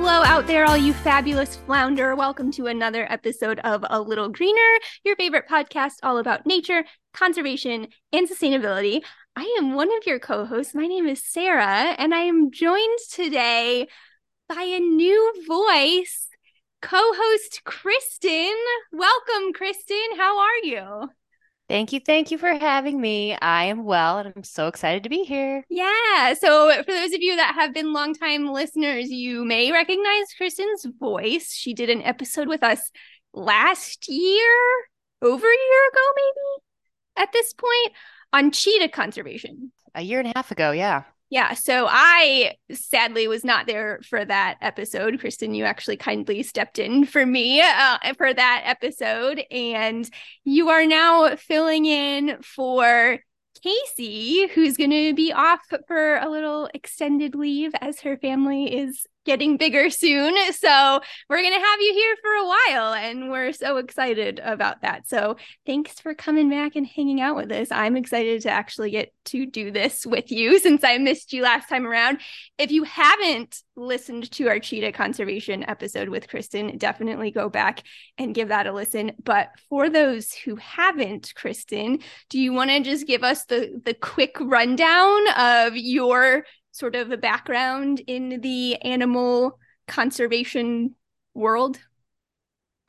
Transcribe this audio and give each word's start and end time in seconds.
Hello, 0.00 0.22
out 0.22 0.46
there, 0.46 0.64
all 0.64 0.76
you 0.76 0.92
fabulous 0.92 1.56
flounder. 1.56 2.14
Welcome 2.14 2.52
to 2.52 2.66
another 2.66 3.10
episode 3.12 3.58
of 3.58 3.84
A 3.90 4.00
Little 4.00 4.28
Greener, 4.28 4.78
your 5.04 5.16
favorite 5.16 5.48
podcast 5.48 5.94
all 6.04 6.18
about 6.18 6.46
nature, 6.46 6.84
conservation, 7.12 7.88
and 8.12 8.28
sustainability. 8.28 9.02
I 9.34 9.56
am 9.58 9.74
one 9.74 9.88
of 9.88 10.06
your 10.06 10.20
co 10.20 10.44
hosts. 10.44 10.72
My 10.72 10.86
name 10.86 11.08
is 11.08 11.24
Sara, 11.24 11.96
and 11.98 12.14
I 12.14 12.20
am 12.20 12.52
joined 12.52 13.00
today 13.10 13.88
by 14.48 14.62
a 14.62 14.78
new 14.78 15.34
voice, 15.48 16.28
co 16.80 17.12
host 17.16 17.64
Kristen. 17.64 18.54
Welcome, 18.92 19.52
Kristen. 19.52 20.16
How 20.16 20.38
are 20.38 20.58
you? 20.62 21.08
Thank 21.68 21.92
you. 21.92 22.00
Thank 22.00 22.30
you 22.30 22.38
for 22.38 22.48
having 22.48 22.98
me. 22.98 23.36
I 23.36 23.64
am 23.64 23.84
well 23.84 24.18
and 24.18 24.32
I'm 24.34 24.42
so 24.42 24.68
excited 24.68 25.02
to 25.02 25.10
be 25.10 25.24
here. 25.24 25.64
Yeah. 25.68 26.32
So, 26.34 26.72
for 26.82 26.92
those 26.92 27.12
of 27.12 27.20
you 27.20 27.36
that 27.36 27.54
have 27.54 27.74
been 27.74 27.92
longtime 27.92 28.50
listeners, 28.50 29.10
you 29.10 29.44
may 29.44 29.70
recognize 29.70 30.32
Kristen's 30.36 30.86
voice. 30.98 31.52
She 31.52 31.74
did 31.74 31.90
an 31.90 32.02
episode 32.02 32.48
with 32.48 32.62
us 32.62 32.90
last 33.34 34.08
year, 34.08 34.50
over 35.20 35.46
a 35.46 35.50
year 35.50 35.88
ago, 35.92 36.00
maybe 36.16 37.22
at 37.24 37.32
this 37.32 37.52
point, 37.52 37.92
on 38.32 38.50
cheetah 38.50 38.88
conservation. 38.88 39.72
A 39.94 40.02
year 40.02 40.20
and 40.20 40.28
a 40.28 40.32
half 40.34 40.50
ago. 40.50 40.70
Yeah. 40.70 41.02
Yeah, 41.30 41.52
so 41.52 41.86
I 41.88 42.54
sadly 42.72 43.28
was 43.28 43.44
not 43.44 43.66
there 43.66 44.00
for 44.08 44.24
that 44.24 44.56
episode. 44.62 45.20
Kristen, 45.20 45.54
you 45.54 45.64
actually 45.64 45.98
kindly 45.98 46.42
stepped 46.42 46.78
in 46.78 47.04
for 47.04 47.26
me 47.26 47.60
uh, 47.60 47.98
for 48.16 48.32
that 48.32 48.62
episode, 48.64 49.42
and 49.50 50.08
you 50.44 50.70
are 50.70 50.86
now 50.86 51.36
filling 51.36 51.84
in 51.84 52.38
for 52.42 53.18
Casey, 53.62 54.46
who's 54.48 54.76
going 54.78 54.90
to 54.90 55.12
be 55.14 55.32
off 55.32 55.60
for 55.86 56.16
a 56.16 56.30
little 56.30 56.70
extended 56.72 57.34
leave 57.34 57.72
as 57.80 58.00
her 58.00 58.16
family 58.16 58.74
is 58.74 59.06
getting 59.28 59.58
bigger 59.58 59.90
soon. 59.90 60.34
So 60.54 61.00
we're 61.28 61.42
going 61.42 61.52
to 61.52 61.66
have 61.66 61.80
you 61.80 61.92
here 61.92 62.16
for 62.22 62.32
a 62.32 62.46
while. 62.46 62.94
And 62.94 63.30
we're 63.30 63.52
so 63.52 63.76
excited 63.76 64.40
about 64.42 64.80
that. 64.80 65.06
So 65.06 65.36
thanks 65.66 66.00
for 66.00 66.14
coming 66.14 66.48
back 66.48 66.76
and 66.76 66.86
hanging 66.86 67.20
out 67.20 67.36
with 67.36 67.52
us. 67.52 67.68
I'm 67.70 67.94
excited 67.94 68.40
to 68.42 68.50
actually 68.50 68.90
get 68.90 69.12
to 69.26 69.44
do 69.44 69.70
this 69.70 70.06
with 70.06 70.32
you 70.32 70.58
since 70.60 70.82
I 70.82 70.96
missed 70.96 71.34
you 71.34 71.42
last 71.42 71.68
time 71.68 71.86
around. 71.86 72.22
If 72.56 72.72
you 72.72 72.84
haven't 72.84 73.62
listened 73.76 74.30
to 74.32 74.48
our 74.48 74.58
cheetah 74.58 74.92
conservation 74.92 75.62
episode 75.68 76.08
with 76.08 76.26
Kristen, 76.26 76.78
definitely 76.78 77.30
go 77.30 77.50
back 77.50 77.82
and 78.16 78.34
give 78.34 78.48
that 78.48 78.66
a 78.66 78.72
listen. 78.72 79.12
But 79.22 79.50
for 79.68 79.90
those 79.90 80.32
who 80.32 80.56
haven't, 80.56 81.34
Kristen, 81.34 81.98
do 82.30 82.40
you 82.40 82.54
want 82.54 82.70
to 82.70 82.80
just 82.80 83.06
give 83.06 83.22
us 83.22 83.44
the 83.44 83.80
the 83.84 83.94
quick 83.94 84.36
rundown 84.40 85.20
of 85.36 85.76
your 85.76 86.44
sort 86.78 86.94
of 86.94 87.10
a 87.10 87.16
background 87.16 88.00
in 88.06 88.40
the 88.40 88.76
animal 88.82 89.58
conservation 89.86 90.94
world? 91.34 91.78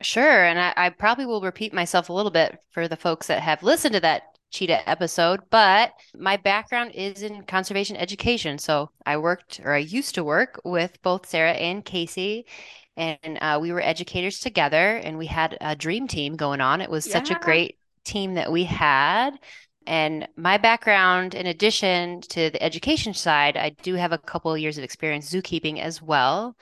Sure. 0.02 0.44
And 0.44 0.58
I, 0.58 0.72
I, 0.76 0.90
probably 0.90 1.26
will 1.26 1.42
repeat 1.42 1.74
myself 1.74 2.08
a 2.08 2.12
little 2.12 2.30
bit 2.30 2.58
for 2.70 2.88
the 2.88 2.96
folks 2.96 3.26
that 3.26 3.42
have 3.42 3.62
listened 3.62 3.94
to 3.94 4.00
that 4.00 4.22
cheetah 4.50 4.88
episode, 4.88 5.40
but 5.50 5.92
my 6.16 6.36
background 6.36 6.92
is 6.94 7.22
in 7.22 7.42
conservation 7.44 7.96
education. 7.96 8.58
So 8.58 8.90
I 9.04 9.18
worked 9.18 9.60
or 9.62 9.74
I 9.74 9.78
used 9.78 10.14
to 10.14 10.24
work 10.24 10.60
with 10.64 11.00
both 11.02 11.28
Sara 11.28 11.52
and 11.52 11.84
Casey. 11.84 12.46
And 12.96 13.38
uh, 13.40 13.58
we 13.60 13.72
were 13.72 13.80
educators 13.80 14.40
together 14.40 14.96
and 14.96 15.16
we 15.18 15.26
had 15.26 15.56
a 15.60 15.76
dream 15.76 16.08
team 16.08 16.36
going 16.36 16.60
on. 16.60 16.80
It 16.80 16.90
was 16.90 17.06
yeah. 17.06 17.12
such 17.14 17.30
a 17.30 17.38
great 17.40 17.78
team 18.04 18.34
that 18.34 18.50
we 18.50 18.64
had. 18.64 19.38
And 19.86 20.28
my 20.36 20.58
background, 20.58 21.34
in 21.34 21.46
addition 21.46 22.20
to 22.22 22.50
the 22.50 22.62
education 22.62 23.14
side, 23.14 23.56
I 23.56 23.70
do 23.82 23.94
have 23.94 24.12
a 24.12 24.18
couple 24.18 24.52
of 24.52 24.60
years 24.60 24.78
of 24.78 24.84
experience 24.84 25.32
zookeeping 25.32 25.80
as 25.80 26.00
well. 26.02 26.56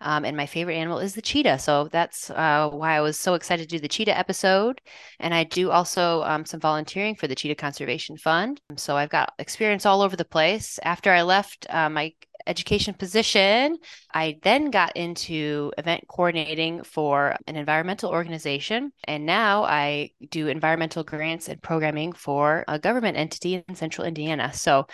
Um, 0.00 0.24
and 0.24 0.36
my 0.36 0.46
favorite 0.46 0.76
animal 0.76 0.98
is 0.98 1.14
the 1.14 1.22
cheetah. 1.22 1.58
So 1.58 1.88
that's 1.92 2.30
uh, 2.30 2.68
why 2.70 2.96
I 2.96 3.00
was 3.00 3.18
so 3.18 3.34
excited 3.34 3.68
to 3.68 3.76
do 3.76 3.80
the 3.80 3.88
cheetah 3.88 4.16
episode. 4.16 4.80
And 5.20 5.34
I 5.34 5.44
do 5.44 5.70
also 5.70 6.22
um, 6.24 6.44
some 6.44 6.60
volunteering 6.60 7.14
for 7.14 7.26
the 7.26 7.34
Cheetah 7.34 7.54
Conservation 7.54 8.16
Fund. 8.16 8.60
So 8.76 8.96
I've 8.96 9.10
got 9.10 9.32
experience 9.38 9.86
all 9.86 10.02
over 10.02 10.16
the 10.16 10.24
place. 10.24 10.78
After 10.82 11.10
I 11.10 11.22
left 11.22 11.66
uh, 11.70 11.88
my 11.88 12.12
education 12.46 12.94
position. 12.94 13.78
I 14.12 14.38
then 14.42 14.70
got 14.70 14.96
into 14.96 15.72
event 15.78 16.04
coordinating 16.08 16.82
for 16.82 17.36
an 17.46 17.56
environmental 17.56 18.10
organization. 18.10 18.92
And 19.04 19.26
now 19.26 19.64
I 19.64 20.10
do 20.30 20.48
environmental 20.48 21.04
grants 21.04 21.48
and 21.48 21.62
programming 21.62 22.12
for 22.12 22.64
a 22.68 22.78
government 22.78 23.16
entity 23.16 23.62
in 23.66 23.74
central 23.74 24.06
Indiana. 24.06 24.52
So, 24.52 24.86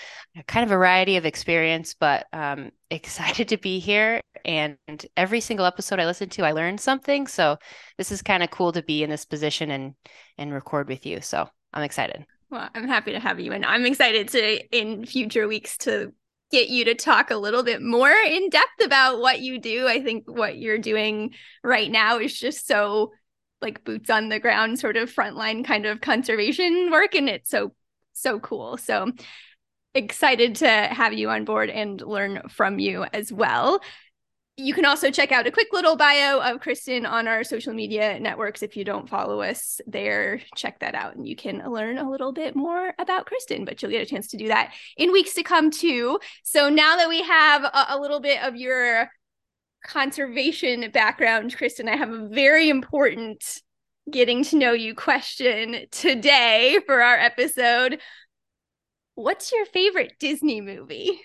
kind 0.46 0.64
of 0.64 0.70
a 0.70 0.76
variety 0.76 1.16
of 1.16 1.26
experience, 1.26 1.94
but 1.98 2.26
um, 2.32 2.70
excited 2.90 3.48
to 3.48 3.56
be 3.56 3.78
here. 3.78 4.20
And 4.44 4.78
every 5.16 5.40
single 5.40 5.66
episode 5.66 6.00
I 6.00 6.06
listen 6.06 6.28
to, 6.30 6.44
I 6.44 6.52
learn 6.52 6.78
something. 6.78 7.26
So, 7.26 7.56
this 7.98 8.12
is 8.12 8.22
kind 8.22 8.42
of 8.42 8.50
cool 8.50 8.72
to 8.72 8.82
be 8.82 9.02
in 9.02 9.10
this 9.10 9.24
position 9.24 9.70
and, 9.70 9.94
and 10.38 10.52
record 10.52 10.88
with 10.88 11.06
you. 11.06 11.20
So, 11.20 11.48
I'm 11.72 11.82
excited. 11.82 12.26
Well, 12.50 12.68
I'm 12.74 12.88
happy 12.88 13.12
to 13.12 13.20
have 13.20 13.38
you, 13.38 13.52
and 13.52 13.64
I'm 13.64 13.86
excited 13.86 14.28
to 14.30 14.76
in 14.76 15.06
future 15.06 15.46
weeks 15.46 15.78
to 15.78 16.12
get 16.50 16.68
you 16.68 16.84
to 16.86 16.94
talk 16.94 17.30
a 17.30 17.36
little 17.36 17.62
bit 17.62 17.80
more 17.82 18.10
in 18.10 18.50
depth 18.50 18.84
about 18.84 19.20
what 19.20 19.40
you 19.40 19.58
do. 19.60 19.86
I 19.86 20.02
think 20.02 20.24
what 20.28 20.58
you're 20.58 20.78
doing 20.78 21.34
right 21.62 21.90
now 21.90 22.18
is 22.18 22.38
just 22.38 22.66
so 22.66 23.12
like 23.62 23.84
boots 23.84 24.10
on 24.10 24.28
the 24.28 24.40
ground 24.40 24.78
sort 24.78 24.96
of 24.96 25.12
frontline 25.14 25.64
kind 25.64 25.86
of 25.86 26.00
conservation 26.00 26.90
work 26.90 27.14
and 27.14 27.28
it's 27.28 27.50
so 27.50 27.72
so 28.12 28.40
cool. 28.40 28.76
So 28.76 29.12
excited 29.94 30.56
to 30.56 30.68
have 30.68 31.12
you 31.12 31.30
on 31.30 31.44
board 31.44 31.70
and 31.70 32.00
learn 32.00 32.42
from 32.48 32.78
you 32.78 33.04
as 33.12 33.32
well. 33.32 33.80
You 34.60 34.74
can 34.74 34.84
also 34.84 35.10
check 35.10 35.32
out 35.32 35.46
a 35.46 35.50
quick 35.50 35.68
little 35.72 35.96
bio 35.96 36.38
of 36.40 36.60
Kristen 36.60 37.06
on 37.06 37.26
our 37.26 37.42
social 37.44 37.72
media 37.72 38.20
networks. 38.20 38.62
If 38.62 38.76
you 38.76 38.84
don't 38.84 39.08
follow 39.08 39.40
us 39.40 39.80
there, 39.86 40.42
check 40.54 40.80
that 40.80 40.94
out 40.94 41.16
and 41.16 41.26
you 41.26 41.34
can 41.34 41.64
learn 41.70 41.96
a 41.96 42.08
little 42.08 42.30
bit 42.30 42.54
more 42.54 42.92
about 42.98 43.24
Kristen, 43.24 43.64
but 43.64 43.80
you'll 43.80 43.90
get 43.90 44.02
a 44.02 44.06
chance 44.06 44.26
to 44.28 44.36
do 44.36 44.48
that 44.48 44.74
in 44.98 45.12
weeks 45.12 45.32
to 45.34 45.42
come 45.42 45.70
too. 45.70 46.20
So 46.42 46.68
now 46.68 46.96
that 46.96 47.08
we 47.08 47.22
have 47.22 47.64
a, 47.64 47.86
a 47.90 47.98
little 47.98 48.20
bit 48.20 48.42
of 48.42 48.54
your 48.54 49.10
conservation 49.82 50.90
background, 50.90 51.56
Kristen, 51.56 51.88
I 51.88 51.96
have 51.96 52.10
a 52.10 52.28
very 52.28 52.68
important 52.68 53.62
getting 54.10 54.44
to 54.44 54.56
know 54.56 54.72
you 54.72 54.94
question 54.94 55.86
today 55.90 56.80
for 56.84 57.00
our 57.00 57.16
episode. 57.16 57.98
What's 59.14 59.52
your 59.52 59.64
favorite 59.64 60.12
Disney 60.20 60.60
movie? 60.60 61.18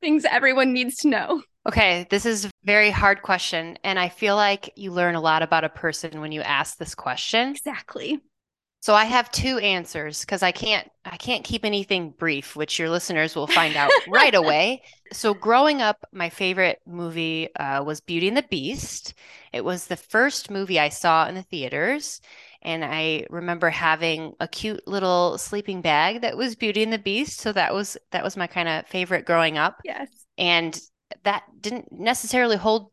Things 0.00 0.24
everyone 0.24 0.72
needs 0.72 0.96
to 0.98 1.08
know. 1.08 1.42
Okay, 1.66 2.06
this 2.10 2.26
is 2.26 2.44
a 2.44 2.50
very 2.64 2.90
hard 2.90 3.22
question. 3.22 3.78
And 3.84 3.98
I 3.98 4.08
feel 4.08 4.36
like 4.36 4.72
you 4.76 4.90
learn 4.90 5.14
a 5.14 5.20
lot 5.20 5.42
about 5.42 5.64
a 5.64 5.68
person 5.68 6.20
when 6.20 6.32
you 6.32 6.40
ask 6.40 6.76
this 6.76 6.94
question. 6.94 7.50
Exactly. 7.50 8.20
So 8.80 8.94
I 8.94 9.04
have 9.04 9.30
two 9.30 9.58
answers 9.58 10.22
because 10.22 10.42
I 10.42 10.50
can't 10.50 10.90
I 11.04 11.16
can't 11.16 11.44
keep 11.44 11.64
anything 11.64 12.10
brief, 12.10 12.56
which 12.56 12.80
your 12.80 12.90
listeners 12.90 13.36
will 13.36 13.46
find 13.46 13.76
out 13.76 13.92
right 14.08 14.34
away. 14.34 14.82
So 15.12 15.34
growing 15.34 15.80
up, 15.80 16.04
my 16.12 16.30
favorite 16.30 16.80
movie 16.84 17.54
uh, 17.54 17.84
was 17.84 18.00
Beauty 18.00 18.26
and 18.26 18.36
the 18.36 18.42
Beast. 18.42 19.14
It 19.52 19.64
was 19.64 19.86
the 19.86 19.96
first 19.96 20.50
movie 20.50 20.80
I 20.80 20.88
saw 20.88 21.28
in 21.28 21.36
the 21.36 21.44
theaters, 21.44 22.20
and 22.60 22.84
I 22.84 23.26
remember 23.30 23.70
having 23.70 24.32
a 24.40 24.48
cute 24.48 24.86
little 24.88 25.38
sleeping 25.38 25.80
bag 25.80 26.22
that 26.22 26.36
was 26.36 26.56
Beauty 26.56 26.82
and 26.82 26.92
the 26.92 26.98
Beast. 26.98 27.38
So 27.38 27.52
that 27.52 27.72
was 27.72 27.96
that 28.10 28.24
was 28.24 28.36
my 28.36 28.48
kind 28.48 28.68
of 28.68 28.88
favorite 28.88 29.26
growing 29.26 29.58
up. 29.58 29.80
Yes. 29.84 30.08
And 30.38 30.76
that 31.24 31.44
didn't 31.60 31.92
necessarily 31.92 32.56
hold 32.56 32.90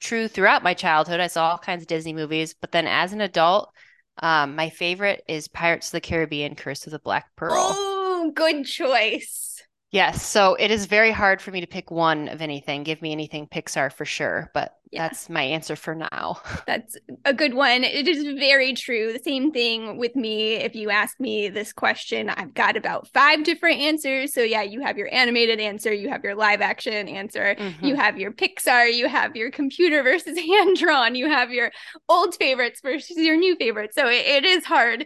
true 0.00 0.28
throughout 0.28 0.62
my 0.62 0.74
childhood. 0.74 1.20
I 1.20 1.28
saw 1.28 1.50
all 1.50 1.58
kinds 1.58 1.82
of 1.82 1.88
Disney 1.88 2.12
movies, 2.12 2.54
but 2.60 2.72
then 2.72 2.86
as 2.86 3.12
an 3.12 3.20
adult, 3.20 3.72
um, 4.18 4.56
my 4.56 4.68
favorite 4.68 5.22
is 5.28 5.48
Pirates 5.48 5.88
of 5.88 5.92
the 5.92 6.00
Caribbean: 6.00 6.54
Curse 6.54 6.86
of 6.86 6.92
the 6.92 6.98
Black 6.98 7.34
Pearl. 7.36 7.52
Oh, 7.54 8.32
good 8.34 8.66
choice. 8.66 9.51
Yes, 9.92 10.26
so 10.26 10.54
it 10.54 10.70
is 10.70 10.86
very 10.86 11.10
hard 11.10 11.42
for 11.42 11.50
me 11.50 11.60
to 11.60 11.66
pick 11.66 11.90
one 11.90 12.28
of 12.28 12.40
anything. 12.40 12.82
Give 12.82 13.02
me 13.02 13.12
anything 13.12 13.46
Pixar 13.46 13.92
for 13.92 14.06
sure, 14.06 14.50
but 14.54 14.74
yeah. 14.90 15.06
that's 15.06 15.28
my 15.28 15.42
answer 15.42 15.76
for 15.76 15.94
now. 15.94 16.40
That's 16.66 16.96
a 17.26 17.34
good 17.34 17.52
one. 17.52 17.84
It 17.84 18.08
is 18.08 18.24
very 18.38 18.72
true. 18.72 19.12
The 19.12 19.22
same 19.22 19.52
thing 19.52 19.98
with 19.98 20.16
me. 20.16 20.54
If 20.54 20.74
you 20.74 20.88
ask 20.90 21.20
me 21.20 21.50
this 21.50 21.74
question, 21.74 22.30
I've 22.30 22.54
got 22.54 22.76
about 22.76 23.06
five 23.08 23.44
different 23.44 23.80
answers. 23.80 24.32
So, 24.32 24.40
yeah, 24.40 24.62
you 24.62 24.80
have 24.80 24.96
your 24.96 25.12
animated 25.12 25.60
answer, 25.60 25.92
you 25.92 26.08
have 26.08 26.24
your 26.24 26.34
live 26.34 26.62
action 26.62 27.06
answer, 27.08 27.54
mm-hmm. 27.58 27.84
you 27.84 27.94
have 27.94 28.18
your 28.18 28.32
Pixar, 28.32 28.94
you 28.94 29.08
have 29.08 29.36
your 29.36 29.50
computer 29.50 30.02
versus 30.02 30.38
hand 30.46 30.78
drawn, 30.78 31.14
you 31.14 31.28
have 31.28 31.50
your 31.50 31.70
old 32.08 32.34
favorites 32.36 32.80
versus 32.82 33.18
your 33.18 33.36
new 33.36 33.56
favorites. 33.56 33.94
So, 33.94 34.08
it, 34.08 34.24
it 34.26 34.44
is 34.46 34.64
hard 34.64 35.04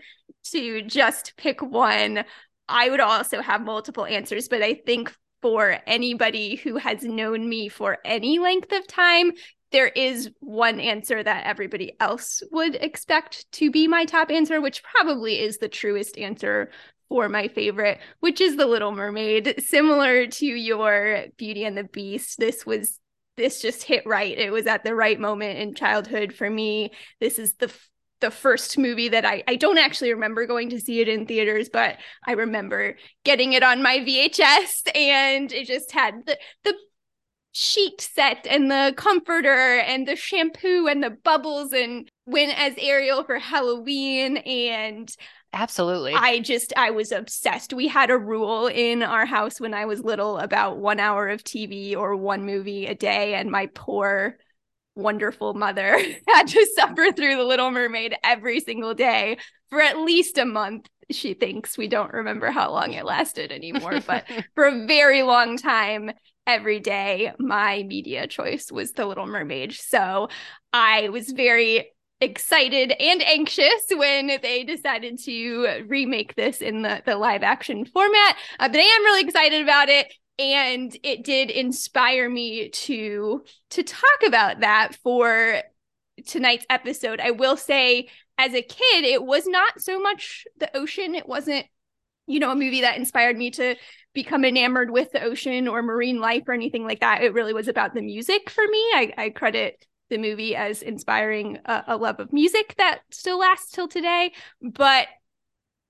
to 0.53 0.83
just 0.83 1.35
pick 1.37 1.61
one 1.61 2.25
I 2.69 2.91
would 2.91 3.01
also 3.01 3.41
have 3.41 3.63
multiple 3.63 4.05
answers, 4.05 4.49
but 4.49 4.63
I 4.63 4.75
think 4.75 5.15
for 5.43 5.79
anybody 5.87 6.57
who 6.57 6.77
has 6.77 7.03
known 7.03 7.49
me 7.49 7.69
for 7.69 7.99
any 8.05 8.39
length 8.39 8.73
of 8.73 8.87
time, 8.87 9.33
there 9.73 9.89
is 9.89 10.31
one 10.41 10.81
answer 10.81 11.23
that 11.23 11.47
everybody 11.47 11.97
else 12.01 12.43
would 12.51 12.77
expect 12.77 13.51
to 13.53 13.71
be 13.71 13.89
my 13.89 14.05
top 14.05 14.31
answer, 14.31 14.61
which 14.61 14.83
probably 14.83 15.41
is 15.41 15.59
the 15.59 15.69
truest 15.69 16.19
answer 16.19 16.71
for 17.09 17.29
my 17.29 17.49
favorite, 17.49 18.01
which 18.21 18.41
is 18.41 18.57
The 18.57 18.67
Little 18.67 18.93
Mermaid. 18.93 19.63
Similar 19.65 20.27
to 20.27 20.47
your 20.47 21.27
Beauty 21.37 21.65
and 21.65 21.77
the 21.77 21.85
Beast, 21.85 22.39
this 22.39 22.65
was 22.67 22.99
this 23.37 23.61
just 23.61 23.83
hit 23.83 24.07
right. 24.07 24.37
It 24.39 24.51
was 24.51 24.67
at 24.67 24.83
the 24.83 24.95
right 24.95 25.21
moment 25.21 25.59
in 25.59 25.75
childhood 25.75 26.33
for 26.33 26.49
me. 26.49 26.93
This 27.21 27.39
is 27.39 27.55
the 27.55 27.71
the 28.27 28.31
first 28.33 28.77
movie 28.77 29.09
that 29.09 29.25
I 29.25 29.45
I 29.47 29.55
don't 29.55 29.79
actually 29.79 30.13
remember 30.13 30.47
going 30.47 30.71
to 30.71 30.81
see 30.81 31.01
it 31.01 31.09
in 31.09 31.27
theaters, 31.27 31.69
but 31.69 31.97
I 32.27 32.33
remember 32.33 32.97
getting 33.25 33.53
it 33.53 33.63
on 33.63 33.83
my 33.85 33.99
VHS 34.01 34.97
and 34.97 35.53
it 35.53 35.69
just 35.69 35.93
had 35.93 36.27
the 36.27 36.37
the 36.65 36.75
sheet 37.53 38.01
set 38.01 38.47
and 38.51 38.69
the 38.69 38.93
comforter 38.97 39.79
and 39.79 40.09
the 40.09 40.17
shampoo 40.17 40.89
and 40.89 41.03
the 41.03 41.11
bubbles 41.11 41.73
and 41.73 42.11
went 42.27 42.59
as 42.59 42.75
Ariel 42.79 43.23
for 43.23 43.39
Halloween 43.39 44.39
and 44.39 45.09
Absolutely. 45.53 46.13
I 46.13 46.41
just 46.41 46.73
I 46.77 46.91
was 46.91 47.13
obsessed. 47.13 47.73
We 47.73 47.87
had 47.87 48.11
a 48.11 48.19
rule 48.19 48.67
in 48.67 49.05
our 49.05 49.25
house 49.25 49.61
when 49.61 49.73
I 49.73 49.87
was 49.87 50.03
little 50.03 50.39
about 50.39 50.79
1 50.79 50.99
hour 50.99 51.29
of 51.29 51.45
TV 51.45 51.97
or 51.97 52.17
one 52.17 52.45
movie 52.45 52.87
a 52.87 52.95
day 52.97 53.35
and 53.35 53.51
my 53.53 53.71
poor 53.73 54.37
wonderful 54.97 55.55
mother 55.55 55.99
had 56.29 56.49
to 56.49 56.67
suffer 56.75 57.13
through 57.13 57.37
the 57.37 57.45
little 57.45 57.71
mermaid 57.71 58.17
every 58.25 58.61
single 58.61 58.95
day 58.95 59.39
for 59.71 59.81
at 59.81 59.99
least 59.99 60.39
a 60.39 60.45
month 60.45 60.89
she 61.11 61.35
thinks 61.35 61.79
we 61.79 61.87
don't 61.87 62.13
remember 62.13 62.51
how 62.51 62.73
long 62.73 62.93
it 62.93 63.05
lasted 63.05 63.53
anymore 63.53 64.01
but 64.07 64.25
for 64.55 64.65
a 64.65 64.87
very 64.87 65.23
long 65.23 65.57
time 65.57 66.11
every 66.47 66.81
day 66.81 67.33
my 67.39 67.83
media 67.85 68.27
choice 68.27 68.73
was 68.73 68.93
the 68.93 69.07
little 69.07 69.27
mermaid 69.27 69.73
so 69.73 70.29
i 70.73 71.09
was 71.11 71.31
very 71.31 71.93
excited 72.21 72.93
and 72.99 73.23
anxious 73.23 73.87
when 73.95 74.39
they 74.43 74.65
decided 74.65 75.19
to 75.19 75.85
remake 75.87 76.35
this 76.35 76.63
in 76.63 76.83
the, 76.83 77.03
the 77.05 77.17
live 77.17 77.43
action 77.43 77.85
format. 77.85 78.37
Uh, 78.59 78.69
but 78.69 78.79
I 78.79 78.83
am 78.83 79.05
really 79.05 79.23
excited 79.23 79.63
about 79.63 79.89
it. 79.89 80.13
And 80.39 80.95
it 81.03 81.25
did 81.25 81.51
inspire 81.51 82.29
me 82.29 82.69
to 82.69 83.43
to 83.71 83.83
talk 83.83 84.23
about 84.27 84.61
that 84.61 84.95
for 85.03 85.63
tonight's 86.27 86.67
episode. 86.69 87.21
I 87.21 87.31
will 87.31 87.57
say, 87.57 88.09
as 88.39 88.53
a 88.53 88.63
kid, 88.63 89.05
it 89.05 89.25
was 89.25 89.47
not 89.47 89.81
so 89.81 89.99
much 89.99 90.45
the 90.59 90.75
ocean. 90.77 91.15
It 91.15 91.27
wasn't, 91.27 91.67
you 92.27 92.39
know, 92.39 92.51
a 92.51 92.57
movie 92.57 92.83
that 92.83 92.99
inspired 92.99 93.37
me 93.39 93.51
to 93.53 93.77
become 94.13 94.45
enamored 94.45 94.91
with 94.91 95.13
the 95.13 95.23
ocean 95.23 95.69
or 95.69 95.83
marine 95.83 96.21
life 96.21 96.43
or 96.47 96.53
anything 96.53 96.85
like 96.85 97.01
that. 97.01 97.23
It 97.23 97.33
really 97.33 97.55
was 97.55 97.69
about 97.69 97.95
the 97.95 98.03
music 98.03 98.51
for 98.51 98.67
me. 98.67 98.79
I, 98.95 99.15
I 99.17 99.31
credit 99.31 99.87
the 100.09 100.19
movie 100.19 100.55
as 100.55 100.83
inspiring 100.83 101.59
a, 101.65 101.85
a 101.89 101.97
love 101.97 102.21
of 102.21 102.33
music 102.33 102.75
that 102.79 103.01
still 103.11 103.39
lasts 103.39 103.73
till 103.73 103.89
today. 103.89 104.33
But 104.63 105.09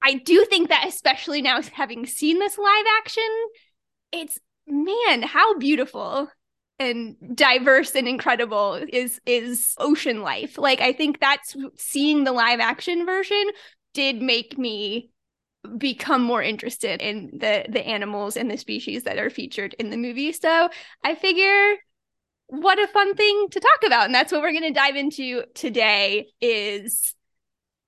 I 0.02 0.14
do 0.14 0.44
think 0.44 0.68
that, 0.68 0.86
especially 0.86 1.42
now 1.42 1.60
having 1.62 2.06
seen 2.06 2.38
this 2.38 2.58
live 2.58 2.86
action, 2.98 3.28
it's 4.12 4.38
man, 4.66 5.22
how 5.22 5.58
beautiful 5.58 6.28
and 6.78 7.16
diverse 7.34 7.94
and 7.94 8.06
incredible 8.06 8.74
is 8.88 9.20
is 9.26 9.74
ocean 9.78 10.22
life. 10.22 10.58
Like 10.58 10.80
I 10.80 10.92
think 10.92 11.20
that's 11.20 11.56
seeing 11.76 12.24
the 12.24 12.32
live 12.32 12.60
action 12.60 13.06
version 13.06 13.44
did 13.94 14.20
make 14.20 14.58
me 14.58 15.10
become 15.78 16.22
more 16.22 16.42
interested 16.42 17.00
in 17.00 17.30
the 17.38 17.64
the 17.68 17.86
animals 17.86 18.36
and 18.36 18.50
the 18.50 18.58
species 18.58 19.04
that 19.04 19.18
are 19.18 19.30
featured 19.30 19.74
in 19.78 19.90
the 19.90 19.96
movie. 19.96 20.32
So 20.32 20.68
I 21.02 21.14
figure 21.14 21.76
what 22.48 22.78
a 22.78 22.86
fun 22.86 23.14
thing 23.14 23.48
to 23.50 23.60
talk 23.60 23.82
about 23.84 24.04
and 24.04 24.14
that's 24.14 24.30
what 24.30 24.40
we're 24.40 24.52
going 24.52 24.62
to 24.62 24.70
dive 24.70 24.94
into 24.94 25.42
today 25.54 26.28
is 26.40 27.14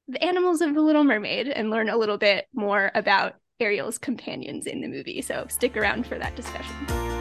the 0.09 0.23
animals 0.25 0.61
of 0.63 0.75
the 0.75 0.81
little 0.81 1.05
mermaid 1.05 1.47
and 1.47 1.71
learn 1.71 1.89
a 1.89 1.97
little 1.97 2.19
bit 2.19 2.47
more 2.53 2.91
about 2.95 3.35
ariel's 3.61 3.99
companions 3.99 4.67
in 4.67 4.81
the 4.81 4.89
movie 4.89 5.21
so 5.21 5.47
stick 5.49 5.77
around 5.77 6.07
for 6.07 6.19
that 6.19 6.35
discussion 6.37 7.18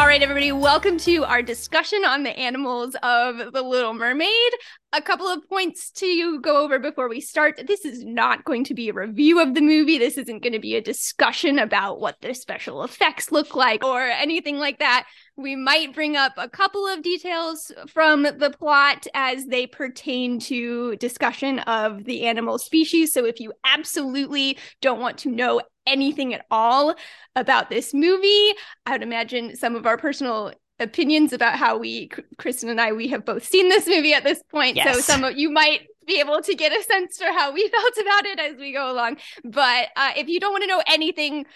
All 0.00 0.06
right, 0.06 0.22
everybody, 0.22 0.50
welcome 0.50 0.96
to 1.00 1.24
our 1.24 1.42
discussion 1.42 2.06
on 2.06 2.22
the 2.22 2.30
animals 2.30 2.96
of 3.02 3.52
The 3.52 3.60
Little 3.60 3.92
Mermaid. 3.92 4.52
A 4.94 5.02
couple 5.02 5.26
of 5.26 5.46
points 5.46 5.90
to 5.90 6.40
go 6.40 6.64
over 6.64 6.78
before 6.78 7.06
we 7.06 7.20
start. 7.20 7.60
This 7.66 7.84
is 7.84 8.02
not 8.02 8.46
going 8.46 8.64
to 8.64 8.74
be 8.74 8.88
a 8.88 8.94
review 8.94 9.42
of 9.42 9.54
the 9.54 9.60
movie. 9.60 9.98
This 9.98 10.16
isn't 10.16 10.42
going 10.42 10.54
to 10.54 10.58
be 10.58 10.74
a 10.74 10.80
discussion 10.80 11.58
about 11.58 12.00
what 12.00 12.16
the 12.22 12.32
special 12.32 12.82
effects 12.82 13.30
look 13.30 13.54
like 13.54 13.84
or 13.84 14.00
anything 14.00 14.56
like 14.56 14.78
that. 14.78 15.06
We 15.36 15.54
might 15.54 15.94
bring 15.94 16.16
up 16.16 16.32
a 16.38 16.48
couple 16.48 16.88
of 16.88 17.02
details 17.02 17.70
from 17.86 18.22
the 18.22 18.54
plot 18.58 19.06
as 19.12 19.46
they 19.46 19.66
pertain 19.66 20.40
to 20.40 20.96
discussion 20.96 21.58
of 21.60 22.04
the 22.04 22.26
animal 22.26 22.58
species. 22.58 23.12
So 23.12 23.26
if 23.26 23.38
you 23.38 23.52
absolutely 23.66 24.58
don't 24.80 25.00
want 25.00 25.18
to 25.18 25.30
know 25.30 25.60
anything 25.86 26.34
at 26.34 26.46
all 26.50 26.94
about 27.36 27.70
this 27.70 27.92
movie. 27.94 28.52
I 28.86 28.92
would 28.92 29.02
imagine 29.02 29.56
some 29.56 29.76
of 29.76 29.86
our 29.86 29.96
personal 29.96 30.52
opinions 30.78 31.32
about 31.32 31.56
how 31.56 31.76
we, 31.76 32.10
Kristen 32.38 32.68
and 32.68 32.80
I, 32.80 32.92
we 32.92 33.08
have 33.08 33.24
both 33.24 33.44
seen 33.44 33.68
this 33.68 33.86
movie 33.86 34.14
at 34.14 34.24
this 34.24 34.42
point. 34.50 34.76
Yes. 34.76 34.94
So 34.94 35.00
some 35.00 35.24
of 35.24 35.38
you 35.38 35.50
might 35.50 35.82
be 36.06 36.20
able 36.20 36.40
to 36.40 36.54
get 36.54 36.72
a 36.72 36.82
sense 36.82 37.18
for 37.18 37.26
how 37.26 37.52
we 37.52 37.68
felt 37.68 37.96
about 37.98 38.26
it 38.26 38.40
as 38.40 38.56
we 38.56 38.72
go 38.72 38.90
along. 38.90 39.18
But 39.44 39.88
uh, 39.96 40.12
if 40.16 40.28
you 40.28 40.40
don't 40.40 40.52
want 40.52 40.64
to 40.64 40.68
know 40.68 40.82
anything, 40.86 41.46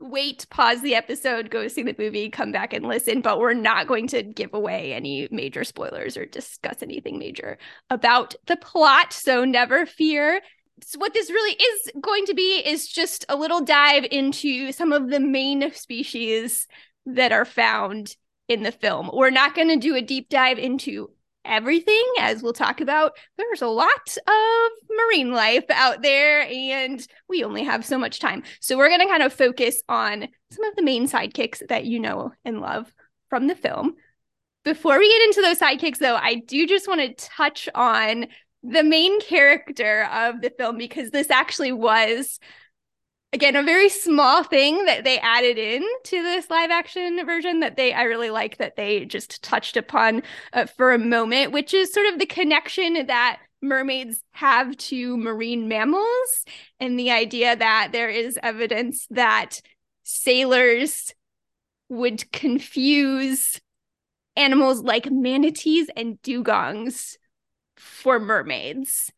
wait, 0.00 0.46
pause 0.50 0.82
the 0.82 0.94
episode, 0.94 1.50
go 1.50 1.68
see 1.68 1.82
the 1.82 1.94
movie, 1.98 2.28
come 2.28 2.52
back 2.52 2.72
and 2.72 2.86
listen. 2.86 3.20
But 3.20 3.38
we're 3.38 3.54
not 3.54 3.86
going 3.86 4.08
to 4.08 4.22
give 4.22 4.52
away 4.52 4.92
any 4.92 5.28
major 5.30 5.64
spoilers 5.64 6.16
or 6.16 6.26
discuss 6.26 6.82
anything 6.82 7.18
major 7.18 7.58
about 7.90 8.34
the 8.46 8.56
plot. 8.56 9.12
So 9.12 9.44
never 9.44 9.86
fear 9.86 10.40
what 10.96 11.14
this 11.14 11.30
really 11.30 11.54
is 11.54 11.90
going 12.00 12.26
to 12.26 12.34
be 12.34 12.62
is 12.64 12.88
just 12.88 13.24
a 13.28 13.36
little 13.36 13.60
dive 13.60 14.04
into 14.10 14.72
some 14.72 14.92
of 14.92 15.08
the 15.08 15.20
main 15.20 15.72
species 15.72 16.66
that 17.06 17.32
are 17.32 17.44
found 17.44 18.16
in 18.48 18.62
the 18.62 18.72
film. 18.72 19.10
We're 19.12 19.30
not 19.30 19.54
going 19.54 19.68
to 19.68 19.76
do 19.76 19.94
a 19.94 20.02
deep 20.02 20.28
dive 20.28 20.58
into 20.58 21.10
everything, 21.44 22.04
as 22.20 22.42
we'll 22.42 22.52
talk 22.52 22.80
about. 22.80 23.12
There's 23.36 23.62
a 23.62 23.66
lot 23.66 24.16
of 24.26 24.70
marine 24.90 25.32
life 25.32 25.64
out 25.70 26.02
there, 26.02 26.42
and 26.42 27.06
we 27.28 27.44
only 27.44 27.64
have 27.64 27.84
so 27.84 27.98
much 27.98 28.18
time. 28.18 28.42
So 28.60 28.76
we're 28.76 28.88
going 28.88 29.00
to 29.00 29.06
kind 29.06 29.22
of 29.22 29.32
focus 29.32 29.82
on 29.88 30.28
some 30.50 30.64
of 30.64 30.76
the 30.76 30.82
main 30.82 31.08
sidekicks 31.08 31.66
that 31.68 31.84
you 31.84 32.00
know 32.00 32.32
and 32.44 32.60
love 32.60 32.92
from 33.28 33.46
the 33.46 33.54
film. 33.54 33.94
Before 34.64 34.98
we 34.98 35.08
get 35.10 35.22
into 35.24 35.42
those 35.42 35.58
sidekicks, 35.58 35.98
though, 35.98 36.16
I 36.16 36.36
do 36.36 36.66
just 36.66 36.88
want 36.88 37.00
to 37.00 37.28
touch 37.28 37.68
on 37.74 38.26
the 38.64 38.82
main 38.82 39.20
character 39.20 40.08
of 40.10 40.40
the 40.40 40.50
film 40.50 40.78
because 40.78 41.10
this 41.10 41.30
actually 41.30 41.72
was 41.72 42.40
again 43.32 43.56
a 43.56 43.62
very 43.62 43.90
small 43.90 44.42
thing 44.42 44.86
that 44.86 45.04
they 45.04 45.18
added 45.18 45.58
in 45.58 45.82
to 46.04 46.22
this 46.22 46.48
live 46.48 46.70
action 46.70 47.24
version 47.26 47.60
that 47.60 47.76
they 47.76 47.92
i 47.92 48.04
really 48.04 48.30
like 48.30 48.56
that 48.56 48.76
they 48.76 49.04
just 49.04 49.42
touched 49.42 49.76
upon 49.76 50.22
uh, 50.54 50.64
for 50.64 50.92
a 50.92 50.98
moment 50.98 51.52
which 51.52 51.74
is 51.74 51.92
sort 51.92 52.06
of 52.06 52.18
the 52.18 52.26
connection 52.26 53.06
that 53.06 53.38
mermaids 53.60 54.22
have 54.32 54.74
to 54.78 55.16
marine 55.18 55.68
mammals 55.68 56.44
and 56.80 56.98
the 56.98 57.10
idea 57.10 57.54
that 57.54 57.90
there 57.92 58.08
is 58.08 58.38
evidence 58.42 59.06
that 59.10 59.60
sailors 60.04 61.12
would 61.90 62.30
confuse 62.32 63.60
animals 64.36 64.82
like 64.82 65.10
manatees 65.10 65.88
and 65.96 66.20
dugongs 66.22 67.16
for 67.76 68.18
mermaids. 68.18 69.10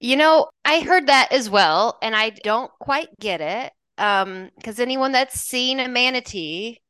You 0.00 0.16
know, 0.16 0.48
I 0.64 0.80
heard 0.80 1.06
that 1.06 1.30
as 1.32 1.48
well, 1.48 1.98
and 2.02 2.16
I 2.16 2.30
don't 2.30 2.70
quite 2.80 3.08
get 3.20 3.40
it. 3.40 3.72
Um, 3.98 4.50
because 4.56 4.80
anyone 4.80 5.12
that's 5.12 5.38
seen 5.38 5.78
a 5.78 5.88
manatee, 5.88 6.80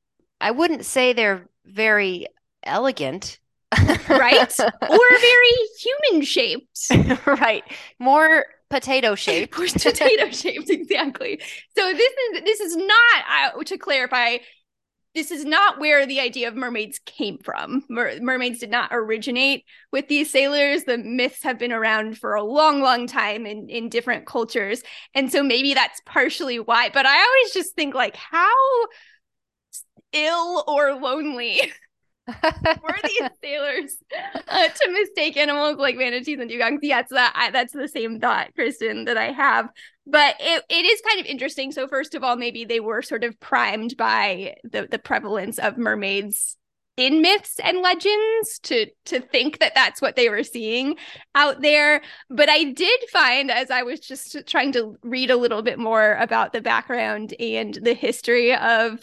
I 0.40 0.50
wouldn't 0.50 0.85
say 0.85 1.12
they're 1.12 1.47
very 1.64 2.26
elegant. 2.62 3.38
right? 4.09 4.61
or 4.61 4.99
very 5.21 5.54
human 5.81 6.25
shaped. 6.25 6.87
right. 7.26 7.64
More 7.99 8.45
potato 8.71 9.14
shaped. 9.16 9.52
potato 9.52 10.31
shaped, 10.31 10.71
exactly. 10.71 11.40
So 11.76 11.92
this 11.92 12.12
is 12.12 12.42
this 12.45 12.61
is 12.61 12.76
not 12.76 13.54
uh, 13.54 13.64
to 13.64 13.78
clarify 13.78 14.38
this 15.14 15.31
is 15.31 15.45
not 15.45 15.78
where 15.78 16.07
the 16.07 16.21
idea 16.21 16.49
of 16.49 16.54
mermaids 16.54 16.99
came 17.04 17.38
from. 17.38 17.85
Mer- 17.88 18.19
mermaids 18.21 18.59
did 18.59 18.71
not 18.71 18.90
originate 18.92 19.64
with 19.90 20.09
these 20.09 20.31
sailors. 20.31 20.85
The 20.85 20.99
myths 20.99 21.42
have 21.42 21.59
been 21.59 21.73
around 21.73 22.19
for 22.19 22.35
a 22.35 22.42
long, 22.42 22.81
long 22.81 23.07
time 23.07 23.47
in, 23.47 23.69
in 23.69 23.88
different 23.88 24.26
cultures. 24.26 24.83
And 25.14 25.31
so 25.31 25.42
maybe 25.42 25.75
that's 25.75 26.00
partially 26.07 26.59
why. 26.59 26.90
But 26.92 27.07
I 27.07 27.23
always 27.23 27.52
just 27.52 27.75
think, 27.75 27.95
like, 27.95 28.16
how 28.16 28.54
ill 30.12 30.64
or 30.66 30.95
lonely 30.95 31.73
worthy 32.28 33.08
these 33.20 33.30
sailors 33.42 33.96
uh, 34.48 34.68
to 34.68 34.90
mistake 34.90 35.36
animals 35.36 35.76
like 35.78 35.96
manatees 35.96 36.38
and 36.38 36.50
dugongs. 36.50 36.78
Yes, 36.82 37.08
that 37.10 37.32
I, 37.34 37.50
that's 37.50 37.72
the 37.72 37.88
same 37.88 38.20
thought, 38.20 38.54
Kristen, 38.54 39.06
that 39.06 39.16
I 39.16 39.32
have. 39.32 39.68
But 40.06 40.36
it, 40.40 40.64
it 40.68 40.84
is 40.84 41.00
kind 41.08 41.20
of 41.20 41.26
interesting. 41.26 41.72
So 41.72 41.88
first 41.88 42.14
of 42.14 42.22
all, 42.22 42.36
maybe 42.36 42.64
they 42.64 42.80
were 42.80 43.02
sort 43.02 43.24
of 43.24 43.38
primed 43.40 43.96
by 43.96 44.54
the 44.64 44.86
the 44.90 44.98
prevalence 44.98 45.58
of 45.58 45.78
mermaids 45.78 46.56
in 46.96 47.22
myths 47.22 47.58
and 47.62 47.78
legends 47.78 48.58
to 48.58 48.86
to 49.06 49.18
think 49.18 49.58
that 49.60 49.74
that's 49.74 50.02
what 50.02 50.14
they 50.14 50.28
were 50.28 50.42
seeing 50.42 50.94
out 51.34 51.62
there 51.62 52.02
but 52.28 52.50
i 52.50 52.64
did 52.64 53.00
find 53.10 53.50
as 53.50 53.70
i 53.70 53.82
was 53.82 53.98
just 53.98 54.36
trying 54.46 54.72
to 54.72 54.94
read 55.02 55.30
a 55.30 55.36
little 55.36 55.62
bit 55.62 55.78
more 55.78 56.14
about 56.20 56.52
the 56.52 56.60
background 56.60 57.32
and 57.40 57.78
the 57.82 57.94
history 57.94 58.54
of 58.54 59.00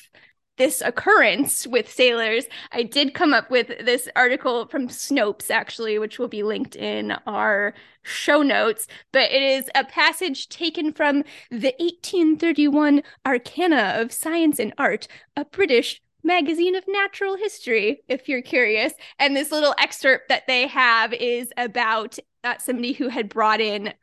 this 0.59 0.81
occurrence 0.81 1.65
with 1.65 1.89
sailors, 1.91 2.45
I 2.71 2.83
did 2.83 3.15
come 3.15 3.33
up 3.33 3.49
with 3.49 3.67
this 3.83 4.09
article 4.15 4.67
from 4.67 4.89
Snopes, 4.89 5.49
actually, 5.49 5.97
which 5.97 6.19
will 6.19 6.27
be 6.27 6.43
linked 6.43 6.75
in 6.75 7.13
our 7.25 7.73
show 8.03 8.43
notes. 8.43 8.85
But 9.13 9.31
it 9.31 9.41
is 9.41 9.69
a 9.73 9.85
passage 9.85 10.49
taken 10.49 10.93
from 10.93 11.23
the 11.49 11.73
1831 11.79 13.01
Arcana 13.25 13.93
of 13.95 14.11
Science 14.11 14.59
and 14.59 14.73
Art, 14.77 15.07
a 15.37 15.45
British 15.45 16.01
magazine 16.23 16.75
of 16.75 16.83
natural 16.87 17.37
history, 17.37 18.03
if 18.09 18.27
you're 18.27 18.41
curious. 18.41 18.91
And 19.17 19.35
this 19.35 19.53
little 19.53 19.73
excerpt 19.77 20.27
that 20.27 20.45
they 20.45 20.67
have 20.67 21.13
is 21.13 21.53
about 21.55 22.19
uh, 22.43 22.57
somebody 22.57 22.91
who 22.91 23.07
had 23.07 23.29
brought 23.29 23.61
in 23.61 23.93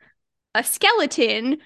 a 0.55 0.63
skeleton 0.63 1.59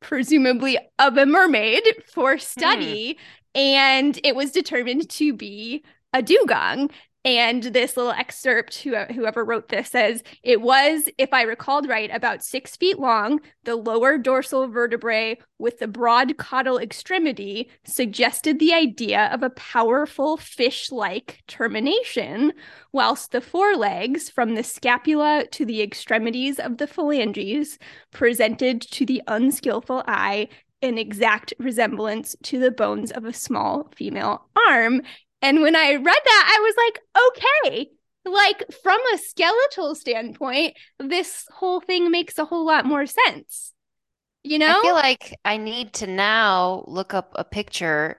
presumably 0.00 0.78
of 0.98 1.16
a 1.16 1.26
mermaid 1.26 1.82
for 2.12 2.38
study 2.38 3.18
and 3.54 4.18
it 4.24 4.34
was 4.34 4.50
determined 4.50 5.08
to 5.10 5.32
be 5.32 5.84
a 6.12 6.22
dugong. 6.22 6.90
And 7.24 7.62
this 7.62 7.96
little 7.96 8.10
excerpt, 8.10 8.78
whoever 8.78 9.44
wrote 9.44 9.68
this 9.68 9.90
says 9.90 10.24
it 10.42 10.60
was, 10.60 11.08
if 11.18 11.32
I 11.32 11.42
recalled 11.42 11.88
right, 11.88 12.10
about 12.12 12.42
six 12.42 12.74
feet 12.74 12.98
long. 12.98 13.40
The 13.62 13.76
lower 13.76 14.18
dorsal 14.18 14.66
vertebrae 14.66 15.38
with 15.56 15.78
the 15.78 15.86
broad 15.86 16.36
caudal 16.36 16.78
extremity 16.78 17.70
suggested 17.84 18.58
the 18.58 18.74
idea 18.74 19.26
of 19.32 19.44
a 19.44 19.50
powerful 19.50 20.36
fish 20.36 20.90
like 20.90 21.44
termination, 21.46 22.54
whilst 22.90 23.30
the 23.30 23.40
forelegs, 23.40 24.28
from 24.28 24.56
the 24.56 24.64
scapula 24.64 25.44
to 25.52 25.64
the 25.64 25.80
extremities 25.80 26.58
of 26.58 26.78
the 26.78 26.88
phalanges, 26.88 27.78
presented 28.10 28.80
to 28.80 29.06
the 29.06 29.22
unskillful 29.28 30.02
eye 30.08 30.48
an 30.82 30.98
exact 30.98 31.54
resemblance 31.58 32.34
to 32.42 32.58
the 32.58 32.70
bones 32.70 33.10
of 33.12 33.24
a 33.24 33.32
small 33.32 33.90
female 33.96 34.46
arm. 34.68 35.02
And 35.40 35.62
when 35.62 35.76
I 35.76 35.94
read 35.94 36.04
that, 36.04 36.56
I 36.56 36.60
was 36.60 36.74
like, 36.76 37.70
okay, 37.70 37.90
like 38.24 38.64
from 38.82 39.00
a 39.14 39.18
skeletal 39.18 39.94
standpoint, 39.94 40.76
this 40.98 41.46
whole 41.52 41.80
thing 41.80 42.10
makes 42.10 42.38
a 42.38 42.44
whole 42.44 42.66
lot 42.66 42.84
more 42.84 43.06
sense. 43.06 43.72
You 44.44 44.58
know? 44.58 44.78
I 44.78 44.82
feel 44.82 44.94
like 44.94 45.38
I 45.44 45.56
need 45.56 45.92
to 45.94 46.06
now 46.06 46.84
look 46.86 47.14
up 47.14 47.32
a 47.36 47.44
picture 47.44 48.18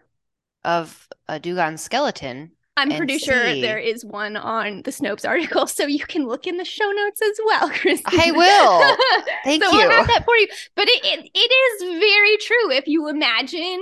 of 0.64 1.08
a 1.28 1.40
dugong 1.40 1.78
skeleton 1.78 2.52
I'm 2.76 2.90
pretty 2.90 3.20
see. 3.20 3.26
sure 3.26 3.44
there 3.62 3.78
is 3.78 4.04
one 4.04 4.36
on 4.36 4.82
the 4.82 4.92
Snopes 4.92 5.28
article, 5.28 5.68
so 5.68 5.86
you 5.86 6.06
can 6.06 6.26
look 6.26 6.48
in 6.48 6.58
the 6.58 6.66
show 6.66 6.90
notes 6.92 7.22
as 7.22 7.40
well, 7.46 7.70
Christine. 7.74 8.20
I 8.20 8.32
will. 8.32 9.26
Thank 9.44 9.64
so 9.64 9.72
you. 9.72 9.78
We'll 9.78 9.92
have 9.92 10.08
that 10.08 10.26
for 10.26 10.36
you. 10.36 10.48
But 10.76 10.88
it, 10.88 11.06
it, 11.06 11.30
it 11.34 11.38
is 11.38 12.00
very 12.00 12.38
true. 12.38 12.72
If 12.72 12.88
you 12.88 13.10
imagine 13.10 13.80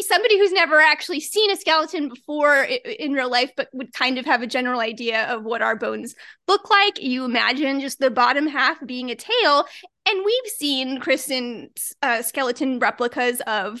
somebody 0.00 0.38
who's 0.38 0.52
never 0.52 0.80
actually 0.80 1.20
seen 1.20 1.50
a 1.50 1.56
skeleton 1.56 2.08
before 2.08 2.64
in 2.64 3.12
real 3.12 3.30
life, 3.30 3.50
but 3.56 3.68
would 3.72 3.92
kind 3.92 4.18
of 4.18 4.24
have 4.24 4.42
a 4.42 4.46
general 4.46 4.80
idea 4.80 5.24
of 5.24 5.44
what 5.44 5.62
our 5.62 5.76
bones 5.76 6.14
look 6.46 6.70
like, 6.70 7.02
you 7.02 7.24
imagine 7.24 7.80
just 7.80 7.98
the 7.98 8.10
bottom 8.10 8.46
half 8.46 8.84
being 8.86 9.10
a 9.10 9.16
tail. 9.16 9.64
And 10.06 10.24
we've 10.24 10.52
seen 10.56 11.00
Kristen 11.00 11.70
uh, 12.00 12.22
skeleton 12.22 12.78
replicas 12.78 13.40
of 13.46 13.80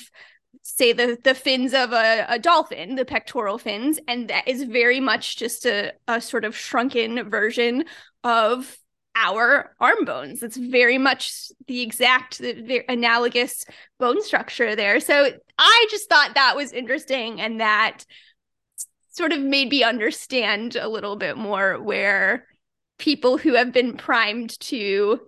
say 0.62 0.92
the 0.92 1.18
the 1.24 1.34
fins 1.34 1.74
of 1.74 1.92
a, 1.92 2.26
a 2.28 2.38
dolphin 2.38 2.94
the 2.94 3.04
pectoral 3.04 3.58
fins 3.58 3.98
and 4.06 4.28
that 4.28 4.46
is 4.46 4.62
very 4.64 5.00
much 5.00 5.36
just 5.36 5.66
a, 5.66 5.92
a 6.06 6.20
sort 6.20 6.44
of 6.44 6.56
shrunken 6.56 7.28
version 7.28 7.84
of 8.22 8.78
our 9.14 9.74
arm 9.78 10.04
bones. 10.04 10.42
It's 10.42 10.56
very 10.56 10.96
much 10.96 11.50
the 11.66 11.82
exact 11.82 12.38
the, 12.38 12.82
analogous 12.88 13.64
bone 13.98 14.22
structure 14.22 14.74
there. 14.74 15.00
So 15.00 15.30
i 15.58 15.86
just 15.90 16.08
thought 16.08 16.34
that 16.34 16.56
was 16.56 16.72
interesting 16.72 17.40
and 17.40 17.60
that 17.60 18.04
sort 19.10 19.32
of 19.32 19.40
made 19.40 19.68
me 19.68 19.82
understand 19.82 20.76
a 20.76 20.88
little 20.88 21.16
bit 21.16 21.36
more 21.36 21.78
where 21.80 22.46
people 22.98 23.36
who 23.36 23.54
have 23.54 23.72
been 23.72 23.96
primed 23.96 24.58
to 24.60 25.20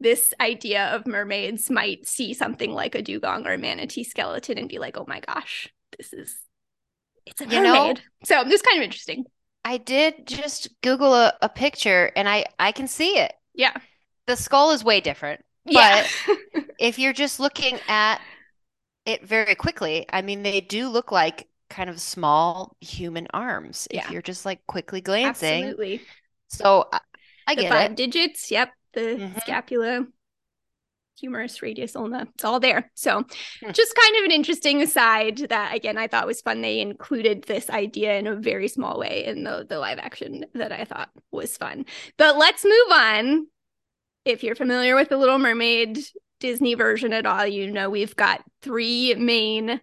this 0.00 0.32
idea 0.40 0.86
of 0.94 1.06
mermaids 1.06 1.70
might 1.70 2.06
see 2.06 2.32
something 2.32 2.72
like 2.72 2.94
a 2.94 3.02
dugong 3.02 3.46
or 3.46 3.54
a 3.54 3.58
manatee 3.58 4.04
skeleton 4.04 4.58
and 4.58 4.68
be 4.68 4.78
like, 4.78 4.96
oh 4.96 5.04
my 5.08 5.20
gosh, 5.20 5.68
this 5.96 6.12
is 6.12 6.36
it's 7.26 7.40
a 7.40 7.46
mermaid. 7.46 7.62
You 7.62 7.72
know, 7.72 7.94
so 8.24 8.44
this 8.44 8.54
is 8.54 8.62
kind 8.62 8.78
of 8.78 8.84
interesting. 8.84 9.24
I 9.64 9.76
did 9.76 10.26
just 10.26 10.68
Google 10.82 11.14
a, 11.14 11.34
a 11.42 11.48
picture 11.48 12.12
and 12.16 12.28
I 12.28 12.46
I 12.58 12.72
can 12.72 12.86
see 12.86 13.18
it. 13.18 13.32
Yeah. 13.54 13.76
The 14.26 14.36
skull 14.36 14.70
is 14.70 14.84
way 14.84 15.00
different. 15.00 15.44
Yeah. 15.64 16.06
But 16.26 16.64
if 16.78 16.98
you're 16.98 17.12
just 17.12 17.40
looking 17.40 17.78
at 17.88 18.20
it 19.04 19.26
very 19.26 19.54
quickly, 19.56 20.06
I 20.10 20.22
mean 20.22 20.42
they 20.42 20.60
do 20.60 20.88
look 20.88 21.10
like 21.10 21.48
kind 21.68 21.90
of 21.90 22.00
small 22.00 22.76
human 22.80 23.26
arms 23.34 23.88
yeah. 23.90 24.04
if 24.04 24.10
you're 24.10 24.22
just 24.22 24.46
like 24.46 24.64
quickly 24.66 25.00
glancing. 25.00 25.64
Absolutely. 25.64 26.02
So 26.48 26.88
I, 26.92 27.00
I 27.48 27.54
get 27.56 27.68
five 27.68 27.90
it. 27.90 27.96
digits. 27.96 28.50
Yep 28.50 28.70
the 28.98 29.24
mm-hmm. 29.24 29.38
scapula 29.38 30.06
humerus 31.18 31.62
radius 31.62 31.96
ulna 31.96 32.26
it's 32.34 32.44
all 32.44 32.60
there 32.60 32.90
so 32.94 33.22
hmm. 33.60 33.70
just 33.72 33.94
kind 33.94 34.16
of 34.18 34.24
an 34.24 34.30
interesting 34.30 34.80
aside 34.80 35.38
that 35.48 35.74
again 35.74 35.98
i 35.98 36.06
thought 36.06 36.26
was 36.26 36.40
fun 36.40 36.60
they 36.60 36.80
included 36.80 37.42
this 37.44 37.68
idea 37.70 38.16
in 38.18 38.26
a 38.26 38.36
very 38.36 38.68
small 38.68 38.98
way 38.98 39.24
in 39.26 39.42
the, 39.42 39.66
the 39.68 39.78
live 39.78 39.98
action 39.98 40.44
that 40.54 40.70
i 40.70 40.84
thought 40.84 41.10
was 41.32 41.56
fun 41.56 41.84
but 42.16 42.38
let's 42.38 42.64
move 42.64 42.92
on 42.92 43.46
if 44.24 44.44
you're 44.44 44.54
familiar 44.54 44.94
with 44.94 45.08
the 45.08 45.16
little 45.16 45.38
mermaid 45.38 45.98
disney 46.38 46.74
version 46.74 47.12
at 47.12 47.26
all 47.26 47.46
you 47.46 47.70
know 47.70 47.90
we've 47.90 48.14
got 48.14 48.44
three 48.62 49.14
main 49.16 49.80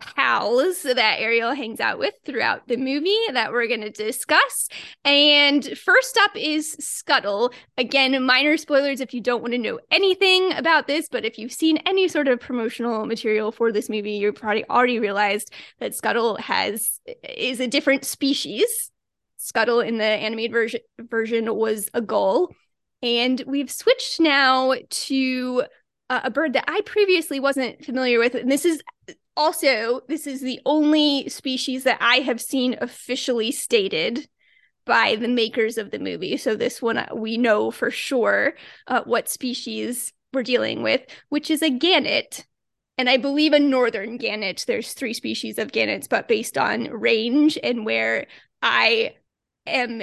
pals 0.00 0.82
that 0.82 1.18
Ariel 1.18 1.54
hangs 1.54 1.80
out 1.80 1.98
with 1.98 2.14
throughout 2.24 2.68
the 2.68 2.76
movie 2.76 3.18
that 3.32 3.52
we're 3.52 3.66
going 3.66 3.80
to 3.80 3.90
discuss. 3.90 4.68
And 5.04 5.64
first 5.78 6.16
up 6.18 6.30
is 6.34 6.76
Scuttle. 6.78 7.52
Again, 7.76 8.24
minor 8.24 8.56
spoilers 8.56 9.00
if 9.00 9.12
you 9.12 9.20
don't 9.20 9.42
want 9.42 9.52
to 9.52 9.58
know 9.58 9.80
anything 9.90 10.52
about 10.52 10.86
this, 10.86 11.08
but 11.10 11.24
if 11.24 11.38
you've 11.38 11.52
seen 11.52 11.78
any 11.78 12.08
sort 12.08 12.28
of 12.28 12.40
promotional 12.40 13.06
material 13.06 13.50
for 13.50 13.72
this 13.72 13.88
movie, 13.88 14.12
you 14.12 14.32
probably 14.32 14.68
already 14.68 14.98
realized 14.98 15.52
that 15.80 15.94
Scuttle 15.94 16.36
has 16.36 17.00
is 17.22 17.60
a 17.60 17.66
different 17.66 18.04
species. 18.04 18.90
Scuttle 19.36 19.80
in 19.80 19.98
the 19.98 20.04
animated 20.04 20.52
version 20.52 20.80
version 20.98 21.54
was 21.54 21.88
a 21.94 22.00
gull. 22.00 22.50
And 23.02 23.42
we've 23.46 23.70
switched 23.70 24.20
now 24.20 24.74
to 24.90 25.64
a 26.10 26.30
bird 26.30 26.54
that 26.54 26.64
I 26.68 26.80
previously 26.82 27.38
wasn't 27.38 27.84
familiar 27.84 28.18
with. 28.18 28.34
And 28.34 28.50
this 28.50 28.64
is 28.64 28.82
also, 29.38 30.00
this 30.08 30.26
is 30.26 30.40
the 30.40 30.60
only 30.66 31.28
species 31.28 31.84
that 31.84 31.98
I 32.00 32.16
have 32.16 32.40
seen 32.40 32.76
officially 32.80 33.52
stated 33.52 34.28
by 34.84 35.14
the 35.14 35.28
makers 35.28 35.78
of 35.78 35.92
the 35.92 36.00
movie. 36.00 36.36
So 36.36 36.56
this 36.56 36.82
one 36.82 36.98
uh, 36.98 37.08
we 37.14 37.38
know 37.38 37.70
for 37.70 37.90
sure 37.90 38.54
uh, 38.88 39.02
what 39.04 39.28
species 39.28 40.12
we're 40.32 40.42
dealing 40.42 40.82
with, 40.82 41.02
which 41.28 41.50
is 41.50 41.62
a 41.62 41.70
gannet. 41.70 42.46
And 42.98 43.08
I 43.08 43.16
believe 43.16 43.52
a 43.52 43.60
northern 43.60 44.16
gannet. 44.16 44.64
There's 44.66 44.92
three 44.92 45.14
species 45.14 45.56
of 45.56 45.70
gannets, 45.70 46.08
but 46.08 46.26
based 46.26 46.58
on 46.58 46.90
range 46.90 47.56
and 47.62 47.86
where 47.86 48.26
I 48.60 49.14
am 49.66 50.02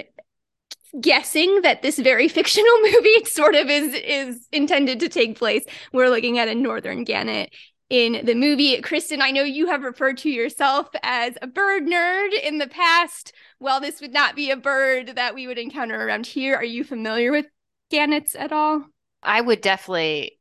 guessing 1.02 1.62
that 1.64 1.82
this 1.82 2.00
very 2.00 2.28
fictional 2.30 2.82
movie 2.84 3.26
sort 3.26 3.56
of 3.56 3.70
is 3.70 3.94
is 3.96 4.48
intended 4.54 5.02
to 5.02 5.10
take 5.10 5.38
place. 5.38 5.66
We're 5.92 6.10
looking 6.10 6.40
at 6.40 6.48
a 6.48 6.56
northern 6.56 7.04
gannet 7.04 7.50
in 7.90 8.26
the 8.26 8.36
movie. 8.36 8.80
Kristen, 8.82 9.22
I 9.22 9.32
know 9.32 9.44
you 9.44 9.68
have 9.68 9.84
referred 9.84 10.18
to 10.20 10.30
yourself 10.30 10.88
as 11.04 11.38
a 11.42 11.48
bird 11.48 11.84
nerd 11.84 12.30
in 12.44 12.58
the 12.58 12.68
past. 12.68 13.34
Well, 13.60 13.80
this 13.80 14.02
would 14.02 14.14
not 14.14 14.36
be 14.36 14.52
a 14.52 14.58
bird 14.58 15.14
that 15.16 15.36
we 15.36 15.48
would 15.48 15.58
encounter 15.58 15.96
around 15.96 16.26
here. 16.26 16.56
Are 16.56 16.64
you 16.64 16.84
familiar 16.84 17.32
with 17.32 17.46
gannets 17.92 18.36
at 18.36 18.52
all? 18.52 18.86
I 19.22 19.42
would 19.42 19.62
definitely 19.62 20.40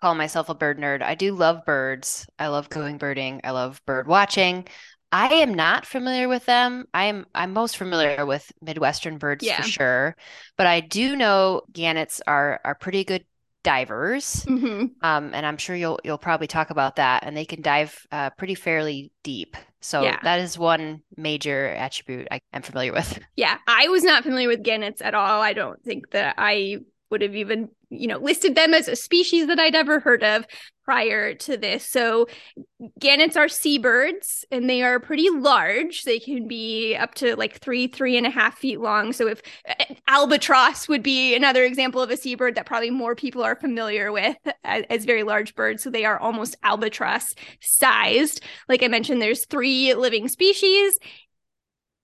call 0.00 0.14
myself 0.14 0.48
a 0.48 0.54
bird 0.54 0.78
nerd. 0.78 1.02
I 1.02 1.14
do 1.14 1.34
love 1.34 1.64
birds. 1.64 2.26
I 2.38 2.48
love 2.48 2.68
going 2.68 2.98
birding. 2.98 3.40
I 3.44 3.50
love 3.50 3.80
bird 3.86 4.06
watching. 4.06 4.66
I 5.12 5.28
am 5.34 5.54
not 5.54 5.86
familiar 5.86 6.28
with 6.28 6.44
them. 6.46 6.84
I 6.92 7.04
am 7.04 7.26
I'm 7.34 7.52
most 7.52 7.76
familiar 7.76 8.26
with 8.26 8.50
Midwestern 8.60 9.18
birds 9.18 9.44
yeah. 9.44 9.62
for 9.62 9.68
sure. 9.68 10.16
But 10.56 10.66
I 10.66 10.80
do 10.80 11.16
know 11.16 11.62
gannets 11.72 12.20
are 12.26 12.60
are 12.64 12.74
pretty 12.74 13.04
good 13.04 13.24
divers, 13.66 14.46
Mhm. 14.48 14.90
um, 15.02 15.34
and 15.34 15.44
I'm 15.44 15.56
sure 15.58 15.74
you'll 15.74 15.98
you'll 16.04 16.18
probably 16.18 16.46
talk 16.46 16.70
about 16.70 16.96
that. 16.96 17.24
And 17.24 17.36
they 17.36 17.44
can 17.44 17.62
dive 17.62 18.06
uh, 18.12 18.30
pretty 18.38 18.54
fairly 18.54 19.10
deep, 19.24 19.56
so 19.80 20.02
Yeah. 20.04 20.18
that 20.22 20.38
is 20.40 20.56
one 20.58 21.02
major 21.16 21.66
attribute 21.74 22.28
I 22.30 22.38
am 22.52 22.62
familiar 22.62 22.92
with. 22.92 23.18
Yeah, 23.36 23.58
I 23.66 23.88
was 23.88 24.04
not 24.04 24.22
familiar 24.22 24.48
with 24.48 24.62
gannets 24.62 25.02
at 25.02 25.14
all. 25.14 25.42
I 25.42 25.52
don't 25.52 25.82
think 25.82 26.10
that 26.12 26.36
I 26.38 26.78
would 27.10 27.22
have 27.22 27.34
even, 27.36 27.68
you 27.90 28.06
know, 28.08 28.18
listed 28.18 28.54
them 28.54 28.74
as 28.74 28.88
a 28.88 28.96
species 28.96 29.46
that 29.46 29.60
I'd 29.60 29.74
ever 29.74 30.00
heard 30.00 30.24
of 30.24 30.46
prior 30.84 31.34
to 31.34 31.56
this. 31.56 31.84
So, 31.84 32.26
gannets 32.98 33.36
are 33.36 33.48
seabirds 33.48 34.44
and 34.50 34.68
they 34.68 34.82
are 34.82 35.00
pretty 35.00 35.30
large. 35.30 36.04
They 36.04 36.18
can 36.18 36.48
be 36.48 36.96
up 36.96 37.14
to 37.16 37.36
like 37.36 37.58
three, 37.58 37.88
three 37.88 38.16
and 38.16 38.26
a 38.26 38.30
half 38.30 38.58
feet 38.58 38.80
long. 38.80 39.12
So, 39.12 39.28
if 39.28 39.42
albatross 40.08 40.88
would 40.88 41.02
be 41.02 41.34
another 41.34 41.64
example 41.64 42.00
of 42.02 42.10
a 42.10 42.16
seabird 42.16 42.54
that 42.54 42.66
probably 42.66 42.90
more 42.90 43.14
people 43.14 43.42
are 43.42 43.56
familiar 43.56 44.12
with 44.12 44.36
as, 44.64 44.84
as 44.90 45.04
very 45.04 45.22
large 45.22 45.54
birds. 45.54 45.82
So, 45.82 45.90
they 45.90 46.04
are 46.04 46.18
almost 46.18 46.56
albatross 46.62 47.34
sized. 47.60 48.42
Like 48.68 48.82
I 48.82 48.88
mentioned, 48.88 49.20
there's 49.20 49.46
three 49.46 49.94
living 49.94 50.28
species 50.28 50.98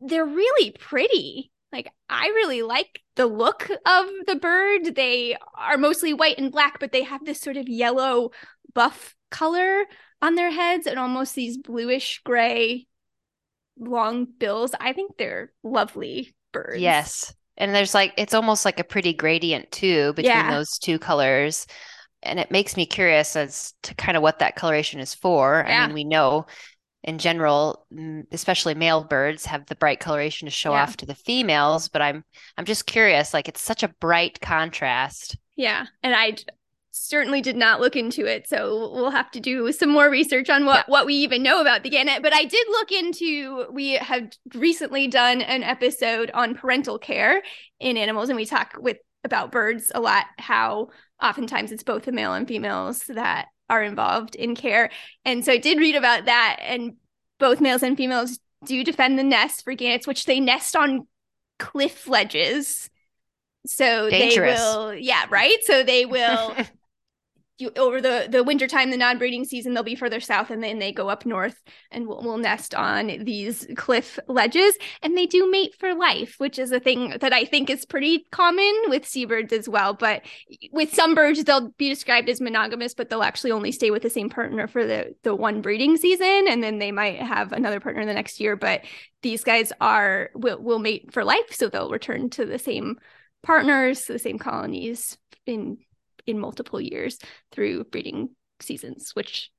they're 0.05 0.27
really 0.27 0.73
pretty. 0.73 1.52
Like 1.73 1.91
I 2.09 2.27
really 2.29 2.63
like 2.63 3.01
the 3.17 3.27
look 3.27 3.71
of 3.87 4.07
the 4.27 4.37
bird. 4.37 4.95
They 4.95 5.37
are 5.57 5.79
mostly 5.79 6.13
white 6.13 6.39
and 6.39 6.53
black, 6.53 6.79
but 6.81 6.93
they 6.93 7.03
have 7.05 7.25
this 7.25 7.41
sort 7.41 7.57
of 7.57 7.69
yellow 7.69 8.31
buff 8.75 9.15
color 9.31 9.85
on 10.21 10.35
their 10.35 10.51
heads 10.51 10.87
and 10.87 10.99
almost 10.99 11.35
these 11.35 11.57
bluish 11.57 12.21
gray 12.25 12.87
long 13.79 14.27
bills. 14.27 14.75
I 14.79 14.93
think 14.93 15.17
they're 15.17 15.53
lovely 15.63 16.35
birds. 16.53 16.81
Yes. 16.81 17.35
And 17.57 17.75
there's 17.75 17.95
like 17.95 18.15
it's 18.17 18.35
almost 18.35 18.65
like 18.65 18.81
a 18.81 18.85
pretty 18.85 19.13
gradient 19.13 19.71
too 19.73 20.13
between 20.15 20.31
Yeah. 20.33 20.51
those 20.51 20.79
two 20.79 20.99
colors. 20.99 21.67
And 22.23 22.39
it 22.39 22.51
makes 22.53 22.77
me 22.77 22.87
curious 22.87 23.35
as 23.35 23.75
to 23.83 23.95
kind 23.97 24.17
of 24.17 24.23
what 24.23 24.39
that 24.39 24.55
coloration 24.55 25.01
is 25.01 25.13
for. 25.15 25.65
yeah. 25.67 25.83
I 25.83 25.87
mean, 25.87 25.95
we 25.95 26.05
know 26.05 26.47
in 27.05 27.19
general, 27.19 27.87
especially 28.31 28.75
male 28.75 29.03
birds 29.05 29.47
have 29.47 29.67
the 29.67 29.75
bright 29.75 30.01
coloration 30.01 30.47
to 30.47 30.51
show 30.53 30.73
Yeah. 30.73 30.83
off 30.83 30.97
to 30.99 31.07
the 31.07 31.15
females, 31.15 31.89
but 31.89 32.03
I'm 32.03 32.25
I'm 32.57 32.65
just 32.65 32.87
curious, 32.87 33.35
like 33.35 33.49
it's 33.49 33.61
such 33.63 33.83
a 33.83 33.89
bright 33.89 34.41
contrast. 34.41 35.37
Yeah. 35.57 35.87
And 36.03 36.15
I 36.15 36.37
certainly 36.95 37.41
did 37.41 37.57
not 37.57 37.81
look 37.81 37.97
into 37.97 38.27
it. 38.27 38.47
So 38.49 38.91
we'll 38.93 39.11
have 39.11 39.31
to 39.33 39.41
do 39.41 39.73
some 39.73 39.89
more 39.89 40.11
research 40.11 40.51
on 40.51 40.67
what, 40.67 40.85
Yeah. 40.87 40.93
what 40.93 41.07
we 41.07 41.15
even 41.15 41.43
know 41.43 41.61
about 41.61 41.83
the 41.83 41.91
gannet. 41.91 42.23
But 42.23 42.35
I 42.35 42.45
did 42.45 42.67
look 42.69 42.93
into, 42.93 43.67
we 43.73 43.93
have 43.95 44.31
recently 44.55 45.09
done 45.09 45.41
an 45.41 45.63
episode 45.63 46.31
on 46.35 46.55
parental 46.55 46.99
care 46.99 47.43
in 47.81 47.97
animals, 47.97 48.29
and 48.29 48.37
we 48.37 48.45
talk 48.45 48.75
with 48.79 48.99
about 49.25 49.51
birds 49.53 49.91
a 49.95 50.01
lot, 50.01 50.27
how 50.39 50.89
oftentimes 51.23 51.73
it's 51.73 51.83
both 51.83 52.03
the 52.05 52.13
male 52.13 52.35
and 52.35 52.47
females 52.47 53.05
that 53.09 53.47
are 53.73 53.83
involved 53.83 54.35
in 54.35 54.55
care. 54.55 54.91
And 55.25 55.45
so 55.45 55.53
I 55.53 55.57
did 55.57 55.79
read 55.79 55.97
about 55.97 56.27
that, 56.27 56.59
and 56.61 56.97
both 57.39 57.61
males 57.61 57.83
and 57.83 57.97
females 57.97 58.39
do 58.67 58.85
defend 58.85 59.19
the 59.19 59.25
nest 59.25 59.65
for 59.65 59.73
gannets, 59.75 60.07
which 60.07 60.27
they 60.27 60.41
nest 60.41 60.77
on 60.77 61.07
cliff 61.59 62.07
ledges. 62.07 62.91
So 63.67 64.11
Dangerous. 64.11 64.61
they 64.61 64.67
will, 64.67 64.95
yeah, 64.95 65.25
right. 65.31 65.57
So 65.63 65.83
they 65.83 66.05
will 66.05 66.55
you, 67.63 67.73
over 67.77 68.01
the 68.01 68.27
the 68.29 68.45
winter 68.45 68.67
time, 68.67 68.91
the 68.91 68.97
non 68.97 69.19
breeding 69.19 69.45
season, 69.45 69.73
they'll 69.73 69.83
be 69.83 69.95
further 69.95 70.21
south, 70.21 70.51
and 70.51 70.63
then 70.63 70.79
they 70.79 70.93
go 70.93 71.09
up 71.09 71.25
north 71.25 71.63
and 71.91 72.07
will, 72.07 72.23
will 72.23 72.37
nest 72.37 72.75
on 72.75 73.07
these 73.25 73.67
cliff 73.77 74.19
ledges, 74.29 74.77
and 75.03 75.17
they 75.17 75.27
do 75.27 75.51
mate 75.51 75.75
for 75.79 75.95
life, 75.95 76.35
which 76.39 76.59
is 76.59 76.73
a 76.73 76.81
thing 76.81 77.17
that 77.21 77.33
I 77.33 77.45
think 77.45 77.71
is 77.71 77.87
pretty 77.87 78.27
common 78.31 78.73
with 78.89 79.07
seabirds 79.07 79.53
as 79.53 79.69
well. 79.69 79.95
But 79.95 80.23
with 80.73 80.95
some 80.95 81.15
birds, 81.15 81.43
they'll 81.45 81.71
be 81.71 81.89
described 81.89 82.29
as 82.29 82.41
monogamous, 82.41 82.95
but 82.95 83.09
they'll 83.09 83.23
actually 83.23 83.53
only 83.53 83.73
stay 83.73 83.91
with 83.91 84.03
the 84.03 84.11
same 84.11 84.29
partner 84.29 84.67
for 84.67 84.87
the 84.87 85.15
the 85.23 85.35
one 85.35 85.63
breeding 85.63 85.97
season, 85.97 86.47
and 86.49 86.63
then 86.63 86.79
they 86.79 86.93
might 86.93 87.21
have 87.21 87.53
another 87.53 87.81
partner 87.81 88.05
the 88.05 88.13
next 88.13 88.41
year. 88.41 88.57
But 88.57 88.83
these 89.23 89.45
guys 89.45 89.73
are 89.81 90.31
will 90.35 90.61
will 90.61 90.79
mate 90.79 91.13
for 91.13 91.25
life, 91.25 91.53
so 91.53 91.69
they'll 91.69 91.91
return 91.91 92.29
to 92.31 92.45
the 92.45 92.59
same 92.59 92.99
partners, 93.43 94.05
the 94.05 94.19
same 94.19 94.39
colonies 94.39 95.17
in 95.47 95.79
in 96.27 96.39
multiple 96.39 96.81
years 96.81 97.19
through 97.51 97.85
breeding 97.85 98.31
seasons, 98.61 99.11
which 99.15 99.51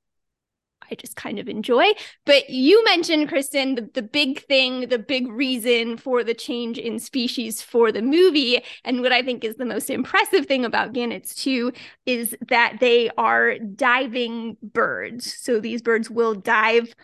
I 0.90 0.94
just 0.94 1.16
kind 1.16 1.38
of 1.38 1.48
enjoy. 1.48 1.84
But 2.26 2.50
you 2.50 2.84
mentioned, 2.84 3.28
Kristen, 3.28 3.74
the, 3.74 3.90
the 3.94 4.02
big 4.02 4.44
thing, 4.46 4.88
the 4.88 4.98
big 4.98 5.28
reason 5.28 5.96
for 5.96 6.22
the 6.22 6.34
change 6.34 6.78
in 6.78 6.98
species 6.98 7.62
for 7.62 7.90
the 7.90 8.02
movie. 8.02 8.62
And 8.84 9.00
what 9.00 9.12
I 9.12 9.22
think 9.22 9.44
is 9.44 9.56
the 9.56 9.64
most 9.64 9.90
impressive 9.90 10.46
thing 10.46 10.64
about 10.64 10.92
gannets, 10.92 11.34
too, 11.34 11.72
is 12.06 12.36
that 12.48 12.78
they 12.80 13.10
are 13.16 13.58
diving 13.58 14.56
birds. 14.62 15.34
So 15.34 15.60
these 15.60 15.82
birds 15.82 16.10
will 16.10 16.34
dive 16.34 16.94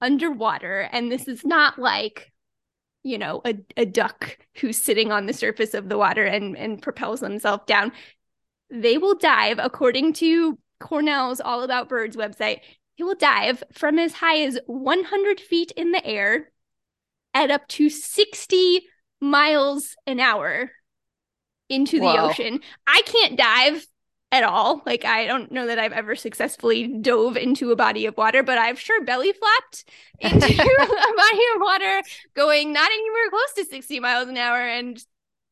underwater. 0.00 0.88
And 0.92 1.10
this 1.10 1.26
is 1.26 1.44
not 1.44 1.78
like 1.78 2.32
you 3.02 3.18
know 3.18 3.40
a, 3.44 3.54
a 3.76 3.86
duck 3.86 4.36
who's 4.56 4.76
sitting 4.76 5.12
on 5.12 5.26
the 5.26 5.32
surface 5.32 5.74
of 5.74 5.88
the 5.88 5.96
water 5.96 6.24
and 6.24 6.56
and 6.56 6.82
propels 6.82 7.20
themselves 7.20 7.62
down 7.66 7.92
they 8.70 8.98
will 8.98 9.14
dive 9.14 9.58
according 9.60 10.12
to 10.12 10.58
cornell's 10.80 11.40
all 11.40 11.62
about 11.62 11.88
birds 11.88 12.16
website 12.16 12.60
they 12.98 13.04
will 13.04 13.14
dive 13.14 13.62
from 13.72 13.98
as 13.98 14.14
high 14.14 14.40
as 14.42 14.58
100 14.66 15.40
feet 15.40 15.70
in 15.72 15.92
the 15.92 16.04
air 16.04 16.50
at 17.34 17.50
up 17.50 17.68
to 17.68 17.90
60 17.90 18.86
miles 19.20 19.94
an 20.06 20.20
hour 20.20 20.70
into 21.68 21.98
the 21.98 22.20
ocean. 22.20 22.60
I 22.86 23.02
can't 23.04 23.36
dive 23.36 23.86
at 24.32 24.42
all. 24.42 24.82
Like 24.86 25.04
i 25.04 25.26
don't 25.26 25.52
know 25.52 25.66
that 25.66 25.78
i've 25.78 25.92
ever 25.92 26.16
successfully 26.16 26.98
dove 27.00 27.36
into 27.36 27.70
a 27.70 27.76
body 27.76 28.06
of 28.06 28.16
water 28.16 28.42
but 28.42 28.58
i've 28.58 28.80
sure 28.80 29.04
belly 29.04 29.32
flopped 29.32 29.84
into 30.20 30.36
a 30.46 30.46
body 30.46 31.42
of 31.54 31.60
water 31.60 32.02
going 32.34 32.72
not 32.72 32.90
anywhere 32.90 33.30
close 33.30 33.52
to 33.54 33.64
60 33.64 34.00
miles 34.00 34.28
an 34.28 34.36
hour 34.36 34.58
and 34.58 35.04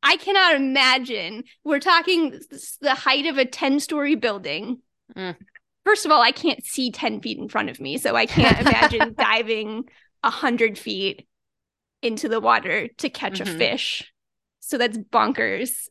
i 0.05 0.17
cannot 0.19 0.55
imagine 0.57 1.45
we're 1.65 1.81
talking 1.81 2.39
the 2.81 2.95
height 2.95 3.27
of 3.27 3.39
a 3.39 3.45
10 3.45 3.81
story 3.81 4.15
building 4.15 4.79
Mm. 5.17 5.37
first 5.85 6.05
of 6.05 6.13
all 6.13 6.23
i 6.23 6.33
can't 6.33 6.65
see 6.65 6.91
10 6.91 7.21
feet 7.21 7.39
in 7.39 7.49
front 7.49 7.71
of 7.71 7.81
me 7.81 7.99
so 7.99 8.15
i 8.17 8.27
can't 8.27 8.59
imagine 8.61 9.15
diving 9.19 9.85
100 10.23 10.79
feet 10.79 11.27
into 12.03 12.29
the 12.29 12.41
water 12.41 12.89
to 12.99 13.09
catch 13.11 13.41
a 13.41 13.45
Mhm. 13.45 13.59
fish 13.59 14.13
so 14.61 14.79
that's 14.79 14.99
bonkers 14.99 15.89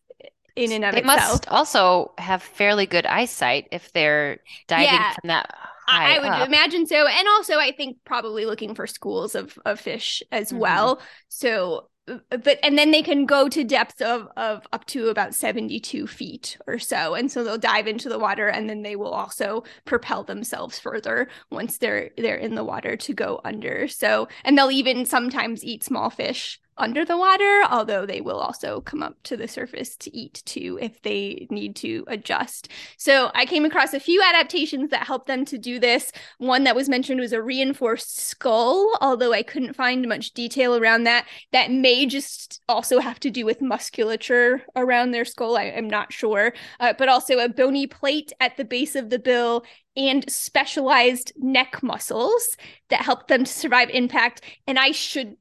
in 0.55 0.71
and 0.71 0.85
of 0.85 0.95
They 0.95 1.01
itself 1.01 1.41
must 1.41 1.47
also 1.49 2.13
have 2.17 2.43
fairly 2.43 2.85
good 2.85 3.05
eyesight 3.05 3.67
if 3.71 3.91
they're 3.93 4.39
diving 4.67 4.87
Yeah. 4.89 5.13
from 5.21 5.27
that 5.29 5.53
I, 5.87 6.15
I 6.15 6.19
would 6.19 6.33
up. 6.33 6.47
imagine 6.47 6.87
so, 6.87 7.07
and 7.07 7.27
also 7.27 7.57
I 7.59 7.71
think 7.75 7.97
probably 8.05 8.45
looking 8.45 8.73
for 8.75 8.87
schools 8.87 9.35
of 9.35 9.57
of 9.65 9.79
fish 9.79 10.23
as 10.31 10.51
Mhm. 10.51 10.53
well. 10.53 11.01
So, 11.29 11.89
but 12.05 12.59
and 12.63 12.77
then 12.77 12.91
they 12.91 13.01
can 13.01 13.25
go 13.25 13.47
to 13.47 13.63
depths 13.63 14.01
of 14.01 14.27
of 14.35 14.67
up 14.73 14.85
to 14.85 15.09
about 15.09 15.33
seventy 15.33 15.79
two 15.79 16.07
feet 16.07 16.57
or 16.67 16.79
so, 16.79 17.13
and 17.13 17.31
so 17.31 17.43
they'll 17.43 17.57
dive 17.57 17.87
into 17.87 18.09
the 18.09 18.19
water, 18.19 18.47
and 18.47 18.69
then 18.69 18.81
they 18.81 18.95
will 18.95 19.13
also 19.13 19.63
propel 19.85 20.23
themselves 20.23 20.79
further 20.79 21.29
once 21.49 21.77
they're 21.77 22.09
they're 22.17 22.35
in 22.35 22.55
the 22.55 22.63
water 22.63 22.95
to 22.97 23.13
go 23.13 23.39
under. 23.43 23.87
So, 23.87 24.27
and 24.43 24.57
they'll 24.57 24.71
even 24.71 25.05
sometimes 25.05 25.63
eat 25.63 25.83
small 25.83 26.09
fish 26.09 26.59
under 26.77 27.05
the 27.05 27.17
water, 27.17 27.63
although 27.69 28.05
they 28.05 28.21
will 28.21 28.39
also 28.39 28.81
come 28.81 29.03
up 29.03 29.15
to 29.23 29.37
the 29.37 29.47
surface 29.47 29.95
to 29.97 30.15
eat 30.15 30.41
too 30.45 30.79
if 30.81 31.01
they 31.01 31.47
need 31.49 31.75
to 31.77 32.03
adjust. 32.07 32.69
So 32.97 33.31
I 33.35 33.45
came 33.45 33.65
across 33.65 33.93
a 33.93 33.99
few 33.99 34.21
adaptations 34.21 34.89
that 34.89 35.07
help 35.07 35.27
them 35.27 35.45
to 35.45 35.57
do 35.57 35.79
this. 35.79 36.11
One 36.37 36.63
that 36.63 36.75
was 36.75 36.89
mentioned 36.89 37.19
was 37.19 37.33
a 37.33 37.41
reinforced 37.41 38.17
skull, 38.17 38.97
although 39.01 39.33
I 39.33 39.43
couldn't 39.43 39.75
find 39.75 40.07
much 40.07 40.33
detail 40.33 40.75
around 40.75 41.03
that. 41.03 41.27
That 41.51 41.71
may 41.71 42.05
just 42.05 42.61
also 42.67 42.99
have 42.99 43.19
to 43.21 43.29
do 43.29 43.45
with 43.45 43.61
musculature 43.61 44.63
around 44.75 45.11
their 45.11 45.25
skull. 45.25 45.57
I 45.57 45.65
am 45.65 45.89
not 45.89 46.11
sure. 46.11 46.53
Uh, 46.79 46.93
but 46.97 47.09
also 47.09 47.39
a 47.39 47.49
bony 47.49 47.87
plate 47.87 48.31
at 48.39 48.57
the 48.57 48.65
base 48.65 48.95
of 48.95 49.09
the 49.09 49.19
bill 49.19 49.63
and 49.95 50.29
specialized 50.31 51.33
neck 51.37 51.83
muscles 51.83 52.57
that 52.89 53.01
help 53.01 53.27
them 53.27 53.43
to 53.43 53.51
survive 53.51 53.89
impact. 53.89 54.41
And 54.65 54.79
I 54.79 54.91
should 54.91 55.37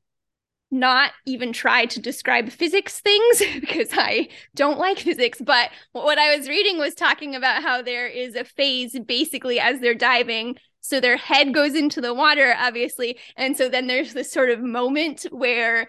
not 0.72 1.12
even 1.26 1.52
try 1.52 1.86
to 1.86 2.00
describe 2.00 2.50
physics 2.50 3.00
things 3.00 3.42
because 3.60 3.90
I 3.92 4.28
don't 4.54 4.78
like 4.78 4.98
physics. 4.98 5.40
But 5.40 5.70
what 5.92 6.18
I 6.18 6.36
was 6.36 6.48
reading 6.48 6.78
was 6.78 6.94
talking 6.94 7.34
about 7.34 7.62
how 7.62 7.82
there 7.82 8.06
is 8.06 8.34
a 8.34 8.44
phase 8.44 8.98
basically 8.98 9.60
as 9.60 9.80
they're 9.80 9.94
diving. 9.94 10.56
So 10.80 10.98
their 10.98 11.16
head 11.16 11.54
goes 11.54 11.74
into 11.74 12.00
the 12.00 12.14
water, 12.14 12.54
obviously. 12.58 13.18
And 13.36 13.56
so 13.56 13.68
then 13.68 13.86
there's 13.86 14.14
this 14.14 14.32
sort 14.32 14.50
of 14.50 14.60
moment 14.60 15.26
where 15.30 15.88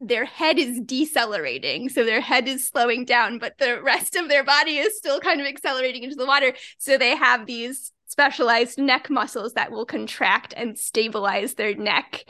their 0.00 0.24
head 0.24 0.58
is 0.58 0.80
decelerating. 0.80 1.88
So 1.88 2.04
their 2.04 2.20
head 2.20 2.46
is 2.46 2.66
slowing 2.66 3.04
down, 3.04 3.38
but 3.38 3.58
the 3.58 3.80
rest 3.82 4.16
of 4.16 4.28
their 4.28 4.44
body 4.44 4.78
is 4.78 4.96
still 4.96 5.18
kind 5.20 5.40
of 5.40 5.46
accelerating 5.46 6.04
into 6.04 6.16
the 6.16 6.26
water. 6.26 6.52
So 6.78 6.98
they 6.98 7.16
have 7.16 7.46
these 7.46 7.92
specialized 8.06 8.78
neck 8.78 9.10
muscles 9.10 9.54
that 9.54 9.70
will 9.70 9.86
contract 9.86 10.54
and 10.56 10.78
stabilize 10.78 11.54
their 11.54 11.74
neck 11.74 12.24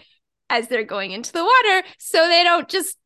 as 0.50 0.68
they're 0.68 0.84
going 0.84 1.12
into 1.12 1.32
the 1.32 1.44
water 1.44 1.86
so 1.98 2.28
they 2.28 2.44
don't 2.44 2.68
just 2.68 2.96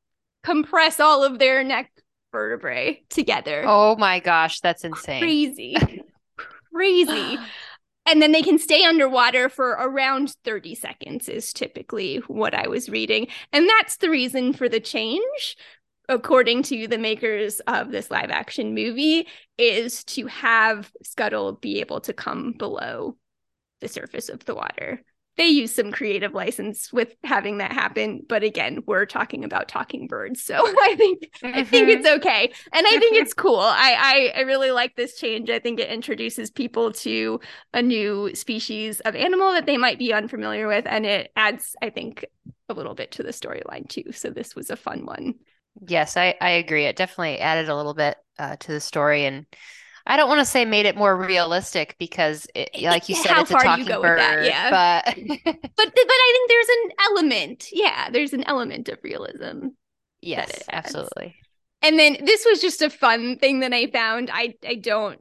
compress 0.42 1.00
all 1.00 1.22
of 1.22 1.38
their 1.38 1.62
neck 1.62 1.90
vertebrae 2.33 3.02
together. 3.11 3.64
Oh 3.66 3.96
my 3.96 4.20
gosh, 4.20 4.61
that's 4.61 4.85
insane. 4.85 5.20
Crazy. 5.20 5.76
Crazy. 6.72 7.38
And 8.05 8.20
then 8.20 8.33
they 8.33 8.42
can 8.42 8.59
stay 8.59 8.85
underwater 8.85 9.48
for 9.48 9.70
around 9.70 10.35
30 10.42 10.74
seconds, 10.74 11.28
is 11.28 11.52
typically 11.52 12.16
what 12.26 12.52
I 12.52 12.66
was 12.66 12.88
reading. 12.88 13.28
And 13.52 13.68
that's 13.68 13.98
the 13.98 14.11
reason 14.11 14.55
for 14.55 14.68
the 14.68 14.81
change, 14.81 15.57
according 16.09 16.64
to 16.64 16.88
the 16.88 16.98
makers 16.98 17.61
of 17.68 17.92
this 17.92 18.11
live 18.11 18.31
action 18.31 18.74
movie, 18.74 19.28
is 19.57 20.02
to 20.05 20.26
have 20.26 20.90
Scuttle 21.05 21.52
be 21.52 21.78
able 21.78 22.00
to 22.00 22.12
come 22.12 22.55
below 22.59 23.16
the 23.81 23.87
surface 23.87 24.28
of 24.28 24.44
the 24.46 24.57
water 24.57 25.00
they 25.37 25.47
use 25.47 25.75
some 25.75 25.92
creative 25.92 26.35
license 26.35 26.92
with 26.92 27.14
having 27.25 27.59
that 27.59 27.73
happen 27.73 28.21
but 28.29 28.42
again 28.42 28.83
we're 28.87 29.07
talking 29.07 29.45
about 29.45 29.68
talking 29.68 30.07
birds 30.07 30.42
so 30.42 30.55
i 30.83 30.95
think 30.97 31.23
mm-hmm. 31.42 31.59
i 31.59 31.64
think 31.64 31.88
it's 31.88 32.07
mm-hmm. 32.07 32.18
okay 32.18 32.53
and 32.73 32.87
i 32.87 32.99
think 32.99 33.16
it's 33.16 33.35
cool 33.35 33.59
I, 33.59 34.33
I 34.35 34.38
i 34.38 34.40
really 34.42 34.71
like 34.71 34.97
this 34.97 35.18
change 35.18 35.51
i 35.51 35.59
think 35.59 35.81
it 35.81 35.90
introduces 35.90 36.51
people 36.51 36.92
to 36.92 37.40
a 37.73 37.83
new 37.83 38.35
species 38.35 39.01
of 39.01 39.14
animal 39.14 39.53
that 39.53 39.66
they 39.66 39.77
might 39.77 39.99
be 39.99 40.12
unfamiliar 40.12 40.68
with 40.68 40.87
and 40.87 41.07
it 41.07 41.31
adds 41.37 41.77
i 41.83 41.90
think 41.90 42.25
a 42.68 42.75
little 42.75 42.95
bit 42.95 43.12
to 43.12 43.23
the 43.23 43.31
storyline 43.31 43.88
too 43.88 44.12
so 44.12 44.31
this 44.31 44.55
was 44.55 44.71
a 44.71 44.77
fun 44.77 45.07
one 45.07 45.35
yes 45.87 46.16
i 46.16 46.35
i 46.40 46.51
agree 46.51 46.85
it 46.87 46.97
definitely 46.97 47.38
added 47.38 47.68
a 47.68 47.77
little 47.77 47.95
bit 47.95 48.16
uh, 48.38 48.57
to 48.57 48.73
the 48.73 48.81
story 48.81 49.25
and 49.25 49.47
I 50.06 50.16
don't 50.16 50.28
want 50.28 50.40
to 50.40 50.44
say 50.44 50.64
made 50.64 50.86
it 50.86 50.96
more 50.96 51.16
realistic 51.16 51.96
because, 51.98 52.46
it, 52.54 52.70
eh, 52.74 52.90
like 52.90 53.08
you 53.08 53.14
said, 53.14 53.30
How 53.30 53.42
it's 53.42 53.50
a 53.50 53.54
talking 53.54 53.86
bird. 53.86 54.18
That, 54.18 54.44
yeah, 54.44 54.70
but 55.04 55.14
but 55.44 55.54
but 55.76 55.92
I 55.96 56.32
think 56.32 56.50
there's 56.50 56.68
an 56.68 56.90
element. 57.10 57.68
Yeah, 57.72 58.10
there's 58.10 58.32
an 58.32 58.44
element 58.44 58.88
of 58.88 58.98
realism. 59.02 59.68
Yes, 60.20 60.62
absolutely. 60.70 61.36
And 61.82 61.98
then 61.98 62.18
this 62.24 62.44
was 62.48 62.60
just 62.60 62.82
a 62.82 62.90
fun 62.90 63.38
thing 63.38 63.60
that 63.60 63.72
I 63.72 63.88
found. 63.88 64.30
I 64.32 64.54
I 64.66 64.76
don't 64.76 65.20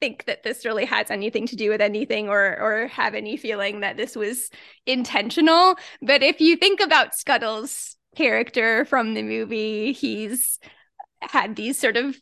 think 0.00 0.26
that 0.26 0.42
this 0.42 0.64
really 0.64 0.84
has 0.84 1.10
anything 1.10 1.46
to 1.46 1.56
do 1.56 1.70
with 1.70 1.80
anything 1.80 2.28
or 2.28 2.60
or 2.60 2.88
have 2.88 3.14
any 3.14 3.36
feeling 3.36 3.80
that 3.80 3.96
this 3.96 4.14
was 4.14 4.50
intentional. 4.86 5.76
But 6.02 6.22
if 6.22 6.40
you 6.40 6.56
think 6.56 6.80
about 6.80 7.14
Scuttle's 7.14 7.96
character 8.16 8.84
from 8.84 9.14
the 9.14 9.22
movie, 9.22 9.92
he's 9.92 10.58
had 11.20 11.56
these 11.56 11.78
sort 11.78 11.96
of 11.96 12.16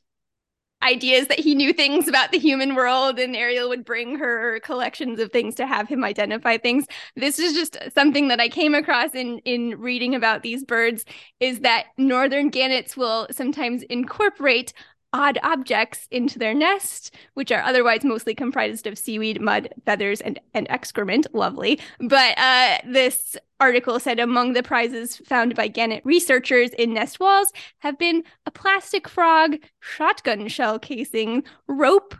ideas 0.85 1.29
that 1.29 1.40
he 1.40 1.55
knew 1.55 1.73
things 1.73 2.07
about 2.09 2.31
the 2.31 2.38
human 2.38 2.75
world 2.75 3.18
and 3.18 3.35
Ariel 3.35 3.68
would 3.68 3.85
bring 3.85 4.16
her 4.18 4.61
collections 4.61 5.18
of 5.18 5.33
things 5.33 5.55
to 5.57 5.66
have 5.66 5.88
him 5.88 6.05
identify 6.05 6.59
things. 6.59 6.87
This 7.16 7.38
is 7.38 7.55
just 7.55 7.79
something 7.94 8.29
that 8.29 8.40
I 8.40 8.49
came 8.49 8.75
across 8.75 9.14
in 9.14 9.38
in 9.40 9.81
reading 9.81 10.14
about 10.14 10.42
these 10.42 10.64
birds 10.64 11.05
is 11.40 11.61
that 11.61 11.87
northern 11.97 12.51
gannets 12.51 12.97
will 12.97 13.27
sometimes 13.31 13.83
incorporate 13.85 14.73
odd 15.14 15.38
objects 15.44 16.09
into 16.11 16.38
their 16.38 16.53
nest, 16.53 17.14
which 17.35 17.53
are 17.53 17.62
otherwise 17.62 18.05
mostly 18.05 18.35
comprised 18.35 18.87
of 18.87 18.98
seaweed, 18.98 19.40
mud, 19.40 19.72
feathers, 19.87 20.20
and, 20.20 20.40
and 20.53 20.66
excrement. 20.68 21.27
Lovely. 21.33 21.81
But 22.00 22.37
uh, 22.37 22.79
this 22.85 23.37
article 23.61 24.00
said 24.00 24.18
among 24.18 24.53
the 24.53 24.62
prizes 24.62 25.16
found 25.18 25.55
by 25.55 25.68
Gannet 25.68 26.03
researchers 26.05 26.70
in 26.70 26.92
nest 26.92 27.20
walls 27.20 27.53
have 27.79 27.96
been 27.96 28.24
a 28.44 28.50
plastic 28.50 29.09
frog, 29.09 29.57
shotgun 29.81 30.48
shell 30.48 30.81
casing, 30.81 31.44
rope, 31.68 32.16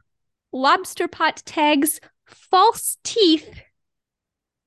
lobster 0.53 1.09
pot 1.09 1.43
tags, 1.45 2.01
false 2.25 2.97
teeth, 3.03 3.61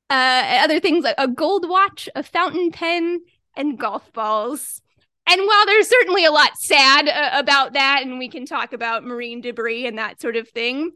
uh, 0.10 0.60
other 0.64 0.82
things 0.82 1.06
like 1.06 1.16
a 1.18 1.30
gold 1.30 1.68
watch, 1.68 2.10
a 2.14 2.24
fountain 2.24 2.72
pen, 2.72 3.22
and 3.56 3.80
golf 3.80 4.12
balls. 4.12 4.82
And 5.30 5.42
while 5.46 5.66
there's 5.66 5.90
certainly 5.90 6.26
a 6.26 6.32
lot 6.32 6.58
sad 6.58 7.10
uh, 7.10 7.38
about 7.38 7.74
that, 7.74 8.02
and 8.04 8.18
we 8.18 8.30
can 8.30 8.46
talk 8.46 8.72
about 8.72 9.04
marine 9.04 9.42
debris 9.42 9.86
and 9.86 9.98
that 9.98 10.22
sort 10.22 10.38
of 10.38 10.48
thing, 10.50 10.92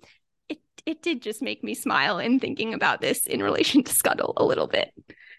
it 0.48 0.60
it 0.86 1.02
did 1.02 1.22
just 1.22 1.41
make 1.41 1.63
me 1.63 1.74
smile 1.74 2.17
in 2.17 2.39
thinking 2.39 2.74
about 2.74 3.02
this 3.02 3.26
in 3.26 3.44
relation 3.44 3.84
to 3.84 3.94
Scuttle 3.94 4.34
a 4.38 4.46
little 4.46 4.67
bit. 4.67 4.94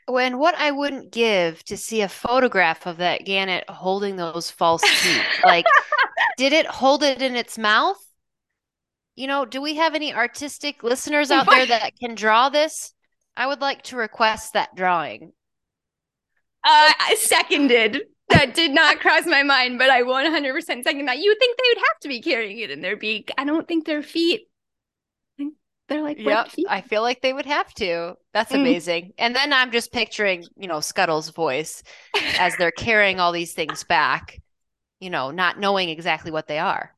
When 0.07 0.39
what 0.39 0.55
I 0.57 0.73
wouldn't 0.73 1.13
give 1.13 1.65
to 1.65 1.77
see 1.77 2.03
a 2.03 2.09
photograph 2.09 2.87
of 2.87 2.99
that 2.99 3.25
gannet 3.25 3.65
holding 3.69 4.17
those 4.17 4.51
false 4.51 4.83
teeth, 4.83 5.25
like, 5.45 5.65
did 6.37 6.53
it 6.53 6.67
hold 6.67 7.03
it 7.03 7.23
in 7.23 7.35
its 7.35 7.57
mouth? 7.57 7.99
You 9.15 9.27
know, 9.27 9.45
do 9.45 9.63
we 9.63 9.77
have 9.77 9.95
any 9.95 10.13
artistic 10.13 10.83
listeners 10.83 11.31
out 11.31 11.47
there 11.49 11.67
that 11.67 11.93
can 11.99 12.15
draw 12.15 12.49
this? 12.49 12.93
I 13.37 13.47
would 13.47 13.61
like 13.61 13.83
to 13.85 13.97
request 13.97 14.53
that 14.53 14.75
drawing. 14.75 15.33
Uh, 16.65 16.93
seconded 17.17 18.03
that 18.33 18.55
did 18.55 18.73
not 18.73 19.01
cross 19.01 19.27
my 19.27 19.43
mind, 19.43 19.79
but 19.79 19.91
I 19.91 20.03
100% 20.03 20.65
second 20.65 21.07
that. 21.07 21.19
You 21.19 21.31
would 21.31 21.39
think 21.39 21.57
they 21.57 21.69
would 21.71 21.79
have 21.89 21.99
to 22.01 22.09
be 22.09 22.21
carrying 22.21 22.59
it 22.59 22.71
in 22.71 22.81
their 22.81 22.97
beak. 22.97 23.31
I 23.39 23.45
don't 23.45 23.67
think 23.67 23.87
their 23.87 24.03
feet. 24.03 24.49
they're 25.89 26.03
like 26.03 26.19
yep. 26.19 26.51
I 26.69 26.81
feel 26.81 27.03
like 27.03 27.21
they 27.21 27.33
would 27.33 27.47
have 27.47 27.73
to. 27.75 28.17
That's 28.33 28.53
mm. 28.53 28.61
amazing. 28.61 29.13
And 29.19 29.35
then 29.35 29.53
I'm 29.53 29.71
just 29.71 29.93
picturing, 29.93 30.45
you 30.57 30.69
know, 30.69 30.81
Scuttle's 30.81 31.31
voice 31.31 31.83
as 32.39 32.57
they're 32.57 32.71
carrying 32.71 33.21
all 33.21 33.33
these 33.33 33.53
things 33.53 33.85
back. 33.85 34.41
You 35.01 35.11
know, 35.11 35.33
not 35.33 35.59
knowing 35.59 35.89
exactly 35.89 36.31
what 36.31 36.47
they 36.47 36.59
are. 36.59 36.95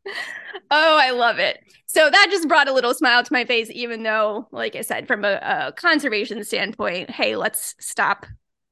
Oh, 0.70 0.98
I 1.00 1.10
love 1.10 1.38
it. 1.38 1.58
So 1.86 2.10
that 2.10 2.28
just 2.30 2.48
brought 2.48 2.68
a 2.68 2.72
little 2.72 2.94
smile 2.94 3.22
to 3.22 3.32
my 3.32 3.44
face, 3.44 3.70
even 3.70 4.02
though, 4.02 4.48
like 4.50 4.76
I 4.76 4.80
said, 4.80 5.06
from 5.06 5.24
a, 5.24 5.34
a 5.42 5.72
conservation 5.72 6.42
standpoint, 6.44 7.10
hey, 7.10 7.36
let's 7.36 7.74
stop 7.78 8.26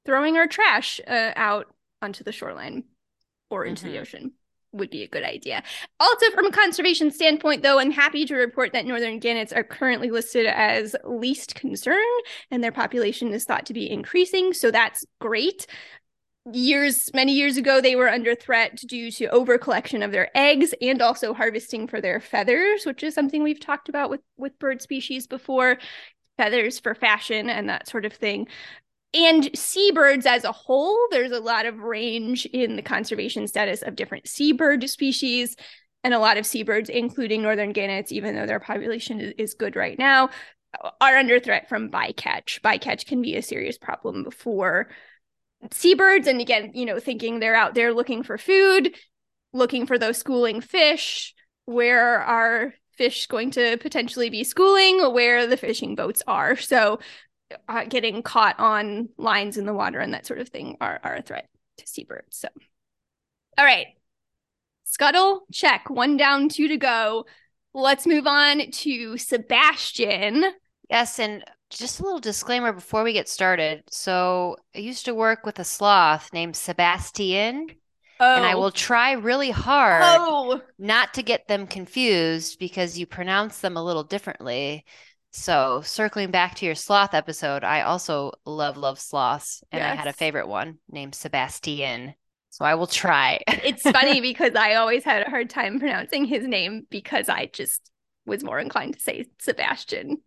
throwing 0.05 0.37
our 0.37 0.47
trash 0.47 1.01
uh, 1.07 1.33
out 1.37 1.72
onto 2.03 2.25
the 2.25 2.33
shoreline 2.33 2.85
or 3.51 3.65
into 3.65 3.85
mm-hmm. 3.85 3.95
the 3.95 4.01
ocean 4.01 4.33
would 4.73 4.91
be 4.91 5.03
a 5.03 5.09
good 5.09 5.23
idea. 5.23 5.63
Also, 6.01 6.31
from 6.31 6.47
a 6.47 6.53
conservation 6.53 7.11
standpoint, 7.11 7.63
though, 7.63 7.79
I'm 7.79 7.91
happy 7.91 8.25
to 8.25 8.35
report 8.35 8.73
that 8.73 8.87
northern 8.87 9.19
gannets 9.19 9.53
are 9.53 9.65
currently 9.65 10.11
listed 10.11 10.47
as 10.47 10.97
least 11.05 11.55
concern 11.55 12.03
and 12.51 12.65
their 12.65 12.73
population 12.73 13.33
is 13.33 13.45
thought 13.45 13.67
to 13.67 13.75
be 13.75 13.91
increasing. 13.91 14.53
So 14.55 14.71
that's 14.71 15.05
great. 15.21 15.67
Years, 16.51 17.11
many 17.15 17.35
years 17.35 17.57
ago, 17.57 17.81
they 17.81 17.95
were 17.95 18.09
under 18.09 18.35
threat 18.35 18.77
due 18.77 19.13
to 19.13 19.29
overcollection 19.29 20.05
of 20.05 20.11
their 20.11 20.37
eggs 20.37 20.75
and 20.81 21.01
also 21.01 21.35
harvesting 21.35 21.87
for 21.87 22.01
their 22.01 22.19
feathers, 22.19 22.85
which 22.85 23.03
is 23.05 23.15
something 23.15 23.43
we've 23.43 23.61
talked 23.61 23.89
about 23.89 24.11
with, 24.11 24.23
with 24.37 24.59
bird 24.59 24.83
species 24.83 25.27
before 25.29 25.79
feathers 26.39 26.81
for 26.81 26.95
fashion 26.95 27.49
and 27.49 27.69
that 27.69 27.87
sort 27.87 28.05
of 28.05 28.13
thing 28.13 28.49
and 29.15 29.51
seabirds 29.55 30.27
as 30.27 30.45
a 30.45 30.53
whole, 30.53 30.99
there's 31.11 31.33
a 31.33 31.41
lot 31.41 31.67
of 31.67 31.81
range 31.81 32.47
in 32.47 32.77
the 32.77 32.83
conservation 32.83 33.47
status 33.47 33.83
of 33.83 33.97
different 33.97 34.27
seabird 34.27 34.89
species. 34.89 35.57
And 36.05 36.15
a 36.15 36.19
lot 36.19 36.37
of 36.37 36.47
seabirds, 36.47 36.89
including 36.89 37.43
northern 37.43 37.73
gannets, 37.73 38.11
even 38.11 38.35
though 38.35 38.47
their 38.47 38.59
population 38.59 39.21
is, 39.39 39.55
good 39.55 39.77
right 39.77 39.97
now, 39.97 40.31
are 41.01 41.17
under 41.17 41.39
threat 41.39 41.69
from 41.69 41.91
bycatch. 41.91 42.61
Bycatch 42.61 43.07
can 43.07 43.23
be 43.23 43.37
a 43.37 43.43
serious 43.43 43.79
problem 43.79 44.29
for 44.33 44.89
seabirds. 45.71 46.27
And 46.27 46.41
again, 46.41 46.73
you 46.75 46.87
know, 46.87 46.99
thinking 46.99 47.39
they're 47.39 47.55
out 47.55 47.75
there 47.75 47.95
looking 47.95 48.25
for 48.25 48.37
food, 48.37 48.97
looking 49.53 49.87
for 49.87 49.97
those 49.97 50.19
schooling 50.19 50.61
fish. 50.61 51.35
Where 51.67 52.21
are 52.21 52.75
fish 52.97 53.27
going 53.27 53.53
to 53.53 53.77
potentially 53.77 54.29
be 54.29 54.43
schooling? 54.43 55.13
Where 55.13 55.47
the 55.47 55.57
fishing 55.57 55.95
boats 55.95 56.23
are. 56.27 56.57
So 56.57 56.99
uh, 57.69 57.85
getting 57.85 58.23
caught 58.23 58.59
on 58.59 59.09
lines 59.17 59.57
in 59.57 59.67
the 59.67 59.75
water 59.75 59.99
and 60.01 60.15
that 60.15 60.27
sort 60.27 60.41
of 60.41 60.49
thing 60.49 60.77
are, 60.81 61.01
are 61.03 61.17
a 61.17 61.23
threat 61.23 61.49
to 61.79 61.87
seabirds. 61.87 62.37
So, 62.39 62.49
all 63.59 63.65
right. 63.65 63.87
Scuttle, 64.85 65.47
check. 65.53 65.89
One 65.89 66.17
down, 66.17 66.49
two 66.49 66.69
to 66.69 66.77
go. 66.77 67.27
Let's 67.75 68.07
move 68.07 68.27
on 68.27 68.71
to 68.71 69.17
Sebastian. 69.17 70.45
Yes. 70.91 71.19
And 71.19 71.45
just 71.71 72.01
a 72.01 72.05
little 72.05 72.21
disclaimer 72.21 72.73
before 72.73 73.03
we 73.03 73.15
get 73.15 73.29
started. 73.29 73.85
So, 73.91 74.57
I 74.75 74.79
used 74.81 75.07
to 75.07 75.15
work 75.15 75.47
with 75.47 75.59
a 75.59 75.65
sloth 75.65 76.33
named 76.33 76.57
Sebastian. 76.57 77.69
Oh. 78.21 78.37
And 78.37 78.45
I 78.45 78.53
oh. 78.53 78.61
will 78.61 78.71
try 78.71 79.13
really 79.13 79.51
hard 79.51 80.03
oh. 80.05 80.61
not 80.79 81.15
to 81.15 81.23
get 81.23 81.49
them 81.49 81.67
confused 81.67 82.59
because 82.61 82.97
you 82.97 83.05
pronounce 83.05 83.59
them 83.59 83.77
a 83.77 83.83
little 83.83 84.05
differently. 84.05 84.85
So, 85.35 85.81
circling 85.83 86.31
back 86.31 86.57
to 86.57 86.67
your 86.67 86.75
sloth 86.75 87.15
episode, 87.15 87.65
I 87.65 87.83
also 87.83 88.33
love 88.45 88.77
love 88.77 89.01
sloths, 89.01 89.65
and 89.73 89.81
yes. 89.81 89.93
I 89.93 89.95
had 89.95 90.07
a 90.07 90.13
favorite 90.13 90.47
one 90.47 90.79
named 90.91 91.15
Sebastian. 91.15 92.15
So 92.51 92.67
I 92.67 92.75
will 92.75 92.87
try. 92.87 93.41
it's 93.49 93.83
funny 93.83 94.21
because 94.21 94.55
I 94.55 94.75
always 94.75 95.05
had 95.05 95.27
a 95.27 95.31
hard 95.31 95.49
time 95.49 95.79
pronouncing 95.79 96.27
his 96.27 96.47
name 96.47 96.87
because 96.91 97.31
I 97.31 97.47
just 97.47 97.91
was 98.27 98.45
more 98.45 98.59
inclined 98.59 98.93
to 98.93 99.01
say 99.01 99.25
Sebastian. 99.41 100.19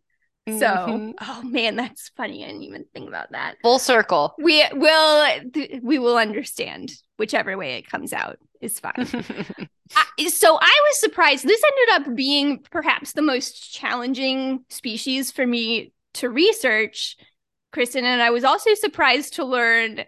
So, 0.48 0.54
mm-hmm. 0.54 1.12
oh 1.22 1.41
man, 1.44 1.76
that's 1.76 2.10
funny. 2.18 2.44
I 2.44 2.48
didn't 2.48 2.63
even 2.63 2.86
think 2.94 3.08
about 3.08 3.32
that. 3.32 3.58
Full 3.63 3.80
circle. 3.80 4.36
We 4.39 4.63
will 4.74 5.39
we 5.82 6.00
will 6.00 6.18
understand 6.18 6.91
whichever 7.18 7.58
way 7.58 7.78
it 7.78 7.89
comes 7.89 8.12
out 8.12 8.38
is 8.62 8.80
fine. 8.80 9.70
I, 9.93 10.28
so 10.30 10.58
I 10.60 10.82
was 10.89 11.00
surprised. 11.00 11.45
This 11.45 11.63
ended 11.63 12.08
up 12.08 12.15
being 12.15 12.60
perhaps 12.71 13.13
the 13.13 13.21
most 13.21 13.74
challenging 13.74 14.65
species 14.69 15.32
for 15.32 15.45
me 15.45 15.93
to 16.15 16.30
research, 16.30 17.17
Kristen. 17.71 18.06
And 18.06 18.21
I 18.21 18.32
was 18.32 18.43
also 18.43 18.74
surprised 18.74 19.36
to 19.36 19.45
learn 19.45 20.06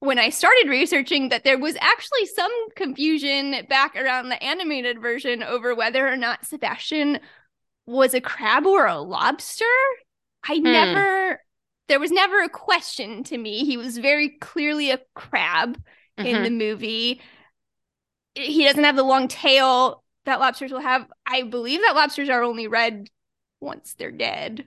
when 0.00 0.18
I 0.18 0.30
started 0.30 0.68
researching 0.68 1.30
that 1.30 1.44
there 1.44 1.58
was 1.58 1.76
actually 1.80 2.26
some 2.26 2.52
confusion 2.76 3.66
back 3.68 3.96
around 3.96 4.28
the 4.28 4.42
animated 4.42 5.00
version 5.00 5.42
over 5.42 5.74
whether 5.74 6.06
or 6.06 6.16
not 6.16 6.46
Sebastian 6.46 7.20
was 7.86 8.14
a 8.14 8.20
crab 8.20 8.66
or 8.66 8.86
a 8.86 9.00
lobster. 9.00 9.64
I 10.46 10.56
hmm. 10.56 10.64
never, 10.64 11.40
there 11.88 12.00
was 12.00 12.10
never 12.10 12.42
a 12.42 12.48
question 12.48 13.24
to 13.24 13.38
me. 13.38 13.64
He 13.64 13.76
was 13.76 13.98
very 13.98 14.30
clearly 14.40 14.90
a 14.90 15.00
crab 15.14 15.78
mm-hmm. 16.18 16.26
in 16.26 16.42
the 16.42 16.50
movie. 16.50 17.20
He 18.34 18.64
doesn't 18.64 18.84
have 18.84 18.96
the 18.96 19.02
long 19.02 19.28
tail 19.28 20.02
that 20.24 20.40
lobsters 20.40 20.72
will 20.72 20.80
have. 20.80 21.06
I 21.26 21.42
believe 21.42 21.80
that 21.80 21.94
lobsters 21.94 22.28
are 22.28 22.42
only 22.42 22.66
red 22.66 23.08
once 23.60 23.94
they're 23.94 24.10
dead. 24.10 24.64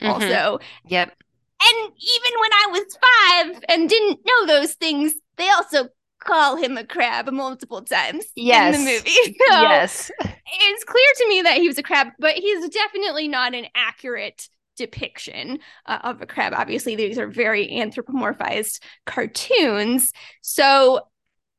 Mm-hmm. 0.00 0.10
Also, 0.10 0.60
yep. 0.86 1.16
And 1.62 1.76
even 1.76 2.40
when 2.40 2.52
I 2.52 2.66
was 2.70 2.96
five 2.96 3.64
and 3.68 3.88
didn't 3.88 4.20
know 4.24 4.46
those 4.46 4.74
things, 4.74 5.12
they 5.36 5.48
also 5.50 5.88
call 6.20 6.56
him 6.56 6.76
a 6.76 6.84
crab 6.84 7.30
multiple 7.30 7.82
times 7.82 8.26
yes. 8.36 8.76
in 8.76 8.84
the 8.84 8.90
movie. 8.90 9.36
So 9.50 9.62
yes. 9.62 10.10
It's 10.22 10.84
clear 10.84 11.12
to 11.16 11.28
me 11.28 11.42
that 11.42 11.58
he 11.58 11.68
was 11.68 11.78
a 11.78 11.82
crab, 11.82 12.08
but 12.18 12.34
he's 12.34 12.68
definitely 12.68 13.28
not 13.28 13.54
an 13.54 13.66
accurate 13.74 14.48
depiction 14.76 15.58
uh, 15.86 15.98
of 16.02 16.22
a 16.22 16.26
crab. 16.26 16.52
Obviously, 16.56 16.96
these 16.96 17.18
are 17.18 17.26
very 17.26 17.68
anthropomorphized 17.68 18.80
cartoons. 19.06 20.12
So 20.40 21.00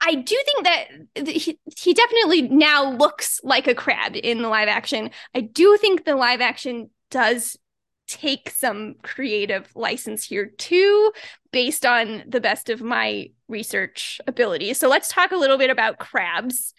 I 0.02 0.16
do 0.16 0.42
think 0.46 0.66
that 0.66 1.30
he, 1.30 1.60
he 1.78 1.94
definitely 1.94 2.42
now 2.42 2.92
looks 2.92 3.40
like 3.44 3.68
a 3.68 3.76
crab 3.76 4.16
in 4.16 4.42
the 4.42 4.50
live 4.50 4.68
action. 4.68 5.12
I 5.36 5.42
do 5.42 5.78
think 5.78 6.06
the 6.06 6.16
live 6.16 6.42
action 6.42 6.90
does 7.12 7.56
take 8.08 8.50
some 8.50 8.96
creative 9.04 9.70
license 9.76 10.26
here 10.26 10.48
too, 10.58 11.12
based 11.52 11.86
on 11.86 12.24
the 12.28 12.42
best 12.42 12.70
of 12.70 12.82
my 12.82 13.28
research 13.48 14.20
abilities. 14.28 14.80
So 14.80 14.90
let's 14.90 15.08
talk 15.08 15.32
a 15.32 15.38
little 15.38 15.58
bit 15.58 15.70
about 15.70 16.00
crabs. 16.00 16.74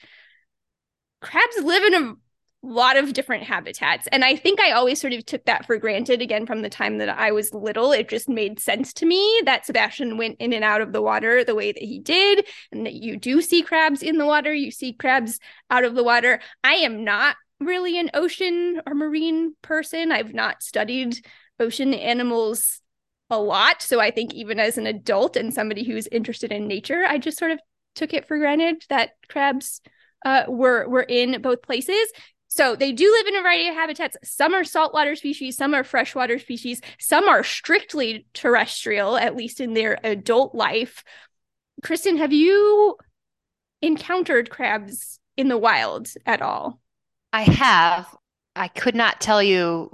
Crabs 1.21 1.63
live 1.63 1.85
in 1.85 1.95
a 1.95 2.15
lot 2.63 2.97
of 2.97 3.13
different 3.13 3.43
habitats. 3.43 4.07
And 4.13 4.25
I 4.25 4.37
think 4.37 4.61
I 4.61 4.71
always 4.71 5.01
sort 5.01 5.13
of 5.13 5.27
took 5.27 5.45
that 5.47 5.67
for 5.67 5.79
granted 5.79 6.23
again 6.23 6.47
from 6.47 6.63
the 6.63 6.69
time 6.69 6.99
that 6.99 7.09
I 7.09 7.33
was 7.33 7.53
little. 7.53 7.91
It 7.91 8.09
just 8.09 8.29
made 8.29 8.61
sense 8.61 8.93
to 8.95 9.07
me 9.07 9.43
that 9.47 9.67
Sebastian 9.67 10.17
went 10.17 10.37
in 10.39 10.53
and 10.53 10.63
out 10.63 10.81
of 10.81 10.93
the 10.93 11.03
water 11.03 11.45
the 11.45 11.57
way 11.57 11.73
that 11.73 11.83
he 11.83 11.99
did, 11.99 12.47
and 12.71 12.87
that 12.87 12.95
you 12.95 13.17
do 13.17 13.43
see 13.43 13.63
crabs 13.63 14.03
in 14.03 14.19
the 14.19 14.27
water, 14.27 14.55
you 14.55 14.71
see 14.71 14.93
crabs 14.93 15.41
out 15.71 15.85
of 15.85 15.95
the 15.95 16.05
water. 16.05 16.41
I 16.63 16.75
am 16.75 17.03
not 17.05 17.37
really 17.59 17.99
an 17.99 18.11
ocean 18.15 18.81
or 18.87 18.95
marine 18.95 19.55
person. 19.63 20.13
I've 20.13 20.35
not 20.35 20.63
studied 20.63 21.25
ocean 21.59 21.95
animals 21.95 22.81
a 23.31 23.39
lot. 23.39 23.83
So 23.83 23.99
I 23.99 24.11
think 24.11 24.35
even 24.35 24.61
as 24.61 24.79
an 24.79 24.87
adult 24.87 25.37
and 25.37 25.55
somebody 25.55 25.85
who's 25.85 26.07
interested 26.09 26.53
in 26.53 26.69
nature, 26.69 27.05
I 27.09 27.19
just 27.19 27.39
sort 27.39 27.51
of 27.51 27.61
took 27.95 28.13
it 28.15 28.29
for 28.29 28.39
granted 28.39 28.85
that 28.89 29.11
crabs 29.29 29.81
uh, 30.25 30.45
were 30.49 30.89
were 30.89 31.03
in 31.03 31.41
both 31.43 31.63
places. 31.63 32.13
So 32.55 32.77
they 32.77 32.93
do 32.93 33.11
live 33.11 33.27
in 33.29 33.37
a 33.37 33.41
variety 33.41 33.69
of 33.69 33.75
habitats. 33.75 34.19
Some 34.25 34.53
are 34.53 34.63
saltwater 34.63 35.17
species, 35.17 35.57
some 35.57 35.73
are 35.73 35.83
freshwater 35.83 36.39
species, 36.39 36.83
some 36.99 37.27
are 37.27 37.43
strictly 37.43 38.27
terrestrial, 38.35 39.17
at 39.17 39.35
least 39.35 39.59
in 39.59 39.73
their 39.73 39.99
adult 40.05 40.55
life. 40.55 41.03
Kristen, 41.83 42.19
have 42.19 42.35
you 42.35 42.99
encountered 43.81 44.51
crabs 44.51 45.19
in 45.35 45.49
the 45.49 45.57
wild 45.57 46.09
at 46.27 46.43
all? 46.43 46.79
I 47.33 47.45
have. 47.45 48.07
I 48.55 48.69
could 48.69 48.95
not 48.95 49.19
tell 49.19 49.43
you 49.43 49.91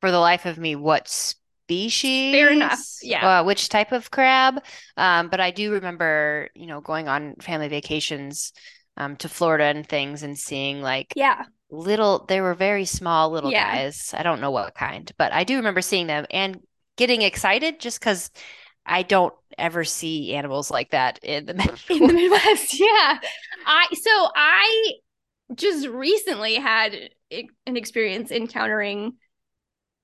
for 0.00 0.12
the 0.12 0.20
life 0.20 0.46
of 0.46 0.58
me 0.58 0.76
what 0.76 1.08
species. 1.08 2.32
Fair 2.32 2.52
enough. 2.52 2.84
Yeah. 3.02 3.40
Uh, 3.40 3.44
which 3.44 3.68
type 3.68 3.90
of 3.90 4.12
crab. 4.12 4.62
Um, 4.96 5.28
but 5.28 5.40
I 5.40 5.50
do 5.50 5.72
remember, 5.72 6.50
you 6.54 6.66
know, 6.66 6.80
going 6.80 7.08
on 7.08 7.34
family 7.40 7.66
vacations 7.66 8.52
um, 8.96 9.16
to 9.16 9.28
Florida 9.28 9.64
and 9.64 9.84
things 9.84 10.22
and 10.22 10.38
seeing 10.38 10.80
like 10.80 11.12
yeah 11.16 11.44
little 11.70 12.24
they 12.28 12.40
were 12.40 12.54
very 12.54 12.84
small 12.84 13.30
little 13.30 13.50
yeah. 13.50 13.76
guys. 13.76 14.14
I 14.16 14.22
don't 14.22 14.40
know 14.40 14.50
what 14.50 14.74
kind 14.74 15.10
but 15.18 15.32
i 15.32 15.44
do 15.44 15.56
remember 15.56 15.80
seeing 15.80 16.06
them 16.06 16.26
and 16.30 16.60
getting 16.96 17.22
excited 17.22 17.80
just 17.80 17.98
because 17.98 18.30
i 18.84 19.02
don't 19.02 19.34
ever 19.58 19.84
see 19.84 20.34
animals 20.34 20.70
like 20.70 20.90
that 20.90 21.18
in 21.22 21.46
the 21.46 21.54
midwest, 21.54 21.84
in 21.90 22.06
the 22.06 22.12
midwest. 22.12 22.78
Yeah. 22.80 23.18
I 23.66 23.86
so 23.92 24.28
i 24.34 24.92
just 25.54 25.86
recently 25.88 26.56
had 26.56 26.94
an 27.30 27.76
experience 27.76 28.30
encountering 28.30 29.14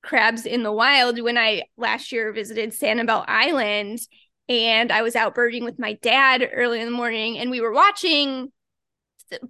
crabs 0.03 0.47
in 0.47 0.63
the 0.63 0.73
wild 0.73 1.21
when 1.21 1.39
I 1.39 1.63
last 1.77 2.13
year 2.13 2.33
visited 2.33 2.71
Sanibel 2.71 3.25
Island 3.27 4.01
and 4.49 4.91
I 4.91 5.03
was 5.03 5.17
out 5.17 5.35
birding 5.35 5.65
with 5.65 5.79
my 5.79 5.95
dad 5.95 6.49
early 6.53 6.81
in 6.81 6.87
the 6.87 6.97
morning 6.97 7.39
and 7.39 7.51
we 7.51 7.61
were 7.61 7.73
watching 7.73 8.53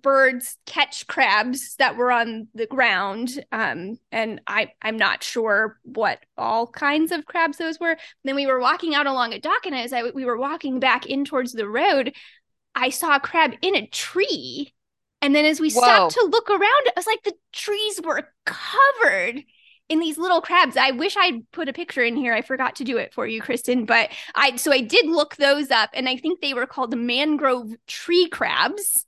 birds 0.03 0.57
catch 0.67 1.07
crabs 1.07 1.77
that 1.77 1.97
were 1.97 2.13
on 2.13 2.49
the 2.55 2.67
ground 2.67 3.45
um, 3.53 3.99
and 4.11 4.41
I 4.47 4.69
I'm 4.81 4.97
not 4.97 5.23
sure 5.23 5.79
what 5.83 6.21
all 6.37 6.67
kinds 6.67 7.13
of 7.13 7.27
crabs 7.27 7.59
those 7.59 7.81
were. 7.81 7.97
Then 8.25 8.37
we 8.37 8.47
were 8.47 8.61
walking 8.61 8.95
out 8.95 9.07
along 9.07 9.33
a 9.33 9.41
dock 9.41 9.67
and 9.67 9.75
as 9.75 9.93
I 9.93 10.03
we 10.11 10.25
were 10.25 10.39
walking 10.39 10.81
back 10.81 11.07
in 11.07 11.25
towards 11.25 11.53
the 11.53 11.69
road 11.69 12.15
I 12.75 12.91
saw 12.91 13.17
a 13.17 13.21
crab 13.21 13.53
in 13.61 13.77
a 13.77 13.87
tree 13.87 14.73
and 15.23 15.35
then 15.35 15.45
as 15.45 15.61
we 15.61 15.71
Whoa. 15.71 15.81
stopped 15.81 16.15
to 16.15 16.29
look 16.31 16.51
around, 16.51 16.87
it 16.87 16.95
was 16.97 17.07
like 17.07 17.23
the 17.23 17.35
trees 17.53 18.01
were 18.05 18.29
covered 18.45 19.45
in 19.89 20.01
these 20.01 20.19
little 20.19 20.41
crabs. 20.41 20.77
I 20.77 20.91
wish 20.91 21.17
I'd 21.17 21.49
put 21.53 21.69
a 21.69 21.73
picture 21.73 22.03
in 22.03 22.17
here. 22.17 22.35
I 22.35 22.43
forgot 22.43 22.77
to 22.77 22.85
do 22.85 22.97
it 22.97 23.15
for 23.15 23.27
you, 23.27 23.41
Kristen. 23.41 23.87
But 23.87 24.11
I 24.35 24.57
so 24.57 24.73
I 24.73 24.81
did 24.81 25.07
look 25.07 25.37
those 25.37 25.71
up, 25.71 25.91
and 25.95 26.09
I 26.09 26.17
think 26.17 26.41
they 26.41 26.55
were 26.55 26.67
called 26.67 26.97
mangrove 26.97 27.71
tree 27.87 28.29
crabs. 28.29 29.07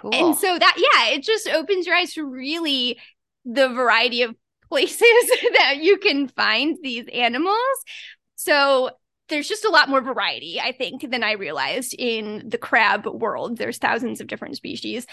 Cool. 0.00 0.14
And 0.14 0.36
so 0.36 0.58
that 0.58 0.74
yeah, 0.76 1.14
it 1.14 1.22
just 1.22 1.48
opens 1.48 1.86
your 1.86 1.96
eyes 1.96 2.14
to 2.14 2.24
really 2.24 2.98
the 3.44 3.68
variety 3.68 4.22
of 4.22 4.34
places 4.68 5.00
that 5.58 5.78
you 5.78 5.98
can 5.98 6.28
find 6.28 6.76
these 6.82 7.06
animals. 7.12 7.84
So 8.34 8.90
there's 9.28 9.48
just 9.48 9.64
a 9.64 9.70
lot 9.70 9.88
more 9.88 10.00
variety, 10.00 10.60
I 10.60 10.72
think, 10.72 11.10
than 11.10 11.22
I 11.22 11.32
realized 11.32 11.94
in 11.98 12.48
the 12.48 12.58
crab 12.58 13.06
world. 13.06 13.56
There's 13.56 13.78
thousands 13.78 14.20
of 14.20 14.26
different 14.26 14.56
species. 14.56 15.06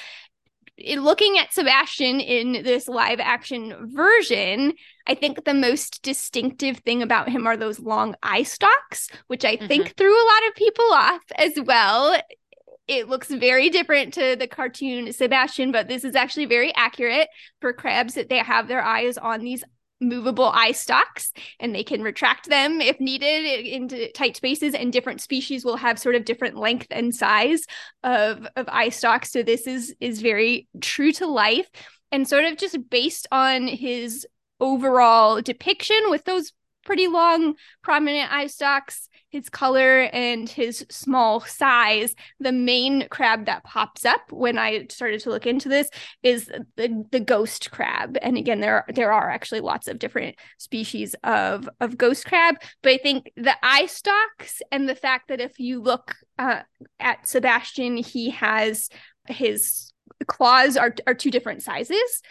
In 0.77 1.03
looking 1.03 1.37
at 1.37 1.53
Sebastian 1.53 2.19
in 2.19 2.63
this 2.63 2.87
live 2.87 3.19
action 3.19 3.91
version, 3.93 4.73
I 5.07 5.15
think 5.15 5.43
the 5.43 5.53
most 5.53 6.01
distinctive 6.01 6.77
thing 6.79 7.03
about 7.03 7.29
him 7.29 7.45
are 7.45 7.55
those 7.55 7.79
long 7.79 8.15
eye 8.23 8.43
stalks, 8.43 9.09
which 9.27 9.45
I 9.45 9.57
mm-hmm. 9.57 9.67
think 9.67 9.95
threw 9.95 10.13
a 10.13 10.27
lot 10.27 10.47
of 10.49 10.55
people 10.55 10.85
off 10.91 11.21
as 11.35 11.53
well. 11.63 12.19
It 12.91 13.07
looks 13.07 13.29
very 13.29 13.69
different 13.69 14.13
to 14.15 14.35
the 14.35 14.47
cartoon 14.47 15.13
Sebastian, 15.13 15.71
but 15.71 15.87
this 15.87 16.03
is 16.03 16.13
actually 16.13 16.45
very 16.45 16.75
accurate 16.75 17.29
for 17.61 17.71
crabs 17.71 18.15
that 18.15 18.27
they 18.27 18.39
have 18.39 18.67
their 18.67 18.83
eyes 18.83 19.17
on 19.17 19.39
these 19.39 19.63
movable 20.01 20.51
eye 20.53 20.73
stalks 20.73 21.31
and 21.61 21.73
they 21.73 21.85
can 21.85 22.01
retract 22.01 22.49
them 22.49 22.81
if 22.81 22.99
needed 22.99 23.65
into 23.65 24.11
tight 24.11 24.35
spaces 24.35 24.73
and 24.73 24.91
different 24.91 25.21
species 25.21 25.63
will 25.63 25.77
have 25.77 25.97
sort 25.97 26.15
of 26.15 26.25
different 26.25 26.57
length 26.57 26.87
and 26.91 27.15
size 27.15 27.61
of 28.03 28.45
of 28.57 28.67
eye 28.67 28.89
stalks. 28.89 29.31
So 29.31 29.41
this 29.41 29.67
is 29.67 29.95
is 30.01 30.21
very 30.21 30.67
true 30.81 31.13
to 31.13 31.27
life 31.27 31.69
and 32.11 32.27
sort 32.27 32.43
of 32.43 32.57
just 32.57 32.89
based 32.89 33.25
on 33.31 33.67
his 33.67 34.27
overall 34.59 35.41
depiction 35.41 36.09
with 36.09 36.25
those 36.25 36.51
pretty 36.83 37.07
long 37.07 37.53
prominent 37.83 38.33
eye 38.33 38.47
stalks 38.47 39.07
his 39.31 39.49
color 39.49 40.01
and 40.13 40.47
his 40.49 40.85
small 40.89 41.39
size, 41.39 42.15
the 42.39 42.51
main 42.51 43.07
crab 43.09 43.45
that 43.45 43.63
pops 43.63 44.05
up 44.05 44.31
when 44.31 44.57
I 44.57 44.87
started 44.89 45.21
to 45.21 45.29
look 45.29 45.47
into 45.47 45.69
this 45.69 45.89
is 46.21 46.51
the, 46.75 47.05
the 47.11 47.19
ghost 47.19 47.71
crab. 47.71 48.17
And 48.21 48.37
again, 48.37 48.59
there 48.59 48.75
are, 48.75 48.85
there 48.93 49.13
are 49.13 49.29
actually 49.29 49.61
lots 49.61 49.87
of 49.87 49.99
different 49.99 50.35
species 50.57 51.15
of 51.23 51.69
of 51.79 51.97
ghost 51.97 52.25
crab, 52.25 52.55
but 52.83 52.91
I 52.91 52.97
think 52.97 53.31
the 53.37 53.55
eye 53.63 53.85
stalks 53.85 54.61
and 54.71 54.87
the 54.87 54.95
fact 54.95 55.29
that 55.29 55.39
if 55.39 55.59
you 55.59 55.81
look 55.81 56.15
uh, 56.37 56.61
at 56.99 57.27
Sebastian, 57.27 57.97
he 57.97 58.31
has 58.31 58.89
his 59.27 59.93
claws 60.27 60.77
are 60.77 60.93
are 61.07 61.13
two 61.13 61.31
different 61.31 61.63
sizes 61.63 62.21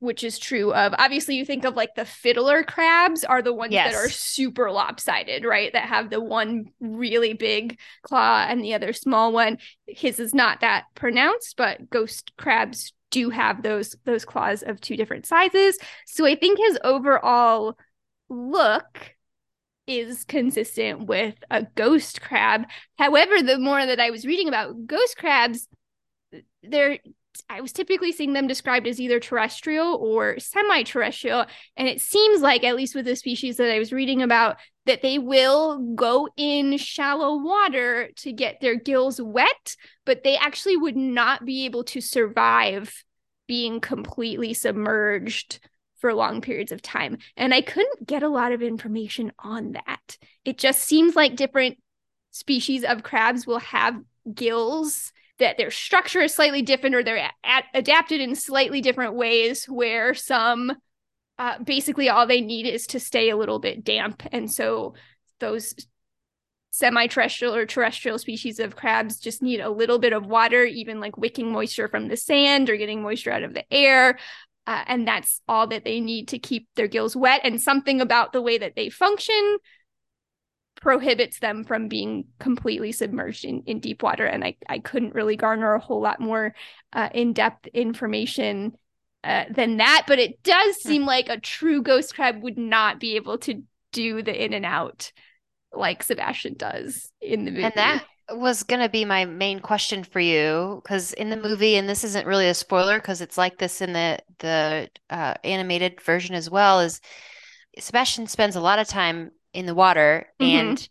which 0.00 0.24
is 0.24 0.38
true 0.38 0.72
of 0.72 0.94
obviously 0.98 1.36
you 1.36 1.44
think 1.44 1.64
of 1.64 1.76
like 1.76 1.94
the 1.94 2.04
fiddler 2.04 2.64
crabs 2.64 3.22
are 3.22 3.42
the 3.42 3.52
ones 3.52 3.72
yes. 3.72 3.92
that 3.92 3.98
are 3.98 4.08
super 4.08 4.70
lopsided 4.70 5.44
right? 5.44 5.72
That 5.72 5.84
have 5.84 6.10
the 6.10 6.20
one 6.20 6.72
really 6.80 7.34
big 7.34 7.78
claw 8.02 8.44
and 8.48 8.64
the 8.64 8.74
other 8.74 8.92
small 8.92 9.32
one. 9.32 9.58
His 9.86 10.18
is 10.18 10.34
not 10.34 10.60
that 10.62 10.84
pronounced 10.94 11.56
but 11.56 11.88
ghost 11.90 12.32
crabs 12.36 12.92
do 13.10 13.30
have 13.30 13.62
those 13.62 13.94
those 14.04 14.24
claws 14.24 14.62
of 14.62 14.80
two 14.80 14.96
different 14.96 15.26
sizes. 15.26 15.78
So 16.06 16.26
i 16.26 16.34
think 16.34 16.58
his 16.58 16.78
overall 16.82 17.76
look 18.28 19.14
is 19.86 20.24
consistent 20.24 21.06
with 21.06 21.34
a 21.50 21.66
ghost 21.74 22.22
crab. 22.22 22.64
However 22.98 23.42
the 23.42 23.58
more 23.58 23.84
that 23.84 24.00
i 24.00 24.10
was 24.10 24.24
reading 24.24 24.48
about 24.48 24.86
ghost 24.86 25.16
crabs 25.18 25.68
they're 26.62 26.98
I 27.48 27.60
was 27.60 27.72
typically 27.72 28.12
seeing 28.12 28.32
them 28.32 28.46
described 28.46 28.86
as 28.86 29.00
either 29.00 29.20
terrestrial 29.20 29.96
or 29.96 30.38
semi 30.38 30.82
terrestrial. 30.82 31.46
And 31.76 31.88
it 31.88 32.00
seems 32.00 32.40
like, 32.40 32.64
at 32.64 32.76
least 32.76 32.94
with 32.94 33.04
the 33.04 33.16
species 33.16 33.56
that 33.56 33.70
I 33.70 33.78
was 33.78 33.92
reading 33.92 34.22
about, 34.22 34.56
that 34.86 35.02
they 35.02 35.18
will 35.18 35.78
go 35.94 36.28
in 36.36 36.76
shallow 36.76 37.36
water 37.36 38.10
to 38.16 38.32
get 38.32 38.60
their 38.60 38.74
gills 38.76 39.20
wet, 39.20 39.76
but 40.04 40.24
they 40.24 40.36
actually 40.36 40.76
would 40.76 40.96
not 40.96 41.44
be 41.44 41.64
able 41.64 41.84
to 41.84 42.00
survive 42.00 43.04
being 43.46 43.80
completely 43.80 44.54
submerged 44.54 45.60
for 45.98 46.14
long 46.14 46.40
periods 46.40 46.72
of 46.72 46.82
time. 46.82 47.18
And 47.36 47.52
I 47.52 47.60
couldn't 47.60 48.06
get 48.06 48.22
a 48.22 48.28
lot 48.28 48.52
of 48.52 48.62
information 48.62 49.32
on 49.38 49.72
that. 49.72 50.18
It 50.44 50.58
just 50.58 50.82
seems 50.82 51.14
like 51.14 51.36
different 51.36 51.78
species 52.30 52.84
of 52.84 53.02
crabs 53.02 53.46
will 53.46 53.58
have 53.58 54.00
gills 54.32 55.12
that 55.40 55.58
their 55.58 55.70
structure 55.70 56.20
is 56.20 56.34
slightly 56.34 56.62
different 56.62 56.94
or 56.94 57.02
they're 57.02 57.30
a- 57.44 57.78
adapted 57.78 58.20
in 58.20 58.34
slightly 58.34 58.80
different 58.80 59.14
ways 59.14 59.64
where 59.64 60.14
some 60.14 60.72
uh, 61.38 61.58
basically 61.62 62.08
all 62.08 62.26
they 62.26 62.40
need 62.40 62.66
is 62.66 62.86
to 62.86 63.00
stay 63.00 63.30
a 63.30 63.36
little 63.36 63.58
bit 63.58 63.82
damp. 63.82 64.22
And 64.30 64.50
so 64.50 64.94
those 65.38 65.74
semi-terrestrial 66.70 67.54
or 67.54 67.66
terrestrial 67.66 68.18
species 68.18 68.60
of 68.60 68.76
crabs 68.76 69.18
just 69.18 69.42
need 69.42 69.60
a 69.60 69.70
little 69.70 69.98
bit 69.98 70.12
of 70.12 70.26
water 70.26 70.64
even 70.64 71.00
like 71.00 71.16
wicking 71.16 71.50
moisture 71.50 71.88
from 71.88 72.06
the 72.06 72.16
sand 72.16 72.70
or 72.70 72.76
getting 72.76 73.02
moisture 73.02 73.32
out 73.32 73.42
of 73.42 73.54
the 73.54 73.64
air 73.72 74.16
uh, 74.66 74.84
and 74.86 75.06
that's 75.08 75.40
all 75.48 75.66
that 75.66 75.84
they 75.84 75.98
need 75.98 76.28
to 76.28 76.38
keep 76.38 76.68
their 76.76 76.86
gills 76.86 77.16
wet. 77.16 77.40
And 77.42 77.60
something 77.60 78.00
about 78.00 78.32
the 78.32 78.40
way 78.40 78.58
that 78.58 78.76
they 78.76 78.88
function 78.88 79.58
prohibits 80.80 81.38
them 81.40 81.64
from 81.64 81.88
being 81.88 82.24
completely 82.38 82.90
submerged 82.92 83.44
in, 83.44 83.62
in 83.66 83.80
deep 83.80 84.02
water. 84.02 84.24
And 84.24 84.42
I, 84.42 84.56
I 84.68 84.78
couldn't 84.78 85.14
really 85.14 85.36
garner 85.36 85.74
a 85.74 85.80
whole 85.80 86.00
lot 86.00 86.20
more 86.20 86.54
uh, 86.92 87.10
in 87.12 87.32
depth 87.32 87.66
information 87.68 88.76
uh, 89.22 89.44
than 89.50 89.76
that. 89.76 90.04
But 90.06 90.18
it 90.18 90.42
does 90.42 90.76
hmm. 90.82 90.88
seem 90.88 91.06
like 91.06 91.28
a 91.28 91.38
true 91.38 91.82
ghost 91.82 92.14
crab 92.14 92.42
would 92.42 92.58
not 92.58 92.98
be 92.98 93.16
able 93.16 93.38
to 93.38 93.62
do 93.92 94.22
the 94.22 94.44
in 94.44 94.52
and 94.54 94.64
out 94.64 95.12
like 95.72 96.02
Sebastian 96.02 96.54
does 96.56 97.12
in 97.20 97.44
the 97.44 97.50
movie. 97.50 97.64
And 97.64 97.74
that 97.76 98.04
was 98.32 98.62
going 98.62 98.80
to 98.80 98.88
be 98.88 99.04
my 99.04 99.24
main 99.24 99.60
question 99.60 100.04
for 100.04 100.20
you 100.20 100.80
because 100.82 101.12
in 101.14 101.30
the 101.30 101.36
movie 101.36 101.76
and 101.76 101.88
this 101.88 102.04
isn't 102.04 102.26
really 102.26 102.48
a 102.48 102.54
spoiler 102.54 102.98
because 102.98 103.20
it's 103.20 103.36
like 103.36 103.58
this 103.58 103.80
in 103.80 103.92
the 103.92 104.18
the 104.38 104.88
uh, 105.10 105.34
animated 105.42 106.00
version 106.00 106.34
as 106.34 106.48
well 106.48 106.80
is 106.80 107.00
Sebastian 107.78 108.26
spends 108.26 108.56
a 108.56 108.60
lot 108.60 108.78
of 108.78 108.88
time 108.88 109.32
in 109.52 109.66
the 109.66 109.74
water 109.74 110.26
mm-hmm. 110.40 110.58
and 110.58 110.88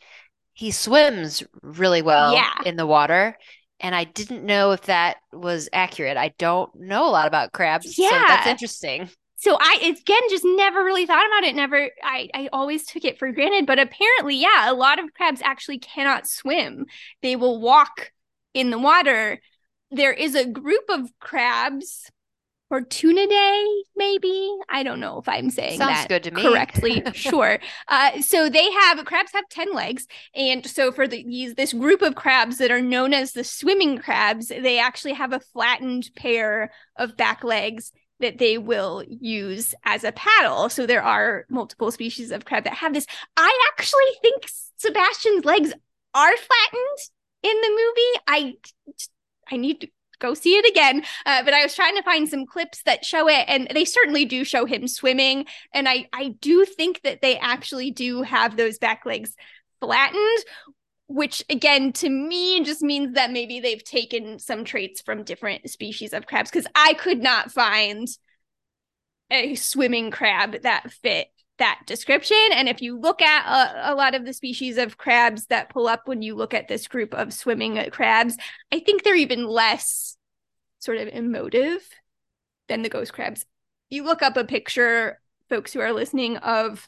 he 0.53 0.71
swims 0.71 1.43
really 1.61 2.01
well 2.01 2.33
yeah. 2.33 2.53
in 2.65 2.75
the 2.75 2.87
water 2.87 3.37
and 3.79 3.95
I 3.95 4.03
didn't 4.03 4.45
know 4.45 4.71
if 4.71 4.81
that 4.83 5.17
was 5.31 5.69
accurate. 5.71 6.17
I 6.17 6.33
don't 6.37 6.73
know 6.75 7.07
a 7.07 7.11
lot 7.11 7.27
about 7.27 7.53
crabs, 7.53 7.97
yeah. 7.97 8.09
so 8.09 8.17
that's 8.27 8.47
interesting. 8.47 9.09
So 9.37 9.57
I 9.57 9.77
again 9.81 10.23
just 10.29 10.43
never 10.43 10.83
really 10.83 11.05
thought 11.05 11.25
about 11.25 11.45
it. 11.45 11.55
Never 11.55 11.89
I 12.03 12.29
I 12.33 12.49
always 12.51 12.85
took 12.85 13.05
it 13.05 13.17
for 13.17 13.31
granted, 13.31 13.65
but 13.65 13.79
apparently, 13.79 14.35
yeah, 14.35 14.69
a 14.69 14.73
lot 14.73 14.99
of 14.99 15.13
crabs 15.13 15.41
actually 15.41 15.79
cannot 15.79 16.27
swim. 16.27 16.85
They 17.21 17.37
will 17.37 17.61
walk 17.61 18.11
in 18.53 18.69
the 18.69 18.79
water. 18.79 19.39
There 19.91 20.11
is 20.11 20.35
a 20.35 20.45
group 20.45 20.83
of 20.89 21.09
crabs 21.19 22.11
Portunidae, 22.71 23.81
maybe. 23.95 24.55
I 24.69 24.83
don't 24.83 24.99
know 24.99 25.19
if 25.19 25.27
I'm 25.27 25.49
saying 25.49 25.79
Sounds 25.79 25.91
that 25.91 26.09
good 26.09 26.23
to 26.23 26.31
me. 26.31 26.41
correctly. 26.41 27.03
sure. 27.13 27.59
Uh, 27.87 28.21
so 28.21 28.49
they 28.49 28.69
have 28.71 29.03
crabs 29.05 29.31
have 29.33 29.49
10 29.49 29.73
legs. 29.73 30.05
And 30.35 30.65
so 30.65 30.91
for 30.91 31.07
the, 31.07 31.23
these 31.23 31.55
this 31.55 31.73
group 31.73 32.01
of 32.01 32.15
crabs 32.15 32.57
that 32.59 32.71
are 32.71 32.81
known 32.81 33.13
as 33.13 33.33
the 33.33 33.43
swimming 33.43 33.97
crabs, 33.97 34.49
they 34.49 34.77
actually 34.79 35.13
have 35.13 35.33
a 35.33 35.39
flattened 35.39 36.09
pair 36.15 36.71
of 36.95 37.17
back 37.17 37.43
legs 37.43 37.91
that 38.19 38.37
they 38.37 38.57
will 38.57 39.03
use 39.07 39.73
as 39.83 40.03
a 40.03 40.11
paddle. 40.11 40.69
So 40.69 40.85
there 40.85 41.03
are 41.03 41.45
multiple 41.49 41.91
species 41.91 42.31
of 42.31 42.45
crab 42.45 42.65
that 42.65 42.73
have 42.73 42.93
this. 42.93 43.07
I 43.35 43.67
actually 43.71 44.11
think 44.21 44.43
Sebastian's 44.77 45.45
legs 45.45 45.73
are 46.13 46.37
flattened 46.37 46.99
in 47.43 47.61
the 47.61 47.69
movie. 47.69 48.23
I 48.27 48.53
I 49.51 49.57
need 49.57 49.81
to 49.81 49.87
go 50.19 50.33
see 50.33 50.55
it 50.55 50.69
again. 50.69 51.03
Uh, 51.25 51.43
but 51.43 51.53
I 51.53 51.63
was 51.63 51.75
trying 51.75 51.95
to 51.95 52.03
find 52.03 52.29
some 52.29 52.45
clips 52.45 52.83
that 52.83 53.05
show 53.05 53.27
it, 53.27 53.45
and 53.47 53.67
they 53.73 53.85
certainly 53.85 54.25
do 54.25 54.43
show 54.43 54.65
him 54.65 54.87
swimming. 54.87 55.45
And 55.73 55.87
I 55.87 56.07
I 56.13 56.29
do 56.39 56.65
think 56.65 57.01
that 57.03 57.21
they 57.21 57.37
actually 57.37 57.91
do 57.91 58.21
have 58.21 58.55
those 58.57 58.77
back 58.77 59.05
legs 59.05 59.35
flattened, 59.79 60.45
which 61.07 61.43
again 61.49 61.91
to 61.93 62.09
me 62.09 62.63
just 62.63 62.81
means 62.81 63.15
that 63.15 63.31
maybe 63.31 63.59
they've 63.59 63.83
taken 63.83 64.39
some 64.39 64.63
traits 64.63 65.01
from 65.01 65.23
different 65.23 65.69
species 65.69 66.13
of 66.13 66.27
crabs 66.27 66.49
because 66.51 66.67
I 66.75 66.93
could 66.93 67.21
not 67.21 67.51
find 67.51 68.07
a 69.31 69.55
swimming 69.55 70.11
crab 70.11 70.61
that 70.63 70.91
fit 70.91 71.27
that 71.59 71.81
description. 71.85 72.37
And 72.51 72.67
if 72.67 72.81
you 72.81 72.99
look 72.99 73.21
at 73.21 73.45
a, 73.45 73.93
a, 73.93 73.95
lot 73.95 74.15
of 74.15 74.25
the 74.25 74.33
species 74.33 74.77
of 74.77 74.97
crabs 74.97 75.45
that 75.47 75.69
pull 75.69 75.87
up 75.87 76.07
when 76.07 76.21
you 76.21 76.35
look 76.35 76.53
at 76.53 76.67
this 76.67 76.87
group 76.87 77.13
of 77.13 77.33
swimming 77.33 77.79
crabs, 77.91 78.37
I 78.71 78.79
think 78.79 79.03
they're 79.03 79.15
even 79.15 79.45
less 79.45 80.17
sort 80.79 80.97
of 80.97 81.07
emotive 81.09 81.87
than 82.67 82.81
the 82.81 82.89
ghost 82.89 83.13
crabs. 83.13 83.45
You 83.89 84.03
look 84.03 84.21
up 84.21 84.37
a 84.37 84.43
picture, 84.43 85.19
folks 85.49 85.73
who 85.73 85.81
are 85.81 85.93
listening, 85.93 86.37
of 86.37 86.87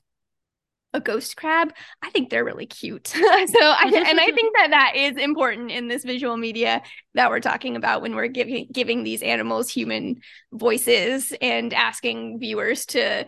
a 0.93 0.99
ghost 0.99 1.37
crab, 1.37 1.73
I 2.01 2.09
think 2.09 2.29
they're 2.29 2.43
really 2.43 2.65
cute. 2.65 3.07
so, 3.07 3.21
I, 3.21 3.91
and 4.07 4.19
I 4.19 4.31
think 4.31 4.55
that 4.55 4.69
that 4.71 4.93
is 4.95 5.17
important 5.17 5.71
in 5.71 5.87
this 5.87 6.03
visual 6.03 6.37
media 6.37 6.81
that 7.13 7.29
we're 7.29 7.39
talking 7.39 7.75
about 7.75 8.01
when 8.01 8.15
we're 8.15 8.27
giving 8.27 8.67
giving 8.71 9.03
these 9.03 9.23
animals 9.23 9.69
human 9.69 10.21
voices 10.51 11.33
and 11.41 11.73
asking 11.73 12.39
viewers 12.39 12.85
to 12.87 13.25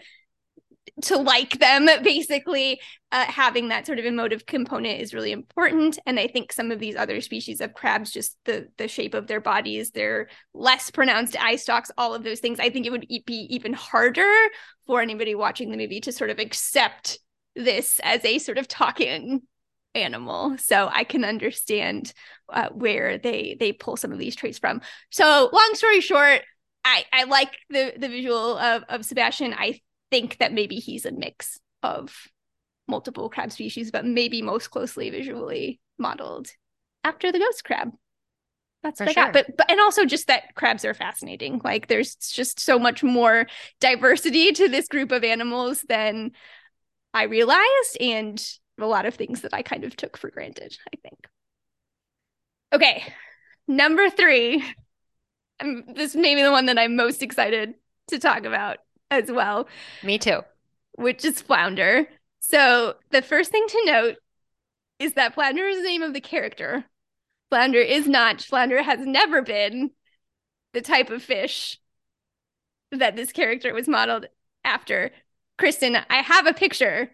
to 1.04 1.18
like 1.18 1.60
them 1.60 1.88
basically 2.04 2.80
uh, 3.12 3.26
having 3.26 3.70
that 3.70 3.86
sort 3.86 4.00
of 4.00 4.06
emotive 4.06 4.46
component 4.46 5.00
is 5.00 5.14
really 5.14 5.32
important. 5.32 5.98
And 6.06 6.20
i 6.20 6.28
think 6.28 6.52
some 6.52 6.72
of 6.72 6.80
these 6.80 6.96
other 6.96 7.22
species 7.22 7.62
of 7.62 7.74
crabs 7.74 8.12
just 8.12 8.38
the 8.46 8.68
the 8.78 8.88
shape 8.88 9.14
of 9.14 9.28
their 9.28 9.42
bodies 9.42 9.92
their 9.92 10.30
less 10.54 10.92
pronounced 10.92 11.36
eye 11.40 11.56
stalks 11.56 11.92
all 11.98 12.14
of 12.14 12.24
those 12.24 12.40
things 12.40 12.60
i 12.60 12.70
think 12.70 12.86
it 12.86 12.92
would 12.92 13.08
be 13.26 13.48
even 13.50 13.74
harder 13.74 14.32
for 14.88 15.02
anybody 15.02 15.36
watching 15.36 15.72
the 15.72 15.78
movie 15.78 16.02
to 16.02 16.12
sort 16.12 16.30
of 16.30 16.40
accept 16.40 17.20
this 17.56 18.00
as 18.04 18.24
a 18.26 18.40
sort 18.40 18.58
of 18.58 18.68
talking 18.68 19.42
animal. 19.96 20.58
So 20.58 20.90
i 20.92 21.04
can 21.04 21.24
understand 21.24 22.14
uh, 22.52 22.70
where 22.70 23.18
they 23.18 23.56
they 23.60 23.72
pull 23.72 23.96
some 23.98 24.12
of 24.12 24.20
these 24.20 24.36
traits 24.36 24.60
from. 24.60 24.82
So 25.12 25.50
long 25.54 25.72
story 25.74 26.02
short 26.02 26.42
I, 26.86 27.06
I 27.14 27.24
like 27.24 27.58
the 27.70 27.94
the 27.98 28.10
visual 28.10 28.58
of, 28.58 28.84
of 28.90 29.06
Sebastian. 29.06 29.54
I 29.54 29.80
think 30.14 30.38
that 30.38 30.54
maybe 30.54 30.76
he's 30.76 31.08
a 31.08 31.12
mix 31.12 31.60
of 31.82 32.28
multiple 32.88 33.30
crab 33.30 33.52
species, 33.52 33.90
but 33.90 34.06
maybe 34.06 34.44
most 34.44 34.70
closely 34.70 35.10
visually 35.10 35.80
modeled 35.98 36.50
after 37.04 37.32
the 37.32 37.40
ghost 37.40 37.64
crab. 37.64 37.90
That's 38.84 39.00
For 39.00 39.06
what 39.06 39.14
sure. 39.16 39.24
I 39.24 39.26
got. 39.32 39.34
But 39.34 39.58
but 39.58 39.72
and 39.72 39.80
also 39.80 40.06
just 40.06 40.28
that 40.28 40.54
crabs 40.54 40.86
are 40.86 40.94
fascinating. 40.94 41.62
Like 41.64 41.88
there's 41.88 42.16
just 42.16 42.60
so 42.60 42.78
much 42.78 43.02
more 43.02 43.48
diversity 43.80 44.52
to 44.60 44.70
this 44.70 44.88
group 44.88 45.12
of 45.12 45.24
animals 45.24 45.84
than 45.90 46.34
I 47.16 47.24
realized 47.24 47.98
and 48.00 48.46
a 48.80 48.86
lot 48.86 49.08
of 49.08 49.16
things 49.16 49.42
that 49.42 49.54
I 49.54 49.64
kind 49.64 49.84
of 49.84 49.96
took 49.96 50.16
for 50.16 50.30
granted, 50.30 50.78
I 50.94 50.98
think. 51.02 51.28
Okay. 52.72 53.04
Number 53.68 54.12
three. 54.12 54.64
Um, 55.60 55.86
this 55.96 56.14
may 56.14 56.36
be 56.36 56.44
the 56.44 56.52
one 56.52 56.68
that 56.68 56.78
I'm 56.78 56.96
most 56.96 57.24
excited 57.24 57.74
to 58.10 58.20
talk 58.20 58.46
about 58.46 58.78
as 59.14 59.32
well. 59.32 59.68
Me 60.04 60.18
too. 60.18 60.42
Which 60.94 61.26
is 61.26 61.42
Flounder. 61.42 62.08
So 62.40 62.96
the 63.12 63.22
first 63.22 63.52
thing 63.52 63.66
to 63.68 63.86
note 63.86 64.16
is 65.00 65.14
that 65.14 65.34
Flounder 65.34 65.66
is 65.66 65.78
the 65.78 65.88
name 65.88 66.02
of 66.02 66.14
the 66.14 66.22
character. 66.22 66.86
Flounder 67.50 67.80
is 67.80 68.08
not, 68.08 68.42
Flounder 68.42 68.82
has 68.82 69.00
never 69.00 69.42
been 69.42 69.92
the 70.74 70.82
type 70.82 71.10
of 71.10 71.22
fish 71.22 71.80
that 72.92 73.16
this 73.16 73.32
character 73.32 73.74
was 73.74 73.88
modeled 73.88 74.28
after. 74.64 75.12
Kristen, 75.58 75.98
I 76.10 76.18
have 76.18 76.48
a 76.48 76.54
picture 76.54 77.12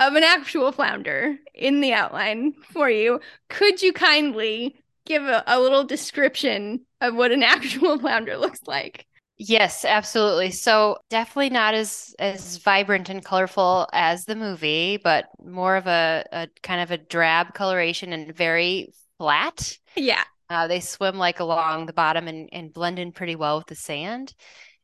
of 0.00 0.14
an 0.14 0.24
actual 0.24 0.72
flounder 0.72 1.36
in 1.54 1.80
the 1.80 1.92
outline 1.92 2.54
for 2.72 2.90
you. 2.90 3.20
Could 3.48 3.82
you 3.82 3.92
kindly 3.92 4.76
give 5.06 5.22
a, 5.22 5.44
a 5.46 5.60
little 5.60 5.84
description 5.84 6.84
of 7.00 7.14
what 7.14 7.32
an 7.32 7.42
actual 7.44 7.98
flounder 7.98 8.36
looks 8.36 8.60
like? 8.66 9.06
Yes, 9.36 9.84
absolutely. 9.84 10.52
So 10.52 10.98
definitely 11.10 11.50
not 11.50 11.74
as 11.74 12.14
as 12.18 12.58
vibrant 12.58 13.08
and 13.08 13.24
colorful 13.24 13.88
as 13.92 14.24
the 14.24 14.36
movie, 14.36 14.96
but 14.96 15.26
more 15.44 15.76
of 15.76 15.86
a, 15.86 16.24
a 16.30 16.48
kind 16.62 16.80
of 16.80 16.92
a 16.92 16.98
drab 16.98 17.52
coloration 17.52 18.12
and 18.12 18.34
very 18.34 18.92
flat. 19.18 19.76
Yeah. 19.96 20.22
Uh, 20.48 20.68
they 20.68 20.78
swim 20.80 21.16
like 21.16 21.40
along 21.40 21.86
the 21.86 21.92
bottom 21.92 22.28
and, 22.28 22.48
and 22.52 22.72
blend 22.72 22.98
in 22.98 23.10
pretty 23.10 23.34
well 23.34 23.58
with 23.58 23.66
the 23.66 23.74
sand. 23.74 24.34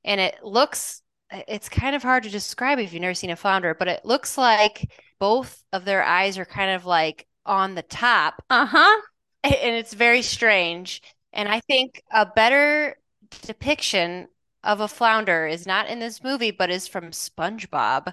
And 0.04 0.20
it 0.20 0.36
looks 0.42 1.02
it's 1.30 1.68
kind 1.68 1.94
of 1.94 2.02
hard 2.02 2.24
to 2.24 2.30
describe 2.30 2.80
if 2.80 2.92
you've 2.92 3.02
never 3.02 3.14
seen 3.14 3.30
a 3.30 3.36
flounder, 3.36 3.74
but 3.74 3.86
it 3.86 4.04
looks 4.04 4.36
like 4.36 4.90
both 5.20 5.62
of 5.72 5.84
their 5.84 6.02
eyes 6.02 6.38
are 6.38 6.44
kind 6.44 6.72
of 6.72 6.86
like 6.86 7.26
on 7.46 7.74
the 7.74 7.82
top. 7.82 8.42
Uh-huh. 8.50 9.00
And 9.44 9.76
it's 9.76 9.94
very 9.94 10.22
strange. 10.22 11.02
And 11.32 11.48
I 11.48 11.60
think 11.60 12.02
a 12.12 12.26
better 12.26 12.96
depiction 13.42 14.26
of 14.62 14.80
a 14.80 14.88
flounder 14.88 15.46
is 15.46 15.66
not 15.66 15.88
in 15.88 15.98
this 15.98 16.22
movie, 16.22 16.50
but 16.50 16.70
is 16.70 16.86
from 16.86 17.10
SpongeBob. 17.10 18.12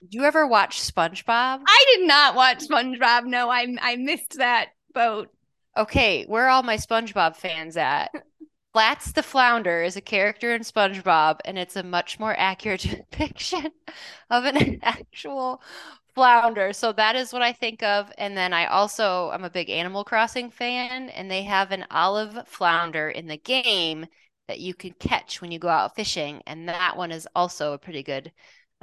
Did 0.00 0.14
you 0.14 0.24
ever 0.24 0.46
watch 0.46 0.80
SpongeBob? 0.80 1.62
I 1.66 1.84
did 1.96 2.06
not 2.06 2.34
watch 2.34 2.66
SpongeBob. 2.66 3.24
No, 3.24 3.50
I 3.50 3.66
I 3.80 3.96
missed 3.96 4.38
that 4.38 4.68
boat. 4.94 5.28
Okay, 5.76 6.24
where 6.26 6.46
are 6.46 6.50
all 6.50 6.62
my 6.62 6.76
SpongeBob 6.76 7.36
fans 7.36 7.76
at? 7.76 8.10
Flats 8.72 9.12
the 9.12 9.22
Flounder 9.22 9.82
is 9.82 9.96
a 9.96 10.00
character 10.00 10.54
in 10.54 10.62
SpongeBob, 10.62 11.38
and 11.44 11.58
it's 11.58 11.76
a 11.76 11.82
much 11.82 12.20
more 12.20 12.34
accurate 12.38 12.80
depiction 13.10 13.66
of 14.30 14.44
an 14.44 14.78
actual 14.82 15.62
flounder. 16.14 16.72
So 16.72 16.92
that 16.92 17.16
is 17.16 17.32
what 17.32 17.42
I 17.42 17.52
think 17.52 17.82
of. 17.82 18.12
And 18.18 18.36
then 18.36 18.52
I 18.52 18.66
also 18.66 19.30
I'm 19.30 19.44
a 19.44 19.50
big 19.50 19.70
Animal 19.70 20.04
Crossing 20.04 20.50
fan, 20.50 21.08
and 21.08 21.30
they 21.30 21.42
have 21.44 21.72
an 21.72 21.86
olive 21.90 22.46
flounder 22.46 23.08
in 23.08 23.26
the 23.26 23.36
game 23.36 24.06
that 24.48 24.60
you 24.60 24.74
can 24.74 24.92
catch 24.98 25.40
when 25.40 25.52
you 25.52 25.58
go 25.58 25.68
out 25.68 25.94
fishing, 25.94 26.42
and 26.46 26.68
that 26.68 26.96
one 26.96 27.12
is 27.12 27.28
also 27.34 27.72
a 27.74 27.78
pretty 27.78 28.02
good 28.02 28.32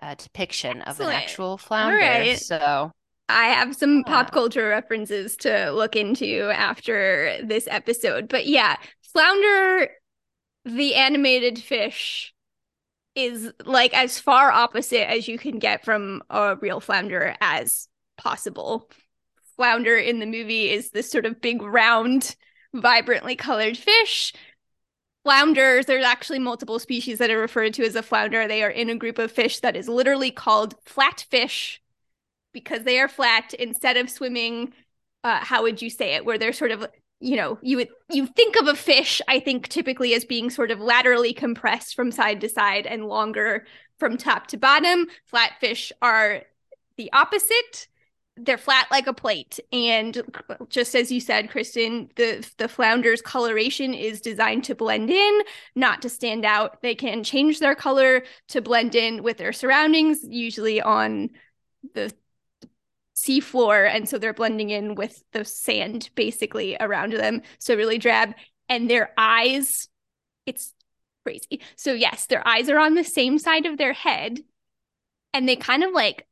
uh, 0.02 0.16
depiction 0.16 0.82
Excellent. 0.86 1.00
of 1.00 1.08
an 1.08 1.14
actual 1.16 1.58
flounder. 1.58 1.98
right. 1.98 2.40
So 2.40 2.92
I 3.28 3.46
have 3.48 3.76
some 3.76 3.98
Yeah. 3.98 4.04
pop 4.06 4.32
culture 4.32 4.68
references 4.70 5.36
to 5.38 5.72
look 5.72 5.96
into 5.96 6.52
after 6.54 7.40
this 7.44 7.68
episode. 7.70 8.28
But 8.30 8.46
yeah, 8.48 8.76
Flounder, 9.14 9.90
the 10.66 10.96
animated 10.96 11.58
fish, 11.60 12.34
is 13.16 13.52
like 13.64 13.94
as 13.94 14.20
far 14.20 14.52
opposite 14.52 15.10
as 15.10 15.28
you 15.28 15.38
can 15.38 15.58
get 15.58 15.86
from 15.86 16.22
a 16.30 16.58
real 16.58 16.82
flounder 16.82 17.34
as 17.40 17.88
possible. 18.18 18.90
Flounder 19.56 19.96
in 19.96 20.20
the 20.20 20.26
movie 20.26 20.70
is 20.70 20.90
this 20.92 21.10
sort 21.10 21.26
of 21.26 21.40
big, 21.40 21.62
round, 21.62 22.36
vibrantly 22.74 23.38
colored 23.38 23.78
fish. 23.78 24.34
Flounders, 25.26 25.88
there's 25.88 26.06
actually 26.06 26.40
multiple 26.40 26.80
species 26.80 27.18
that 27.18 27.30
are 27.30 27.40
referred 27.40 27.74
to 27.74 27.84
as 27.84 27.96
a 27.96 28.04
flounder. 28.04 28.48
They 28.48 28.64
are 28.64 28.70
in 28.70 28.90
a 28.90 28.96
group 28.96 29.20
of 29.20 29.32
fish 29.32 29.60
that 29.60 29.76
is 29.76 29.90
literally 29.90 30.32
called 30.32 30.76
flatfish 30.86 31.80
because 32.54 32.84
they 32.84 33.00
are 33.00 33.10
flat 33.10 33.54
instead 33.56 33.98
of 33.98 34.10
swimming 34.10 34.72
uh, 35.24 35.40
how 35.40 35.64
would 35.64 35.82
you 35.82 35.90
say 35.90 36.14
it? 36.14 36.24
Where 36.24 36.38
they're 36.38 36.54
sort 36.54 36.72
of 36.72 36.88
you 37.20 37.36
know 37.36 37.58
you 37.62 37.78
would 37.78 37.90
you 38.10 38.28
think 38.28 38.58
of 38.58 38.68
a 38.68 38.76
fish 38.76 39.22
i 39.30 39.40
think 39.40 39.70
typically 39.70 40.14
as 40.14 40.26
being 40.26 40.50
sort 40.50 40.70
of 40.70 40.82
laterally 40.82 41.32
compressed 41.32 41.96
from 41.96 42.12
side 42.12 42.42
to 42.42 42.50
side 42.50 42.86
and 42.86 43.06
longer 43.06 43.66
from 43.98 44.18
top 44.18 44.48
to 44.48 44.58
bottom. 44.58 45.08
Flatfish 45.32 45.92
are 46.02 46.44
the 46.98 47.12
opposite 47.14 47.88
they're 48.38 48.58
flat 48.58 48.88
like 48.92 49.08
a 49.08 49.14
plate. 49.14 49.60
And 49.72 50.22
just 50.70 50.96
as 50.96 51.12
you 51.12 51.20
said 51.22 51.50
kristen 51.50 52.10
the 52.16 52.48
the 52.58 52.68
flounder's 52.68 53.22
coloration 53.22 53.94
is 53.94 54.22
designed 54.22 54.66
to 54.66 54.76
blend 54.76 55.10
in 55.10 55.42
not 55.76 56.02
to 56.02 56.10
stand 56.10 56.46
out. 56.46 56.82
They 56.82 56.96
can 56.96 57.24
change 57.24 57.60
their 57.60 57.76
color 57.76 58.24
to 58.50 58.62
blend 58.62 58.96
in 58.96 59.24
with 59.24 59.38
their 59.38 59.54
surroundings 59.54 60.20
usually 60.24 60.82
on 60.82 61.30
the 61.94 62.14
seafloor. 63.16 63.90
And 63.90 64.10
so 64.10 64.18
they're 64.18 64.34
blending 64.34 64.70
in 64.70 64.96
with 64.96 65.24
the 65.32 65.46
sand 65.46 66.10
basically 66.16 66.76
around 66.80 67.14
them. 67.14 67.42
So 67.60 67.76
really 67.76 67.98
drab. 67.98 68.34
And 68.68 68.90
their 68.90 69.14
eyes 69.18 69.88
it's 70.46 70.74
crazy. 71.24 71.62
So 71.78 71.94
yes 71.94 72.26
their 72.26 72.46
eyes 72.46 72.70
are 72.70 72.80
on 72.80 72.96
the 72.96 73.04
same 73.04 73.40
side 73.40 73.66
of 73.66 73.78
their 73.78 73.94
head. 73.94 74.40
And 75.34 75.48
they 75.48 75.56
kind 75.56 75.84
of 75.84 75.94
like 75.94 76.28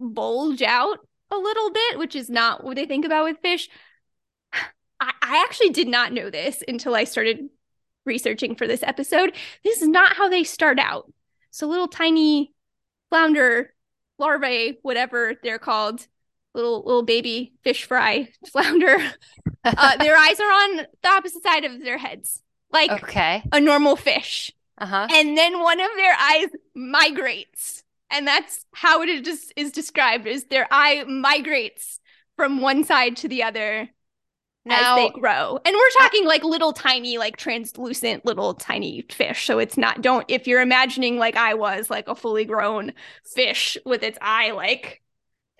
bulge 0.00 0.62
out 0.62 0.98
a 1.30 1.36
little 1.36 1.70
bit 1.70 1.98
which 1.98 2.16
is 2.16 2.30
not 2.30 2.64
what 2.64 2.76
they 2.76 2.86
think 2.86 3.04
about 3.04 3.24
with 3.24 3.38
fish. 3.40 3.68
I, 5.00 5.12
I 5.22 5.44
actually 5.46 5.70
did 5.70 5.88
not 5.88 6.12
know 6.12 6.28
this 6.30 6.62
until 6.66 6.94
i 6.94 7.04
started 7.04 7.48
researching 8.04 8.56
for 8.56 8.66
this 8.66 8.82
episode. 8.82 9.34
This 9.62 9.82
is 9.82 9.88
not 9.88 10.16
how 10.16 10.28
they 10.28 10.42
start 10.42 10.78
out. 10.78 11.12
So 11.50 11.66
little 11.66 11.88
tiny 11.88 12.52
flounder 13.10 13.74
larvae 14.18 14.78
whatever 14.82 15.34
they're 15.42 15.58
called 15.58 16.06
little 16.54 16.82
little 16.84 17.04
baby 17.04 17.52
fish 17.62 17.84
fry 17.84 18.28
flounder 18.50 18.98
uh, 19.64 19.96
their 19.98 20.16
eyes 20.18 20.40
are 20.40 20.50
on 20.50 20.76
the 20.76 21.08
opposite 21.08 21.42
side 21.42 21.64
of 21.64 21.80
their 21.82 21.98
heads 21.98 22.42
like 22.70 22.90
okay. 22.90 23.42
a 23.52 23.60
normal 23.60 23.96
fish. 23.96 24.52
Uh-huh. 24.80 25.08
and 25.10 25.36
then 25.36 25.58
one 25.58 25.80
of 25.80 25.90
their 25.96 26.14
eyes 26.14 26.48
migrates 26.74 27.82
and 28.10 28.26
that's 28.26 28.64
how 28.72 29.02
it 29.02 29.08
is, 29.08 29.52
is 29.56 29.72
described 29.72 30.26
is 30.26 30.44
their 30.44 30.66
eye 30.70 31.04
migrates 31.04 32.00
from 32.36 32.60
one 32.60 32.84
side 32.84 33.16
to 33.18 33.28
the 33.28 33.42
other 33.42 33.88
Now 34.64 34.96
as 34.96 35.12
they 35.12 35.20
grow. 35.20 35.58
And 35.64 35.74
we're 35.74 35.90
talking 35.98 36.24
like 36.24 36.44
little 36.44 36.72
tiny 36.72 37.18
like 37.18 37.36
translucent 37.36 38.24
little 38.24 38.54
tiny 38.54 39.04
fish. 39.10 39.44
So 39.44 39.58
it's 39.58 39.76
not 39.76 40.00
don't 40.00 40.24
if 40.28 40.46
you're 40.46 40.62
imagining 40.62 41.18
like 41.18 41.36
i 41.36 41.54
was 41.54 41.90
like 41.90 42.08
a 42.08 42.14
fully 42.14 42.44
grown 42.44 42.92
fish 43.24 43.76
with 43.84 44.02
its 44.02 44.18
eye 44.22 44.52
like 44.52 45.02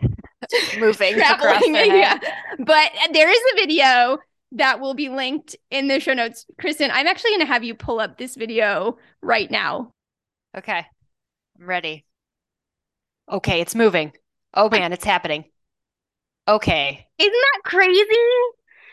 moving 0.78 1.14
traveling. 1.14 1.74
yeah. 1.74 2.18
but 2.58 2.92
uh, 3.04 3.12
there 3.12 3.28
is 3.28 3.40
a 3.52 3.56
video 3.56 4.18
that 4.52 4.80
will 4.80 4.94
be 4.94 5.10
linked 5.10 5.56
in 5.70 5.88
the 5.88 6.00
show 6.00 6.14
notes. 6.14 6.46
Kristen 6.58 6.90
i'm 6.92 7.06
actually 7.06 7.32
going 7.32 7.40
to 7.40 7.46
have 7.46 7.64
you 7.64 7.74
pull 7.74 8.00
up 8.00 8.16
this 8.16 8.36
video 8.36 8.96
right 9.20 9.50
now. 9.50 9.92
Okay. 10.56 10.86
I'm 11.60 11.66
ready. 11.66 12.07
Okay, 13.30 13.60
it's 13.60 13.74
moving. 13.74 14.12
Oh 14.54 14.68
man, 14.70 14.92
it's 14.92 15.04
happening. 15.04 15.44
Okay. 16.46 17.06
isn't 17.18 17.32
that 17.32 17.60
crazy 17.64 18.00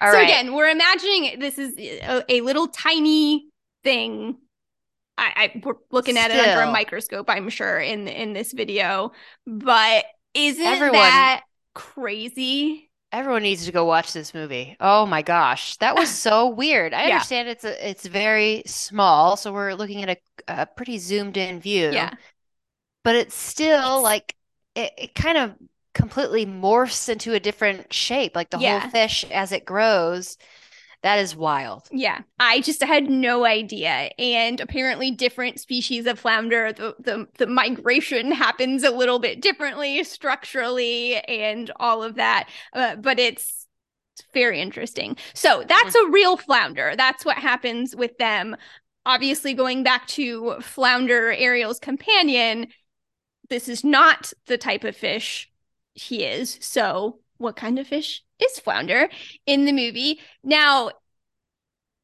All 0.02 0.12
so 0.12 0.18
right. 0.18 0.24
again, 0.24 0.54
we're 0.54 0.70
imagining 0.70 1.40
this 1.40 1.58
is 1.58 1.74
a, 1.78 2.24
a 2.30 2.42
little 2.42 2.68
tiny 2.68 3.48
thing. 3.84 4.38
I, 5.18 5.52
I 5.56 5.62
we're 5.64 5.76
looking 5.92 6.18
at 6.18 6.32
it 6.32 6.38
under 6.38 6.62
a 6.64 6.72
microscope, 6.72 7.30
I'm 7.30 7.48
sure, 7.50 7.80
in 7.80 8.08
in 8.10 8.34
this 8.34 8.52
video. 8.52 9.14
But 9.48 10.06
isn't 10.34 10.66
Everyone- 10.66 10.94
that 11.00 11.44
crazy? 11.74 12.90
Everyone 13.14 13.44
needs 13.44 13.66
to 13.66 13.72
go 13.72 13.86
watch 13.86 14.12
this 14.12 14.34
movie. 14.34 14.76
Oh 14.82 15.06
my 15.06 15.22
gosh, 15.22 15.78
that 15.78 15.96
was 15.96 16.10
so 16.14 16.50
weird. 16.50 16.94
I 16.94 17.04
Yeah. 17.08 17.14
understand 17.14 17.48
it's 17.48 17.64
a, 17.64 17.90
it's 17.90 18.06
very 18.06 18.64
small, 18.66 19.38
so 19.38 19.54
we're 19.54 19.74
looking 19.74 20.04
at 20.04 20.18
a, 20.50 20.62
a 20.64 20.66
pretty 20.66 20.98
zoomed 20.98 21.38
in 21.38 21.62
view. 21.62 21.92
Yeah. 21.92 22.12
But 23.06 23.16
it's 23.16 23.36
still 23.36 24.00
It's- 24.00 24.02
like 24.04 24.36
it, 24.76 24.92
it 24.98 25.16
kind 25.16 25.38
of 25.38 25.54
completely 25.94 26.46
morphs 26.46 27.08
into 27.08 27.34
a 27.34 27.40
different 27.40 27.94
shape, 27.94 28.36
like 28.36 28.50
the 28.50 28.60
Yeah. 28.60 28.80
whole 28.82 28.90
fish 28.90 29.24
as 29.32 29.54
it 29.54 29.64
grows. 29.64 30.38
That 31.04 31.20
is 31.20 31.36
wild. 31.36 31.88
Yeah, 31.92 32.22
I 32.40 32.62
just 32.62 32.82
had 32.84 33.10
no 33.10 33.46
idea. 33.46 34.10
And 34.18 34.60
apparently, 34.60 35.12
different 35.12 35.60
species 35.60 36.08
of 36.08 36.20
flounder, 36.20 36.74
the, 36.74 36.96
the 37.00 37.28
the 37.38 37.46
migration 37.48 38.32
happens 38.32 38.84
a 38.84 38.90
little 38.92 39.20
bit 39.20 39.40
differently 39.40 40.04
structurally, 40.04 41.18
and 41.18 41.72
all 41.80 42.04
of 42.04 42.16
that. 42.16 42.50
Uh, 42.74 42.96
but 42.96 43.20
it's 43.20 43.68
it's 44.18 44.28
very 44.34 44.60
interesting. 44.60 45.16
So 45.36 45.64
that's 45.68 45.94
a 45.96 46.08
real 46.10 46.38
flounder. 46.38 46.96
That's 46.98 47.24
what 47.24 47.38
happens 47.38 47.96
with 47.96 48.18
them. 48.18 48.56
Obviously, 49.06 49.54
going 49.54 49.84
back 49.84 50.08
to 50.08 50.56
flounder 50.62 51.32
Ariel's 51.32 51.80
companion, 51.80 52.68
this 53.50 53.68
is 53.68 53.84
not 53.84 54.34
the 54.48 54.58
type 54.58 54.84
of 54.84 54.96
fish 54.96 55.52
he 55.94 56.24
is. 56.24 56.58
So, 56.62 57.20
what 57.38 57.56
kind 57.56 57.80
of 57.80 57.88
fish 57.88 58.24
is 58.40 58.60
flounder 58.60 59.10
in 59.46 59.66
the 59.66 59.74
movie? 59.74 60.20
Now, 60.44 60.92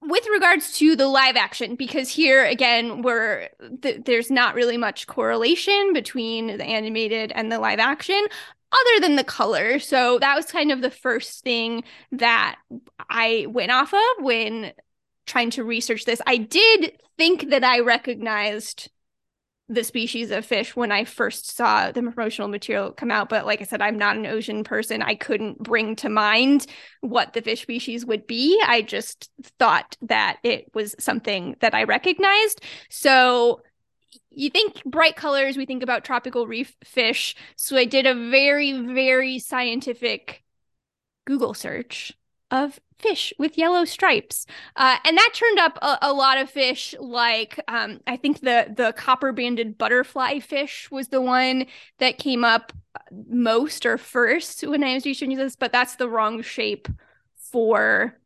with 0.02 0.26
regards 0.32 0.78
to 0.80 0.96
the 0.96 1.08
live 1.08 1.36
action, 1.36 1.76
because 1.76 2.10
here 2.10 2.44
again, 2.44 3.02
we're 3.02 3.50
th- 3.82 4.04
there's 4.06 4.32
not 4.32 4.56
really 4.56 4.78
much 4.78 5.08
correlation 5.08 5.94
between 5.94 6.58
the 6.58 6.64
animated 6.64 7.32
and 7.34 7.52
the 7.52 7.60
live 7.60 7.80
action, 7.80 8.26
other 8.72 9.02
than 9.02 9.16
the 9.16 9.24
color. 9.24 9.80
So 9.80 10.18
that 10.20 10.36
was 10.36 10.46
kind 10.46 10.72
of 10.72 10.82
the 10.82 10.92
first 10.92 11.44
thing 11.44 11.84
that 12.14 12.58
I 13.10 13.46
went 13.50 13.72
off 13.72 13.94
of 13.94 14.24
when 14.24 14.74
trying 15.26 15.52
to 15.52 15.64
research 15.64 16.06
this. 16.06 16.22
I 16.26 16.38
did 16.38 16.98
think 17.18 17.50
that 17.50 17.64
I 17.64 17.82
recognized 17.82 18.90
the 19.72 19.84
species 19.86 20.32
of 20.32 20.46
fish 20.46 20.76
when 20.76 20.92
I 20.92 21.06
first 21.06 21.56
saw 21.56 21.92
the 21.92 22.02
promotional 22.02 22.50
material 22.50 22.92
come 22.92 23.10
out. 23.10 23.30
But 23.30 23.46
like 23.46 23.62
I 23.62 23.64
said, 23.64 23.82
I'm 23.82 23.98
not 23.98 24.18
an 24.18 24.26
ocean 24.26 24.66
person. 24.66 25.02
I 25.02 25.16
couldn't 25.16 25.64
bring 25.64 25.96
to 25.98 26.10
mind 26.10 26.68
what 27.00 27.32
the 27.32 27.42
fish 27.42 27.62
species 27.62 28.06
would 28.06 28.28
be. 28.28 28.62
I 28.68 28.82
just 28.82 29.30
thought 29.60 29.96
that 30.02 30.40
it 30.44 30.70
was 30.74 30.94
something 31.00 31.56
that 31.62 31.74
I 31.74 31.84
recognized. 31.84 32.62
So 32.90 33.62
you 34.30 34.50
think 34.50 34.84
bright 34.84 35.16
colors, 35.16 35.56
we 35.56 35.66
think 35.66 35.84
about 35.84 36.04
tropical 36.04 36.48
reef 36.48 36.76
fish. 36.84 37.34
So 37.56 37.78
I 37.78 37.86
did 37.86 38.06
a 38.06 38.30
very, 38.30 38.74
very 38.74 39.40
scientific 39.40 40.44
Google 41.24 41.54
search 41.54 42.12
of 42.50 42.78
fish 43.02 43.34
with 43.38 43.58
yellow 43.58 43.86
stripes. 43.86 44.46
Uh, 44.76 44.98
and 45.06 45.18
that 45.18 45.32
turned 45.34 45.60
up 45.60 45.78
a, 45.82 45.98
a 46.02 46.14
lot 46.14 46.38
of 46.38 46.50
fish 46.50 46.96
like 47.00 47.60
um, 47.68 48.00
I 48.08 48.18
think 48.18 48.42
the 48.42 48.74
the 48.76 48.94
copper 48.94 49.32
banded 49.32 49.78
butterfly 49.78 50.40
fish 50.40 50.90
was 50.92 51.10
the 51.10 51.22
one 51.22 51.66
that 52.00 52.18
came 52.18 52.44
up 52.44 52.74
most 53.30 53.86
or 53.86 53.98
first 53.98 54.62
when 54.68 54.84
I 54.84 54.96
was 54.96 55.06
researching 55.06 55.38
this, 55.38 55.56
but 55.56 55.72
that's 55.72 55.96
the 55.96 56.10
wrong 56.10 56.42
shape 56.42 56.88
for 57.52 58.18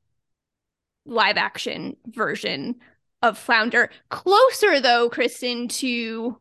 live 1.05 1.38
action 1.38 1.95
version 2.07 2.76
of 3.21 3.38
flounder. 3.38 3.89
Closer 4.09 4.80
though, 4.80 5.09
Kristen, 5.09 5.67
to 5.67 6.39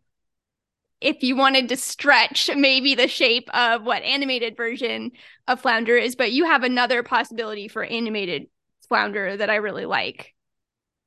if 1.05 1.23
you 1.23 1.37
wanted 1.37 1.69
to 1.69 1.77
stretch 1.77 2.51
maybe 2.57 2.95
the 2.95 3.07
shape 3.07 3.49
of 3.55 3.85
what 3.85 4.03
animated 4.03 4.57
version 4.57 5.13
of 5.47 5.61
flounder 5.61 5.97
is, 5.97 6.17
but 6.17 6.33
you 6.33 6.47
have 6.47 6.65
another 6.65 7.03
possibility 7.03 7.69
for 7.69 7.85
animated 7.85 8.47
flounder 8.89 9.37
that 9.37 9.51
I 9.51 9.57
really 9.57 9.85
like. 9.85 10.35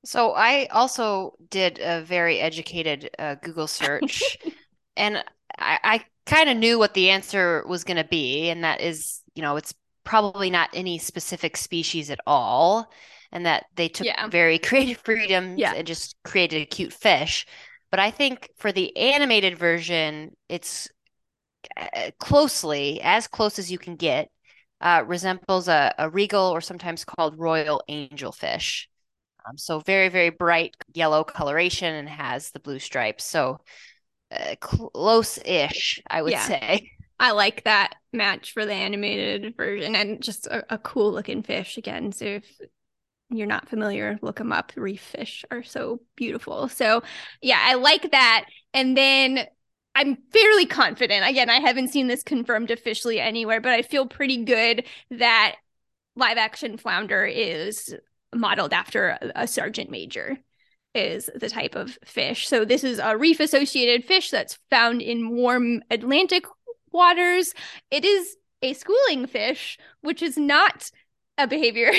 So 0.06 0.34
I 0.34 0.68
also 0.68 1.34
did 1.50 1.80
a 1.80 2.04
very 2.04 2.40
educated 2.40 3.10
uh, 3.18 3.36
Google 3.42 3.66
search, 3.66 4.38
and 4.96 5.18
I, 5.58 5.80
I 5.84 6.06
kind 6.28 6.50
of 6.50 6.58
knew 6.58 6.78
what 6.78 6.94
the 6.94 7.10
answer 7.10 7.66
was 7.68 7.84
going 7.84 7.98
to 7.98 8.08
be, 8.08 8.50
and 8.50 8.64
that 8.64 8.82
is, 8.82 9.22
you 9.34 9.42
know, 9.42 9.56
it's 9.56 9.74
probably 10.04 10.52
not 10.52 10.70
any 10.74 11.00
specific 11.00 11.58
species 11.58 12.12
at 12.12 12.20
all, 12.28 12.92
and 13.32 13.48
that 13.48 13.66
they 13.76 13.90
took 13.90 14.06
yeah. 14.06 14.28
very 14.28 14.60
creative 14.60 15.00
freedoms 15.00 15.60
yeah. 15.60 15.74
and 15.74 15.88
just 15.88 16.16
created 16.24 16.62
a 16.62 16.66
cute 16.66 16.94
fish. 16.94 17.48
But 17.90 18.00
I 18.00 18.12
think 18.12 18.50
for 18.58 18.72
the 18.72 18.96
animated 18.98 19.58
version, 19.58 20.36
it's 20.50 20.90
uh, 21.76 22.12
closely, 22.20 23.02
as 23.02 23.28
close 23.28 23.60
as 23.60 23.72
you 23.72 23.78
can 23.78 23.96
get, 23.96 24.30
uh, 24.82 25.04
resembles 25.06 25.68
a, 25.68 25.94
a 25.98 26.10
regal 26.10 26.46
or 26.46 26.62
sometimes 26.62 27.06
called 27.06 27.40
royal 27.40 27.82
angelfish. 27.90 28.88
Um, 29.48 29.58
so 29.58 29.80
very, 29.80 30.10
very 30.10 30.30
bright 30.30 30.76
yellow 30.94 31.24
coloration 31.24 31.94
and 31.94 32.10
has 32.10 32.52
the 32.52 32.60
blue 32.60 32.80
stripes. 32.80 33.24
So 33.24 33.60
uh, 34.32 34.56
close-ish, 34.60 36.02
I 36.10 36.22
would 36.22 36.34
yeah. 36.34 36.48
say. 36.48 36.92
I 37.20 37.32
like 37.32 37.64
that 37.64 37.96
match 38.14 38.54
for 38.54 38.66
the 38.66 38.74
animated 38.74 39.56
version 39.58 39.96
and 39.96 40.22
just 40.22 40.46
a, 40.46 40.76
a 40.76 40.78
cool 40.78 41.12
looking 41.12 41.42
fish 41.42 41.78
again. 41.78 42.12
So 42.12 42.26
if 42.26 42.46
you're 43.30 43.48
not 43.48 43.70
familiar, 43.70 44.18
look 44.22 44.38
them 44.38 44.52
up. 44.52 44.72
Reef 44.76 45.02
fish 45.02 45.44
are 45.52 45.64
so 45.64 46.02
beautiful. 46.16 46.70
So 46.70 47.04
yeah, 47.42 47.60
I 47.62 47.76
like 47.76 48.12
that. 48.12 48.46
And 48.74 48.96
then 48.96 49.46
I'm 49.96 50.18
fairly 50.32 50.66
confident. 50.66 51.28
Again, 51.28 51.50
I 51.50 51.60
haven't 51.60 51.90
seen 51.90 52.08
this 52.08 52.24
confirmed 52.24 52.72
officially 52.72 53.20
anywhere, 53.20 53.60
but 53.60 53.74
I 53.74 53.82
feel 53.82 54.06
pretty 54.06 54.46
good 54.46 54.86
that 55.12 55.56
live 56.16 56.38
action 56.38 56.78
flounder 56.78 57.26
is 57.26 57.96
modeled 58.34 58.74
after 58.74 59.18
a, 59.36 59.48
sergeant 59.48 59.90
major 59.90 60.38
is 60.94 61.30
the 61.36 61.50
type 61.50 61.76
of 61.76 61.98
fish. 62.06 62.48
So 62.48 62.66
this 62.66 62.84
is 62.84 63.00
a 63.00 63.18
reef 63.18 63.40
associated 63.40 64.06
fish 64.06 64.30
that's 64.30 64.60
found 64.70 65.02
in 65.02 65.36
warm 65.36 65.82
Atlantic 65.90 66.46
waters. 66.92 67.54
It 67.92 68.06
is 68.06 68.36
a 68.62 68.74
schooling 68.74 69.28
fish, 69.28 69.78
which 70.02 70.22
is 70.22 70.38
not 70.38 70.92
a 71.38 71.48
behavior 71.48 71.92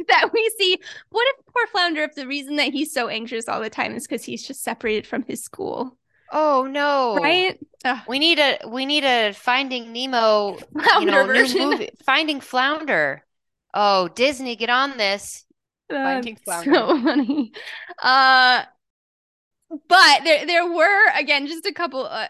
that 0.08 0.30
we 0.32 0.50
see. 0.58 0.78
What 1.10 1.26
if 1.28 1.46
poor 1.46 1.66
flounder, 1.68 2.02
if 2.02 2.14
the 2.14 2.26
reason 2.26 2.56
that 2.56 2.72
he's 2.72 2.92
so 2.92 3.08
anxious 3.08 3.48
all 3.48 3.60
the 3.60 3.70
time 3.70 3.94
is 3.94 4.06
because 4.06 4.24
he's 4.24 4.46
just 4.46 4.62
separated 4.62 5.06
from 5.06 5.24
his 5.24 5.42
school? 5.42 5.96
Oh 6.32 6.68
no! 6.70 7.16
Right? 7.16 7.58
Ugh. 7.84 7.98
We 8.08 8.18
need 8.18 8.38
a 8.38 8.58
we 8.68 8.86
need 8.86 9.04
a 9.04 9.32
Finding 9.32 9.92
Nemo, 9.92 10.58
flounder 10.72 11.00
you 11.00 11.10
know, 11.10 11.26
version. 11.26 11.58
new 11.58 11.70
movie. 11.70 11.90
Finding 12.04 12.40
Flounder. 12.40 13.24
Oh, 13.74 14.08
Disney, 14.08 14.56
get 14.56 14.70
on 14.70 14.96
this. 14.96 15.44
Finding 15.90 16.36
Flounder. 16.36 16.72
So 16.72 16.86
funny. 17.02 17.52
Uh, 18.00 18.62
but 19.88 20.20
there 20.24 20.46
there 20.46 20.70
were 20.70 21.10
again 21.16 21.46
just 21.46 21.66
a 21.66 21.72
couple, 21.72 22.06
uh, 22.06 22.28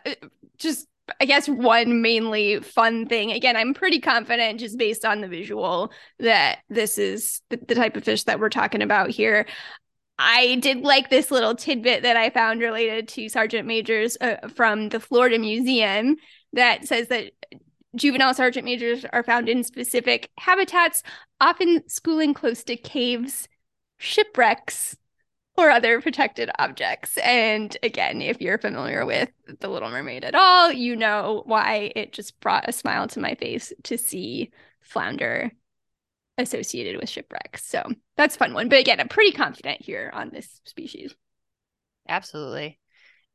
just 0.57 0.87
I 1.21 1.25
guess 1.25 1.49
one 1.49 2.03
mainly 2.03 2.61
fun 2.61 3.07
thing. 3.07 3.33
Again, 3.33 3.57
I'm 3.57 3.75
pretty 3.75 4.01
confident 4.01 4.61
just 4.61 4.79
based 4.79 5.05
on 5.05 5.21
the 5.21 5.29
visual 5.29 5.93
that 6.19 6.61
this 6.69 6.99
is 6.99 7.41
the, 7.51 7.57
the 7.57 7.75
type 7.75 7.97
of 7.97 8.05
fish 8.05 8.25
that 8.25 8.41
we're 8.41 8.49
talking 8.51 8.83
about 8.83 9.11
here. 9.11 9.47
I 10.19 10.57
did 10.57 10.83
like 10.83 11.09
this 11.09 11.31
little 11.31 11.55
tidbit 11.55 12.03
that 12.03 12.17
I 12.17 12.29
found 12.29 12.61
related 12.61 13.09
to 13.09 13.29
Sergeant 13.31 13.67
Majors 13.67 14.19
uh, 14.21 14.49
from 14.55 14.91
the 14.91 15.01
Florida 15.01 15.39
Museum 15.39 16.17
that 16.53 16.87
says 16.87 17.09
that 17.09 17.33
juvenile 17.97 18.35
sergeant 18.35 18.65
majors 18.65 19.05
are 19.13 19.23
found 19.23 19.49
in 19.49 19.65
specific 19.65 20.31
habitats, 20.39 21.03
often 21.41 21.89
schooling 21.89 22.35
close 22.35 22.63
to 22.65 22.77
caves, 22.77 23.49
shipwrecks, 23.99 24.97
or 25.61 25.71
other 25.71 26.01
protected 26.01 26.51
objects. 26.59 27.19
And 27.19 27.77
again, 27.83 28.23
if 28.23 28.41
you're 28.41 28.59
familiar 28.59 29.05
with 29.05 29.31
The 29.61 29.69
Little 29.69 29.91
Mermaid 29.91 30.25
at 30.25 30.35
all, 30.35 30.73
you 30.73 30.97
know 30.97 31.43
why 31.47 31.93
it 31.95 32.13
just 32.13 32.41
brought 32.41 32.69
a 32.69 32.73
smile 32.73 33.07
to 33.09 33.21
my 33.21 33.35
face 33.35 33.73
to 33.85 33.99
see 33.99 34.51
flounder 34.81 35.53
associated 36.39 36.99
with 36.99 37.09
shipwrecks. 37.09 37.65
So 37.65 37.85
that's 38.17 38.37
fun 38.37 38.55
one. 38.55 38.69
But 38.69 38.81
again, 38.81 39.01
I'm 39.01 39.09
pretty 39.09 39.33
confident 39.33 39.83
here 39.83 40.11
on 40.15 40.31
this 40.31 40.61
species. 40.65 41.15
Absolutely. 42.09 42.79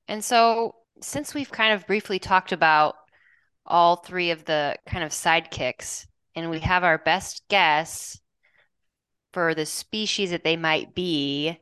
And 0.07 0.23
so 0.23 0.76
since 1.01 1.34
we've 1.34 1.51
kind 1.51 1.73
of 1.73 1.88
briefly 1.88 2.19
talked 2.19 2.51
about 2.51 2.95
all 3.65 3.97
three 3.97 4.32
of 4.32 4.45
the 4.45 4.76
kind 4.86 5.03
of 5.03 5.11
sidekicks 5.11 6.05
and 6.36 6.49
we 6.49 6.59
have 6.59 6.84
our 6.84 6.97
best 6.97 7.43
guess 7.49 8.19
for 9.34 9.53
the 9.55 9.65
species 9.65 10.32
that 10.32 10.43
they 10.43 10.55
might 10.55 10.95
be, 10.95 11.59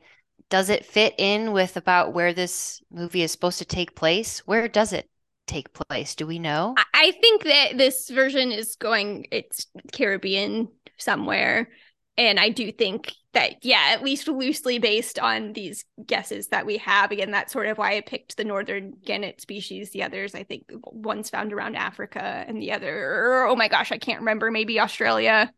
does 0.50 0.70
it 0.70 0.84
fit 0.84 1.14
in 1.18 1.52
with 1.52 1.76
about 1.76 2.12
where 2.12 2.32
this 2.32 2.82
movie 2.90 3.22
is 3.22 3.32
supposed 3.32 3.58
to 3.58 3.64
take 3.64 3.94
place? 3.94 4.40
Where 4.40 4.68
does 4.68 4.92
it 4.92 5.08
take 5.46 5.72
place? 5.72 6.14
Do 6.14 6.26
we 6.26 6.38
know? 6.38 6.74
I 6.94 7.12
think 7.20 7.44
that 7.44 7.76
this 7.76 8.08
version 8.08 8.52
is 8.52 8.76
going, 8.76 9.26
it's 9.30 9.66
Caribbean 9.92 10.68
somewhere. 10.96 11.68
And 12.16 12.38
I 12.38 12.50
do 12.50 12.70
think 12.70 13.12
that, 13.32 13.64
yeah, 13.64 13.88
at 13.88 14.04
least 14.04 14.28
loosely 14.28 14.78
based 14.78 15.18
on 15.18 15.52
these 15.52 15.84
guesses 16.06 16.48
that 16.48 16.64
we 16.64 16.76
have. 16.78 17.10
Again, 17.10 17.32
that's 17.32 17.52
sort 17.52 17.66
of 17.66 17.76
why 17.76 17.96
I 17.96 18.02
picked 18.02 18.36
the 18.36 18.44
northern 18.44 18.94
gannet 19.04 19.40
species. 19.40 19.90
The 19.90 20.04
others, 20.04 20.34
I 20.34 20.44
think 20.44 20.70
one's 20.84 21.30
found 21.30 21.52
around 21.52 21.74
Africa 21.74 22.44
and 22.46 22.62
the 22.62 22.70
other, 22.70 23.46
oh 23.48 23.56
my 23.56 23.66
gosh, 23.66 23.90
I 23.90 23.98
can't 23.98 24.20
remember, 24.20 24.52
maybe 24.52 24.78
Australia. 24.78 25.52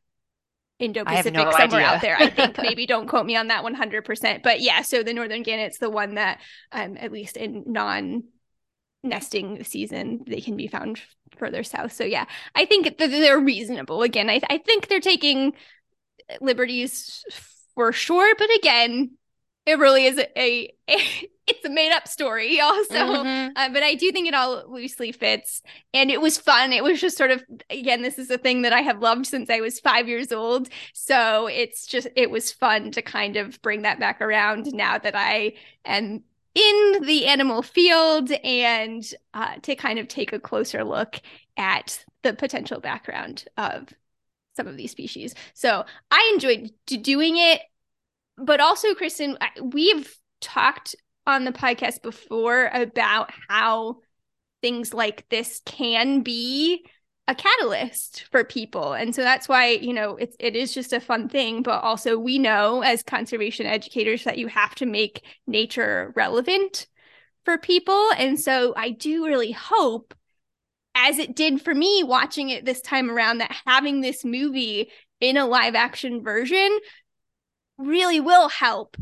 Indo-Pacific 0.78 1.32
no 1.32 1.50
somewhere 1.52 1.80
idea. 1.80 1.86
out 1.86 2.00
there. 2.02 2.16
I 2.18 2.28
think 2.28 2.58
maybe 2.62 2.86
don't 2.86 3.08
quote 3.08 3.24
me 3.24 3.36
on 3.36 3.48
that 3.48 3.64
100%. 3.64 4.42
But 4.42 4.60
yeah, 4.60 4.82
so 4.82 5.02
the 5.02 5.14
northern 5.14 5.42
gannet's 5.42 5.78
the 5.78 5.90
one 5.90 6.14
that 6.16 6.40
um 6.72 6.96
at 6.98 7.12
least 7.12 7.36
in 7.36 7.64
non 7.66 8.24
nesting 9.02 9.62
season 9.64 10.20
they 10.26 10.40
can 10.40 10.56
be 10.56 10.66
found 10.66 11.00
further 11.38 11.62
south 11.62 11.92
so 11.92 12.04
yeah 12.04 12.24
i 12.54 12.64
think 12.64 12.98
they're 12.98 13.38
reasonable 13.38 14.02
again 14.02 14.28
I, 14.28 14.40
I 14.50 14.58
think 14.58 14.88
they're 14.88 15.00
taking 15.00 15.52
liberties 16.40 17.24
for 17.74 17.92
sure 17.92 18.34
but 18.36 18.48
again 18.56 19.16
it 19.64 19.78
really 19.78 20.06
is 20.06 20.18
a, 20.18 20.28
a, 20.36 20.72
a 20.90 21.30
it's 21.48 21.64
a 21.64 21.70
made 21.70 21.92
up 21.92 22.08
story 22.08 22.60
also 22.60 22.94
mm-hmm. 22.94 23.52
uh, 23.56 23.68
but 23.70 23.82
i 23.82 23.94
do 23.94 24.10
think 24.12 24.28
it 24.28 24.34
all 24.34 24.64
loosely 24.68 25.12
fits 25.12 25.62
and 25.94 26.10
it 26.10 26.20
was 26.20 26.38
fun 26.38 26.72
it 26.72 26.82
was 26.82 27.00
just 27.00 27.16
sort 27.16 27.30
of 27.30 27.44
again 27.70 28.02
this 28.02 28.18
is 28.18 28.30
a 28.30 28.38
thing 28.38 28.62
that 28.62 28.72
i 28.72 28.80
have 28.80 29.00
loved 29.00 29.26
since 29.26 29.50
i 29.50 29.60
was 29.60 29.80
five 29.80 30.08
years 30.08 30.32
old 30.32 30.68
so 30.92 31.46
it's 31.46 31.86
just 31.86 32.08
it 32.16 32.30
was 32.30 32.52
fun 32.52 32.90
to 32.90 33.02
kind 33.02 33.36
of 33.36 33.60
bring 33.62 33.82
that 33.82 34.00
back 34.00 34.20
around 34.20 34.66
now 34.72 34.98
that 34.98 35.14
i 35.14 35.52
am 35.84 36.22
in 36.56 37.02
the 37.02 37.26
animal 37.26 37.60
field 37.60 38.32
and 38.42 39.12
uh, 39.34 39.56
to 39.60 39.76
kind 39.76 39.98
of 39.98 40.08
take 40.08 40.32
a 40.32 40.40
closer 40.40 40.84
look 40.84 41.20
at 41.58 42.02
the 42.22 42.32
potential 42.32 42.80
background 42.80 43.44
of 43.58 43.92
some 44.56 44.66
of 44.66 44.76
these 44.76 44.90
species. 44.90 45.34
So 45.52 45.84
I 46.10 46.30
enjoyed 46.32 46.70
doing 46.86 47.36
it, 47.36 47.60
but 48.38 48.60
also, 48.60 48.94
Kristen, 48.94 49.36
we've 49.62 50.16
talked 50.40 50.96
on 51.26 51.44
the 51.44 51.52
podcast 51.52 52.02
before 52.02 52.70
about 52.72 53.30
how 53.48 53.98
things 54.62 54.94
like 54.94 55.28
this 55.28 55.60
can 55.64 56.22
be 56.22 56.86
a 57.28 57.34
catalyst 57.34 58.24
for 58.30 58.44
people. 58.44 58.92
And 58.92 59.14
so 59.14 59.22
that's 59.22 59.48
why 59.48 59.70
you 59.70 59.92
know 59.92 60.16
it's 60.16 60.36
it 60.38 60.54
is 60.54 60.72
just 60.72 60.92
a 60.92 61.00
fun 61.00 61.28
thing. 61.28 61.62
But 61.62 61.82
also 61.82 62.18
we 62.18 62.38
know 62.38 62.82
as 62.82 63.02
conservation 63.02 63.66
educators 63.66 64.24
that 64.24 64.38
you 64.38 64.46
have 64.46 64.74
to 64.76 64.86
make 64.86 65.24
nature 65.46 66.12
relevant 66.14 66.86
for 67.44 67.58
people. 67.58 68.10
And 68.16 68.38
so 68.38 68.74
i 68.76 68.90
do 68.90 69.26
really 69.26 69.52
hope 69.52 70.14
as 70.96 71.18
it 71.18 71.36
did 71.36 71.60
for 71.60 71.74
me 71.74 72.02
watching 72.02 72.48
it 72.48 72.64
this 72.64 72.80
time 72.80 73.10
around 73.10 73.38
that 73.38 73.54
having 73.66 74.00
this 74.00 74.24
movie 74.24 74.90
in 75.20 75.36
a 75.36 75.46
live 75.46 75.74
action 75.74 76.22
version 76.22 76.78
really 77.76 78.18
will 78.18 78.48
help 78.48 78.96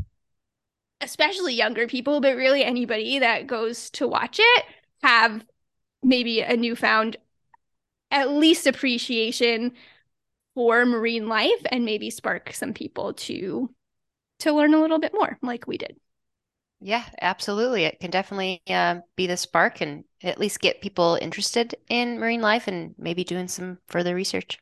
especially 1.01 1.53
younger 1.53 1.87
people 1.87 2.21
but 2.21 2.35
really 2.35 2.63
anybody 2.63 3.19
that 3.19 3.47
goes 3.47 3.89
to 3.89 4.07
watch 4.07 4.39
it 4.39 4.65
have 5.03 5.45
maybe 6.01 6.41
a 6.41 6.55
newfound 6.55 7.17
at 8.11 8.29
least 8.29 8.67
appreciation 8.67 9.73
for 10.53 10.85
marine 10.85 11.27
life 11.27 11.61
and 11.71 11.85
maybe 11.85 12.09
spark 12.09 12.53
some 12.53 12.73
people 12.73 13.13
to 13.13 13.69
to 14.39 14.53
learn 14.53 14.73
a 14.73 14.81
little 14.81 14.99
bit 14.99 15.13
more 15.13 15.37
like 15.41 15.67
we 15.67 15.77
did. 15.77 15.95
Yeah 16.81 17.05
absolutely. 17.21 17.85
It 17.85 17.99
can 17.99 18.11
definitely 18.11 18.61
uh, 18.67 18.97
be 19.15 19.27
the 19.27 19.37
spark 19.37 19.81
and 19.81 20.03
at 20.21 20.39
least 20.39 20.59
get 20.59 20.81
people 20.81 21.17
interested 21.21 21.75
in 21.89 22.19
marine 22.19 22.41
life 22.41 22.67
and 22.67 22.93
maybe 22.97 23.23
doing 23.23 23.47
some 23.47 23.79
further 23.87 24.13
research 24.13 24.59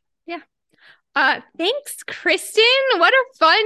Uh, 1.15 1.41
thanks, 1.57 2.03
Kristen. 2.07 2.63
What 2.97 3.13
a 3.13 3.37
fun 3.37 3.65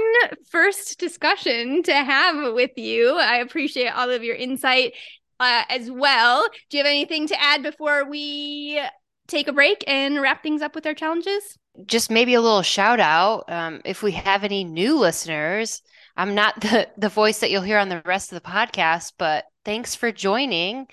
first 0.50 0.98
discussion 0.98 1.82
to 1.84 1.94
have 1.94 2.52
with 2.52 2.72
you. 2.76 3.16
I 3.16 3.36
appreciate 3.36 3.88
all 3.88 4.10
of 4.10 4.22
your 4.22 4.36
insight 4.36 4.92
uh, 5.40 5.62
as 5.70 5.90
well. 5.90 6.46
Do 6.68 6.76
you 6.76 6.84
have 6.84 6.90
anything 6.90 7.26
to 7.28 7.40
add 7.40 7.62
before 7.62 8.08
we 8.08 8.82
take 9.28 9.48
a 9.48 9.52
break 9.52 9.82
and 9.86 10.20
wrap 10.20 10.42
things 10.42 10.62
up 10.62 10.74
with 10.74 10.86
our 10.86 10.94
challenges? 10.94 11.56
Just 11.86 12.10
maybe 12.10 12.34
a 12.34 12.40
little 12.40 12.62
shout 12.62 13.00
out. 13.00 13.44
Um, 13.48 13.80
if 13.84 14.02
we 14.02 14.12
have 14.12 14.44
any 14.44 14.64
new 14.64 14.98
listeners, 14.98 15.80
I'm 16.16 16.34
not 16.34 16.60
the, 16.60 16.88
the 16.98 17.08
voice 17.08 17.38
that 17.38 17.50
you'll 17.50 17.62
hear 17.62 17.78
on 17.78 17.88
the 17.88 18.02
rest 18.04 18.32
of 18.32 18.42
the 18.42 18.48
podcast, 18.48 19.12
but 19.18 19.44
thanks 19.64 19.94
for 19.94 20.12
joining. 20.12 20.86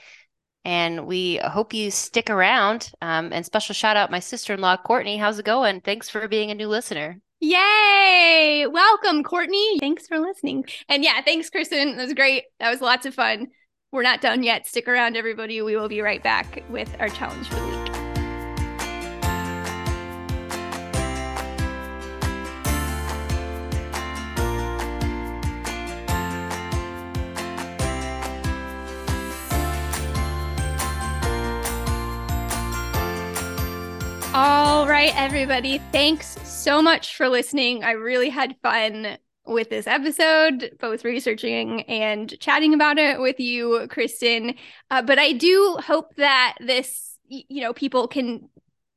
And 0.65 1.05
we 1.05 1.37
hope 1.37 1.73
you 1.73 1.91
stick 1.91 2.29
around. 2.29 2.91
Um, 3.01 3.31
and 3.31 3.45
special 3.45 3.73
shout 3.73 3.95
out 3.95 4.11
my 4.11 4.19
sister 4.19 4.53
in 4.53 4.61
law, 4.61 4.75
Courtney. 4.75 5.15
How's 5.17 5.39
it 5.39 5.45
going? 5.45 5.81
Thanks 5.81 6.09
for 6.09 6.27
being 6.27 6.51
a 6.51 6.55
new 6.55 6.67
listener. 6.67 7.21
Yay! 7.39 8.65
Welcome, 8.69 9.23
Courtney. 9.23 9.79
Thanks 9.79 10.07
for 10.07 10.19
listening. 10.19 10.65
And 10.89 11.03
yeah, 11.03 11.21
thanks, 11.21 11.49
Kristen. 11.49 11.95
That 11.95 12.03
was 12.03 12.13
great. 12.13 12.45
That 12.59 12.71
was 12.71 12.81
lots 12.81 13.05
of 13.05 13.13
fun. 13.13 13.47
We're 13.91 14.01
not 14.01 14.21
done 14.21 14.43
yet. 14.43 14.67
Stick 14.67 14.87
around, 14.87 15.15
everybody. 15.15 15.61
We 15.61 15.75
will 15.75 15.87
be 15.87 16.01
right 16.01 16.23
back 16.23 16.63
with 16.69 16.93
our 16.99 17.09
challenge 17.09 17.47
for 17.47 17.55
the 17.55 17.65
week. 17.67 17.74
All 34.37 34.85
right, 34.85 35.15
everybody. 35.15 35.77
Thanks 35.93 36.37
so 36.43 36.81
much 36.81 37.15
for 37.15 37.29
listening. 37.29 37.85
I 37.85 37.91
really 37.91 38.27
had 38.27 38.57
fun 38.61 39.17
with 39.45 39.69
this 39.69 39.87
episode, 39.87 40.75
both 40.77 41.05
researching 41.05 41.83
and 41.83 42.37
chatting 42.41 42.73
about 42.73 42.97
it 42.97 43.21
with 43.21 43.39
you, 43.39 43.87
Kristen. 43.89 44.55
Uh, 44.91 45.01
but 45.03 45.19
I 45.19 45.31
do 45.31 45.77
hope 45.81 46.15
that 46.15 46.57
this, 46.59 47.17
you 47.29 47.61
know, 47.61 47.71
people 47.71 48.09
can 48.09 48.49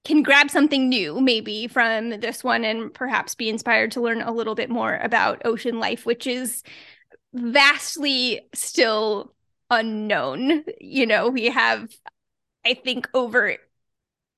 can 0.05 0.25
grab 0.25 0.51
something 0.51 0.89
new 0.89 1.21
maybe 1.21 1.69
from 1.69 2.19
this 2.19 2.43
one 2.43 2.65
and 2.65 2.93
perhaps 2.93 3.37
be 3.37 3.49
inspired 3.49 3.93
to 3.93 4.01
learn 4.01 4.23
a 4.23 4.33
little 4.33 4.57
bit 4.57 4.71
more 4.71 4.97
about 4.97 5.43
ocean 5.45 5.79
life, 5.79 6.05
which 6.05 6.27
is 6.27 6.65
vastly 7.33 8.41
still 8.57 9.33
unknown. 9.71 10.65
You 10.81 11.07
know, 11.07 11.29
we 11.29 11.45
have 11.45 11.89
I 12.67 12.75
think 12.75 13.09
over 13.15 13.57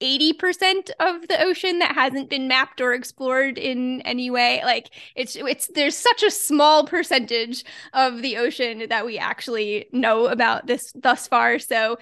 80% 0.00 0.90
of 0.98 1.28
the 1.28 1.42
ocean 1.42 1.78
that 1.80 1.94
hasn't 1.94 2.30
been 2.30 2.48
mapped 2.48 2.80
or 2.80 2.92
explored 2.92 3.58
in 3.58 4.00
any 4.02 4.30
way. 4.30 4.62
Like 4.64 4.90
it's 5.14 5.36
it's 5.36 5.68
there's 5.74 5.96
such 5.96 6.22
a 6.22 6.30
small 6.30 6.86
percentage 6.86 7.64
of 7.92 8.22
the 8.22 8.38
ocean 8.38 8.86
that 8.88 9.04
we 9.04 9.18
actually 9.18 9.86
know 9.92 10.26
about 10.26 10.66
this 10.66 10.92
thus 10.94 11.28
far. 11.28 11.58
So 11.58 11.98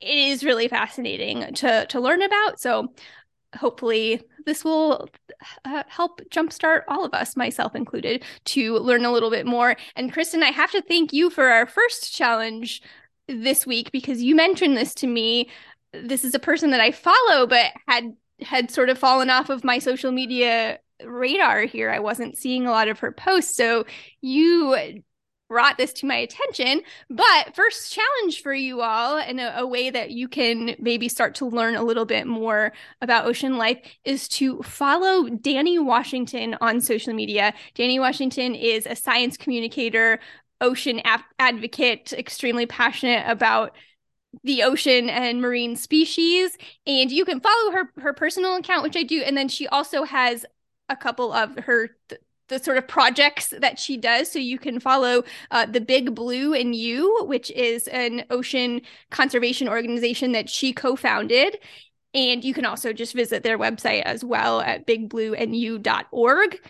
it 0.00 0.08
is 0.08 0.44
really 0.44 0.68
fascinating 0.68 1.54
to 1.54 1.86
to 1.86 2.00
learn 2.00 2.22
about. 2.22 2.60
So 2.60 2.92
hopefully 3.56 4.22
this 4.46 4.64
will 4.64 5.08
uh, 5.64 5.82
help 5.88 6.20
jumpstart 6.30 6.82
all 6.88 7.04
of 7.04 7.14
us 7.14 7.36
myself 7.36 7.74
included 7.74 8.24
to 8.46 8.78
learn 8.78 9.04
a 9.04 9.12
little 9.12 9.30
bit 9.30 9.46
more. 9.46 9.76
And 9.96 10.12
kristen 10.12 10.42
i 10.42 10.50
have 10.50 10.70
to 10.72 10.82
thank 10.82 11.12
you 11.12 11.30
for 11.30 11.48
our 11.48 11.66
first 11.66 12.14
challenge 12.14 12.82
this 13.28 13.66
week 13.66 13.92
because 13.92 14.22
you 14.22 14.34
mentioned 14.34 14.76
this 14.76 14.94
to 14.96 15.06
me 15.06 15.48
this 15.92 16.24
is 16.24 16.34
a 16.34 16.38
person 16.38 16.70
that 16.70 16.80
I 16.80 16.90
follow, 16.90 17.46
but 17.46 17.72
had 17.86 18.14
had 18.40 18.70
sort 18.70 18.88
of 18.88 18.98
fallen 18.98 19.30
off 19.30 19.50
of 19.50 19.64
my 19.64 19.78
social 19.78 20.10
media 20.10 20.78
radar 21.04 21.62
here. 21.62 21.90
I 21.90 22.00
wasn't 22.00 22.36
seeing 22.36 22.66
a 22.66 22.70
lot 22.70 22.88
of 22.88 22.98
her 23.00 23.12
posts. 23.12 23.56
So 23.56 23.84
you 24.20 25.02
brought 25.52 25.76
this 25.76 25.92
to 25.92 26.06
my 26.06 26.16
attention. 26.16 26.80
But 27.10 27.54
first 27.54 27.92
challenge 27.92 28.40
for 28.40 28.54
you 28.54 28.80
all, 28.80 29.18
in 29.18 29.38
a, 29.38 29.52
a, 29.58 29.66
way 29.66 29.90
that 29.90 30.10
you 30.10 30.26
can 30.26 30.74
maybe 30.78 31.10
start 31.10 31.34
to 31.36 31.46
learn 31.46 31.74
a 31.74 31.82
little 31.82 32.06
bit 32.06 32.26
more 32.26 32.72
about 33.02 33.26
ocean 33.26 33.58
life, 33.58 33.78
is 34.02 34.28
to 34.28 34.62
follow 34.62 35.28
Danni 35.28 35.78
Washington 35.84 36.56
on 36.62 36.80
social 36.80 37.12
media. 37.12 37.52
Danni 37.74 38.00
Washington 38.00 38.54
is 38.54 38.86
a 38.86 38.96
science 38.96 39.36
communicator, 39.36 40.20
ocean 40.62 41.02
advocate, 41.38 42.14
extremely 42.14 42.64
passionate 42.64 43.24
about 43.28 43.76
the 44.44 44.62
ocean 44.62 45.08
and 45.10 45.40
marine 45.40 45.76
species 45.76 46.56
and 46.86 47.12
you 47.12 47.24
can 47.24 47.40
follow 47.40 47.72
her 47.72 47.92
her 47.98 48.12
personal 48.12 48.56
account 48.56 48.82
which 48.82 48.96
i 48.96 49.02
do 49.02 49.20
and 49.22 49.36
then 49.36 49.48
she 49.48 49.68
also 49.68 50.04
has 50.04 50.46
a 50.88 50.96
couple 50.96 51.32
of 51.32 51.56
her 51.58 51.90
th- 52.08 52.20
the 52.52 52.62
sort 52.62 52.76
of 52.76 52.86
projects 52.86 53.52
that 53.58 53.78
she 53.78 53.96
does. 53.96 54.30
So 54.30 54.38
you 54.38 54.58
can 54.58 54.78
follow 54.78 55.24
uh, 55.50 55.66
the 55.66 55.80
big 55.80 56.14
blue 56.14 56.54
and 56.54 56.74
you 56.74 57.24
which 57.24 57.50
is 57.52 57.88
an 57.88 58.24
ocean 58.30 58.82
conservation 59.10 59.68
organization 59.68 60.32
that 60.32 60.50
she 60.50 60.72
co-founded. 60.72 61.58
And 62.14 62.44
you 62.44 62.52
can 62.52 62.66
also 62.66 62.92
just 62.92 63.14
visit 63.14 63.42
their 63.42 63.58
website 63.58 64.02
as 64.02 64.22
well 64.22 64.60
at 64.60 64.86
bigblueandyou.org 64.86 66.60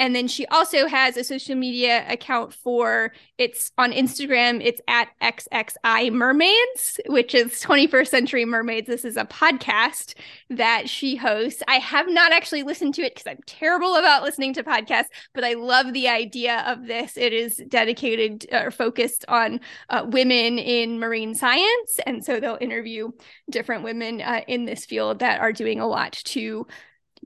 and 0.00 0.16
then 0.16 0.26
she 0.26 0.46
also 0.46 0.86
has 0.86 1.18
a 1.18 1.22
social 1.22 1.54
media 1.54 2.06
account 2.08 2.54
for 2.54 3.12
it's 3.36 3.70
on 3.76 3.92
Instagram. 3.92 4.62
It's 4.64 4.80
at 4.88 5.10
XXI 5.22 6.10
Mermaids, 6.10 6.98
which 7.06 7.34
is 7.34 7.62
21st 7.62 8.08
Century 8.08 8.46
Mermaids. 8.46 8.86
This 8.86 9.04
is 9.04 9.18
a 9.18 9.26
podcast 9.26 10.14
that 10.48 10.88
she 10.88 11.16
hosts. 11.16 11.62
I 11.68 11.74
have 11.74 12.08
not 12.08 12.32
actually 12.32 12.62
listened 12.62 12.94
to 12.94 13.02
it 13.02 13.14
because 13.14 13.30
I'm 13.30 13.42
terrible 13.44 13.94
about 13.96 14.22
listening 14.22 14.54
to 14.54 14.64
podcasts, 14.64 15.08
but 15.34 15.44
I 15.44 15.52
love 15.52 15.92
the 15.92 16.08
idea 16.08 16.64
of 16.66 16.86
this. 16.86 17.18
It 17.18 17.34
is 17.34 17.60
dedicated 17.68 18.46
or 18.52 18.68
uh, 18.68 18.70
focused 18.70 19.26
on 19.28 19.60
uh, 19.90 20.06
women 20.08 20.58
in 20.58 20.98
marine 20.98 21.34
science. 21.34 22.00
And 22.06 22.24
so 22.24 22.40
they'll 22.40 22.56
interview 22.58 23.10
different 23.50 23.84
women 23.84 24.22
uh, 24.22 24.40
in 24.48 24.64
this 24.64 24.86
field 24.86 25.18
that 25.18 25.42
are 25.42 25.52
doing 25.52 25.78
a 25.78 25.86
lot 25.86 26.12
to 26.12 26.66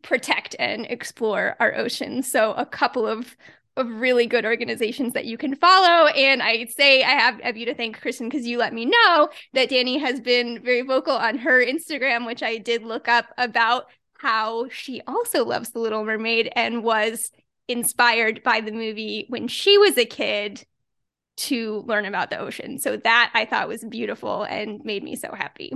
protect 0.03 0.55
and 0.59 0.87
explore 0.87 1.57
our 1.61 1.75
oceans. 1.75 2.31
So 2.31 2.53
a 2.53 2.67
couple 2.67 3.07
of 3.07 3.37
of 3.77 3.89
really 3.89 4.27
good 4.27 4.45
organizations 4.45 5.15
that 5.15 5.25
you 5.25 5.37
can 5.37 5.57
follow. 5.57 6.07
And 6.07 6.43
I 6.43 6.67
say 6.67 7.03
I 7.03 7.11
have, 7.11 7.41
have 7.41 7.57
you 7.57 7.67
to 7.67 7.75
thank, 7.75 8.01
Kristen, 8.01 8.29
because 8.29 8.47
you 8.47 8.59
let 8.59 8.73
me 8.73 8.85
know 8.85 9.29
that 9.53 9.69
Danni 9.69 9.99
has 10.01 10.21
been 10.21 10.63
very 10.63 10.83
vocal 10.83 11.15
on 11.17 11.39
her 11.39 11.65
Instagram, 11.65 12.25
which 12.25 12.43
I 12.43 12.59
did 12.59 12.85
look 12.85 13.09
up 13.09 13.27
about 13.37 13.87
how 14.19 14.69
she 14.69 15.03
also 15.07 15.45
loves 15.45 15.71
The 15.71 15.81
Little 15.81 16.05
Mermaid 16.05 16.53
and 16.55 16.85
was 16.85 17.31
inspired 17.67 18.43
by 18.45 18.61
the 18.61 18.73
movie 18.73 19.27
when 19.29 19.49
she 19.49 19.77
was 19.77 19.99
a 19.99 20.05
kid 20.05 20.65
to 21.37 21.83
learn 21.87 22.05
about 22.05 22.31
the 22.31 22.39
ocean. 22.39 22.79
So 22.79 22.97
that 22.97 23.33
I 23.35 23.45
thought 23.45 23.69
was 23.69 23.85
beautiful 23.85 24.45
and 24.45 24.85
made 24.85 25.03
me 25.03 25.17
so 25.17 25.35
happy. 25.35 25.73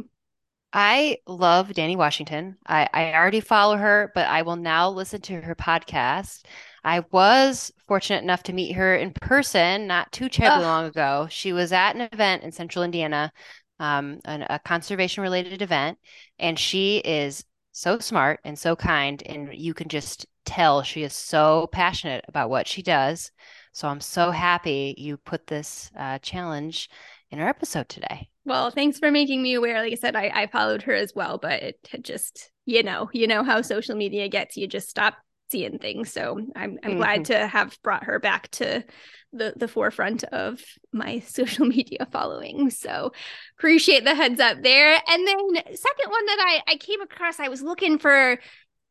I 0.73 1.19
love 1.27 1.69
Danni 1.69 1.97
Washington. 1.97 2.59
I, 2.67 2.89
I 2.93 3.15
already 3.15 3.41
follow 3.41 3.77
her, 3.77 4.13
but 4.15 4.27
I 4.29 4.43
will 4.43 4.57
now 4.57 4.91
listen 4.91 5.21
to 5.23 5.41
her 5.41 5.55
podcast. 5.55 6.45
I 6.85 7.05
was 7.11 7.73
fortunate 7.87 8.23
enough 8.23 8.43
to 8.45 8.53
meet 8.53 8.73
her 8.73 8.95
in 8.95 9.13
person 9.13 9.87
not 9.87 10.13
too 10.13 10.29
terribly 10.29 10.65
long 10.65 10.85
ago. 10.85 11.27
She 11.31 11.53
was 11.53 11.73
at 11.73 11.95
an 11.95 12.03
event 12.13 12.43
in 12.43 12.53
central 12.53 12.85
Indiana, 12.85 13.33
um, 13.81 14.21
an, 14.27 14.47
a 14.49 14.59
conservation 14.59 15.23
related 15.23 15.63
event, 15.63 15.99
and 16.39 16.59
she 16.59 16.99
is 16.99 17.45
so 17.73 17.99
smart 17.99 18.41
and 18.45 18.59
so 18.59 18.77
kind. 18.77 19.23
And 19.25 19.55
you 19.55 19.73
can 19.73 19.89
just 19.89 20.27
tell 20.45 20.83
she 20.83 21.03
is 21.03 21.15
so 21.15 21.69
passionate 21.73 22.25
about 22.29 22.51
what 22.51 22.69
she 22.69 22.83
does. 22.83 23.31
So 23.73 23.89
I'm 23.89 24.01
so 24.01 24.31
happy 24.31 24.95
you 24.99 25.17
put 25.17 25.47
this 25.47 25.91
uh, 25.97 26.19
challenge 26.19 26.91
in 27.31 27.41
our 27.41 27.49
episode 27.49 27.89
today. 27.89 28.29
Well, 28.45 28.71
thanks 28.71 28.99
for 28.99 29.11
making 29.11 29.43
me 29.43 29.55
aware. 29.55 29.81
Like 29.81 29.93
I 29.93 29.97
said, 29.97 30.17
I, 30.17 30.31
I 30.35 30.47
followed 30.47 30.83
her 30.83 30.95
as 30.95 31.13
well, 31.15 31.39
but 31.39 31.63
it 31.63 31.79
just, 32.01 32.51
you 32.65 32.83
know, 32.83 33.11
you 33.13 33.27
know 33.27 33.43
how 33.43 33.61
social 33.63 33.95
media 33.95 34.29
gets 34.29 34.57
you 34.57 34.67
just 34.67 34.89
stop 34.89 35.17
seeing 35.51 35.79
things. 35.79 36.13
So 36.13 36.39
I'm 36.57 36.79
I'm 36.83 36.91
mm-hmm. 36.91 36.97
glad 36.97 37.25
to 37.27 37.47
have 37.47 37.79
brought 37.83 38.05
her 38.05 38.19
back 38.19 38.51
to 38.53 38.85
the 39.33 39.53
the 39.57 39.69
forefront 39.69 40.25
of 40.25 40.61
my 40.93 41.21
social 41.27 41.67
media 41.67 42.07
following. 42.11 42.71
So 42.71 43.13
appreciate 43.59 44.05
the 44.05 44.15
heads 44.15 44.41
up 44.41 44.63
there. 44.63 44.95
And 44.95 45.29
then 45.29 45.39
second 45.75 46.11
one 46.11 46.27
that 46.27 46.39
I 46.41 46.73
I 46.73 46.77
came 46.77 47.01
across, 47.01 47.41
I 47.41 47.49
was 47.49 47.63
looking 47.63 47.99
for 47.99 48.39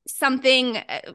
something 0.07 0.77
uh, 0.77 1.13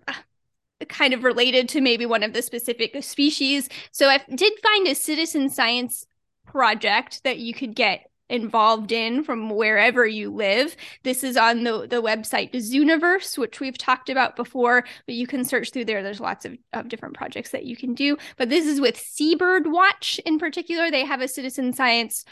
kind 0.89 1.15
of 1.15 1.25
related 1.25 1.69
to 1.71 1.81
maybe 1.81 2.07
one 2.07 2.23
of 2.23 2.33
the 2.33 2.43
specific 2.43 3.03
species. 3.03 3.69
So 3.93 4.09
I 4.09 4.21
did 4.35 4.53
find 4.63 4.87
a 4.89 4.95
citizen 4.95 5.49
science 5.49 6.07
project 6.47 7.23
that 7.25 7.39
you 7.39 7.55
could 7.55 7.75
get 7.75 8.07
involved 8.29 8.93
in 8.93 9.23
from 9.23 9.51
wherever 9.51 10.07
you 10.07 10.33
live. 10.33 10.75
This 11.03 11.23
is 11.23 11.37
on 11.37 11.65
the, 11.65 11.87
the 11.87 12.03
website 12.03 12.53
Zooniverse, 12.53 13.37
which 13.37 13.61
we've 13.61 13.77
talked 13.77 14.09
about 14.09 14.37
before, 14.37 14.85
but 15.07 15.15
you 15.15 15.27
can 15.27 15.45
search 15.45 15.71
through 15.71 15.85
there. 15.85 16.03
There's 16.03 16.21
lots 16.21 16.47
of, 16.47 16.57
of 16.73 16.89
different 16.89 17.15
projects 17.15 17.51
that 17.51 17.65
you 17.65 17.77
can 17.77 17.95
do. 17.95 18.17
But 18.39 18.49
this 18.49 18.67
is 18.67 18.81
with 18.81 18.97
Seabird 18.97 19.71
Watch 19.71 20.19
in 20.25 20.39
particular. 20.39 20.91
They 20.91 21.05
have 21.05 21.21
a 21.21 21.29
citizen 21.29 21.75
science 21.75 22.25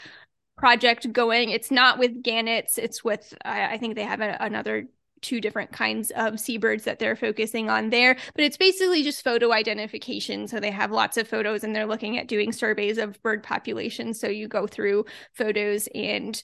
project 0.57 1.11
going. 1.13 1.49
It's 1.49 1.71
not 1.71 1.99
with 1.99 2.23
gannets, 2.23 2.77
it's 2.77 3.03
with, 3.03 3.33
I, 3.45 3.73
I 3.73 3.77
think 3.77 3.95
they 3.95 4.03
have 4.03 4.21
a, 4.21 4.37
another 4.39 4.87
two 5.21 5.41
different 5.41 5.71
kinds 5.71 6.11
of 6.15 6.39
seabirds 6.39 6.83
that 6.85 6.99
they're 6.99 7.15
focusing 7.15 7.69
on 7.69 7.89
there. 7.89 8.15
But 8.35 8.43
it's 8.43 8.57
basically 8.57 9.03
just 9.03 9.23
photo 9.23 9.51
identification. 9.51 10.47
So 10.47 10.59
they 10.59 10.71
have 10.71 10.91
lots 10.91 11.17
of 11.17 11.27
photos 11.27 11.63
and 11.63 11.75
they're 11.75 11.85
looking 11.85 12.17
at 12.17 12.27
doing 12.27 12.51
surveys 12.51 12.97
of 12.97 13.21
bird 13.21 13.43
populations. 13.43 14.19
So 14.19 14.27
you 14.27 14.47
go 14.47 14.67
through 14.67 15.05
photos 15.33 15.87
and 15.93 16.41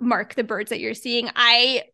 mark 0.00 0.34
the 0.34 0.44
birds 0.44 0.70
that 0.70 0.80
you're 0.80 0.94
seeing. 0.94 1.30
I 1.36 1.84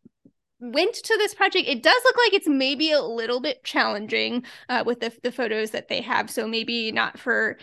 went 0.58 0.94
to 0.94 1.16
this 1.18 1.34
project 1.34 1.68
it 1.68 1.82
does 1.82 2.02
look 2.04 2.16
like 2.16 2.32
it's 2.32 2.48
maybe 2.48 2.90
a 2.90 3.02
little 3.02 3.40
bit 3.40 3.62
challenging 3.62 4.42
uh, 4.70 4.82
with 4.86 5.00
the, 5.00 5.12
the 5.22 5.30
photos 5.30 5.72
that 5.72 5.88
they 5.88 6.00
have 6.00 6.30
so 6.30 6.46
maybe 6.46 6.90
not 6.90 7.18
for 7.18 7.58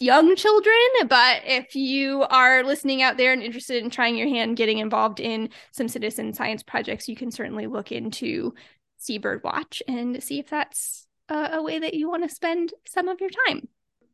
young 0.00 0.34
children 0.36 0.74
but 1.08 1.42
if 1.44 1.74
you 1.76 2.22
are 2.24 2.64
listening 2.64 3.00
out 3.00 3.16
there 3.16 3.32
and 3.32 3.42
interested 3.42 3.82
in 3.82 3.90
trying 3.90 4.16
your 4.16 4.28
hand 4.28 4.56
getting 4.56 4.78
involved 4.78 5.20
in 5.20 5.48
some 5.72 5.88
citizen 5.88 6.32
science 6.32 6.62
projects 6.62 7.08
you 7.08 7.16
can 7.16 7.30
certainly 7.30 7.66
look 7.66 7.92
into 7.92 8.52
seabird 8.98 9.42
watch 9.44 9.82
and 9.86 10.22
see 10.22 10.38
if 10.38 10.48
that's 10.50 11.06
a, 11.28 11.50
a 11.54 11.62
way 11.62 11.78
that 11.78 11.94
you 11.94 12.08
want 12.08 12.28
to 12.28 12.34
spend 12.34 12.72
some 12.86 13.08
of 13.08 13.20
your 13.20 13.30
time 13.46 13.68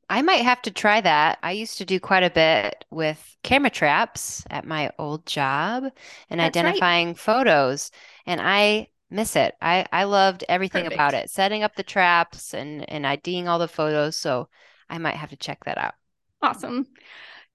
I 0.09 0.23
might 0.23 0.43
have 0.43 0.61
to 0.63 0.71
try 0.73 1.01
that. 1.01 1.39
I 1.43 1.53
used 1.53 1.79
to 1.79 1.85
do 1.85 2.01
quite 2.01 2.25
a 2.25 2.31
bit 2.31 2.85
with 2.91 3.37
camera 3.43 3.71
traps 3.71 4.45
at 4.51 4.67
my 4.67 4.91
old 4.99 5.25
job 5.25 5.85
and 6.29 6.41
That's 6.41 6.47
identifying 6.47 7.09
right. 7.09 7.17
photos, 7.17 7.91
and 8.27 8.41
I 8.41 8.89
miss 9.09 9.37
it. 9.37 9.55
I 9.63 9.87
I 9.93 10.05
loved 10.05 10.45
everything 10.49 10.85
Perfect. 10.85 10.95
about 10.95 11.15
it, 11.15 11.31
setting 11.31 11.63
up 11.63 11.77
the 11.77 11.85
traps 11.85 12.55
and 12.55 12.89
and 12.91 13.07
IDing 13.07 13.47
all 13.49 13.59
the 13.61 13.69
photos. 13.69 14.17
So 14.17 14.49
I 14.91 14.99
might 14.99 15.17
have 15.17 15.31
to 15.31 15.37
check 15.37 15.65
that 15.65 15.79
out. 15.79 15.95
Awesome. 16.43 16.87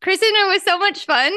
Kristen, 0.02 0.30
it 0.32 0.48
was 0.48 0.64
so 0.64 0.80
much 0.80 1.06
fun. 1.06 1.34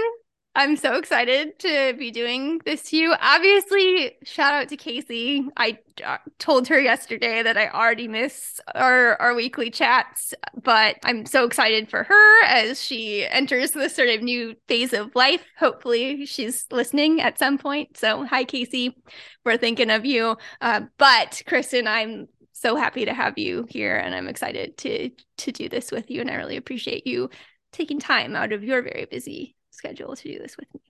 I'm 0.55 0.77
so 0.77 0.97
excited 0.97 1.57
to 1.61 1.95
be 1.97 2.11
doing 2.11 2.61
this 2.65 2.91
to 2.91 2.97
you. 2.97 3.15
Obviously, 3.21 4.17
shout 4.25 4.55
out 4.55 4.69
to 4.71 4.77
Casey. 4.77 5.47
I 5.57 5.79
uh, 6.05 6.17
told 6.41 6.67
her 6.67 6.81
yesterday 6.81 7.45
that 7.45 7.57
I 7.57 7.69
already 7.69 8.09
miss 8.09 8.61
our, 8.75 9.15
our 9.21 9.35
weekly 9.37 9.71
chats, 9.71 10.35
but 10.61 10.97
I'm 11.05 11.27
so 11.27 11.45
excited 11.45 11.89
for 11.89 12.03
her 12.03 12.45
as 12.47 12.83
she 12.83 13.25
enters 13.25 13.71
this 13.71 13.95
sort 13.95 14.09
of 14.09 14.23
new 14.23 14.57
phase 14.67 14.93
of 14.93 15.15
life. 15.15 15.45
Hopefully, 15.61 16.27
she's 16.27 16.67
listening 16.73 17.21
at 17.21 17.39
some 17.39 17.59
point. 17.59 17.97
So, 17.97 18.25
hi, 18.25 18.43
Casey. 18.43 18.97
We're 19.45 19.59
thinking 19.59 19.91
of 19.91 20.05
you. 20.05 20.37
Uh, 20.61 20.83
but, 20.97 21.41
Kristen, 21.47 21.87
I'm 21.87 22.27
so 22.61 22.75
happy 22.75 23.05
to 23.05 23.15
have 23.15 23.39
you 23.39 23.67
here 23.69 23.97
and 23.97 24.15
I'm 24.15 24.29
excited 24.29 24.77
to 24.79 25.11
to 25.39 25.53
do 25.53 25.69
this 25.69 25.93
with 25.93 26.11
you 26.11 26.21
and 26.21 26.31
I 26.31 26.35
really 26.35 26.57
appreciate 26.57 27.07
you 27.07 27.31
taking 27.73 28.01
time 28.01 28.35
out 28.35 28.53
of 28.53 28.65
your 28.65 28.83
very 28.83 29.07
busy 29.09 29.55
schedule 29.71 30.17
to 30.17 30.23
do 30.23 30.39
this 30.39 30.57
with 30.57 30.73
me. 30.75 30.88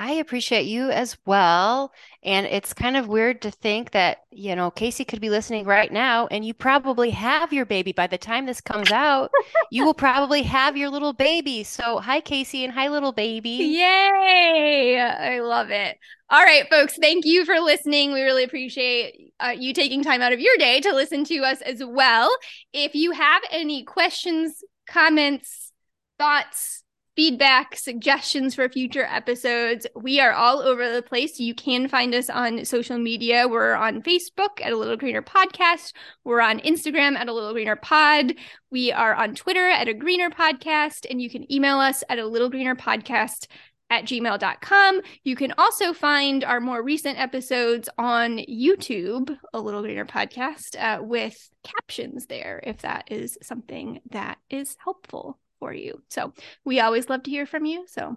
I 0.00 0.12
appreciate 0.12 0.64
you 0.64 0.90
as 0.90 1.18
well. 1.26 1.92
And 2.22 2.46
it's 2.46 2.72
kind 2.72 2.96
of 2.96 3.06
weird 3.06 3.42
to 3.42 3.50
think 3.50 3.90
that, 3.90 4.22
you 4.30 4.56
know, 4.56 4.70
Casey 4.70 5.04
could 5.04 5.20
be 5.20 5.28
listening 5.28 5.66
right 5.66 5.92
now 5.92 6.26
and 6.28 6.42
you 6.42 6.54
probably 6.54 7.10
have 7.10 7.52
your 7.52 7.66
baby 7.66 7.92
by 7.92 8.06
the 8.06 8.16
time 8.16 8.46
this 8.46 8.62
comes 8.62 8.90
out. 8.90 9.30
you 9.70 9.84
will 9.84 9.92
probably 9.92 10.42
have 10.44 10.74
your 10.74 10.88
little 10.88 11.12
baby. 11.12 11.64
So, 11.64 11.98
hi, 11.98 12.22
Casey, 12.22 12.64
and 12.64 12.72
hi, 12.72 12.88
little 12.88 13.12
baby. 13.12 13.50
Yay. 13.50 14.98
I 14.98 15.40
love 15.40 15.68
it. 15.70 15.98
All 16.30 16.42
right, 16.42 16.66
folks, 16.70 16.96
thank 16.96 17.26
you 17.26 17.44
for 17.44 17.60
listening. 17.60 18.14
We 18.14 18.22
really 18.22 18.44
appreciate 18.44 19.34
uh, 19.38 19.54
you 19.58 19.74
taking 19.74 20.02
time 20.02 20.22
out 20.22 20.32
of 20.32 20.40
your 20.40 20.56
day 20.56 20.80
to 20.80 20.94
listen 20.94 21.24
to 21.24 21.40
us 21.40 21.60
as 21.60 21.82
well. 21.84 22.34
If 22.72 22.94
you 22.94 23.10
have 23.10 23.42
any 23.50 23.84
questions, 23.84 24.64
comments, 24.88 25.72
thoughts, 26.18 26.84
feedback, 27.20 27.76
suggestions 27.76 28.54
for 28.54 28.66
future 28.70 29.04
episodes. 29.04 29.86
We 29.94 30.20
are 30.20 30.32
all 30.32 30.60
over 30.60 30.90
the 30.90 31.02
place. 31.02 31.38
You 31.38 31.54
can 31.54 31.86
find 31.86 32.14
us 32.14 32.30
on 32.30 32.64
social 32.64 32.96
media. 32.96 33.46
We're 33.46 33.74
on 33.74 34.00
Facebook 34.00 34.58
at 34.62 34.72
a 34.72 34.76
Little 34.78 34.96
Greener 34.96 35.20
Podcast. 35.20 35.92
We're 36.24 36.40
on 36.40 36.60
Instagram 36.60 37.16
at 37.16 37.28
a 37.28 37.34
Little 37.34 37.52
Greener 37.52 37.76
Pod. 37.76 38.36
We 38.70 38.90
are 38.90 39.14
on 39.14 39.34
Twitter 39.34 39.68
at 39.68 39.86
a 39.86 39.92
Greener 39.92 40.30
Podcast. 40.30 41.04
And 41.10 41.20
you 41.20 41.28
can 41.28 41.52
email 41.52 41.78
us 41.78 42.02
at 42.08 42.18
a 42.18 42.26
Little 42.26 42.48
Greener 42.48 42.74
Podcast 42.74 43.48
at 43.90 44.04
gmail.com. 44.04 45.02
You 45.22 45.36
can 45.36 45.52
also 45.58 45.92
find 45.92 46.42
our 46.42 46.58
more 46.58 46.82
recent 46.82 47.20
episodes 47.20 47.90
on 47.98 48.38
YouTube, 48.38 49.36
a 49.52 49.60
Little 49.60 49.82
Greener 49.82 50.06
Podcast, 50.06 50.74
uh, 50.80 51.02
with 51.02 51.50
captions 51.64 52.24
there 52.28 52.62
if 52.64 52.78
that 52.78 53.12
is 53.12 53.36
something 53.42 54.00
that 54.08 54.38
is 54.48 54.74
helpful 54.82 55.38
for 55.60 55.72
you. 55.72 56.02
So 56.08 56.32
we 56.64 56.80
always 56.80 57.08
love 57.08 57.22
to 57.22 57.30
hear 57.30 57.46
from 57.46 57.64
you. 57.64 57.84
So 57.86 58.16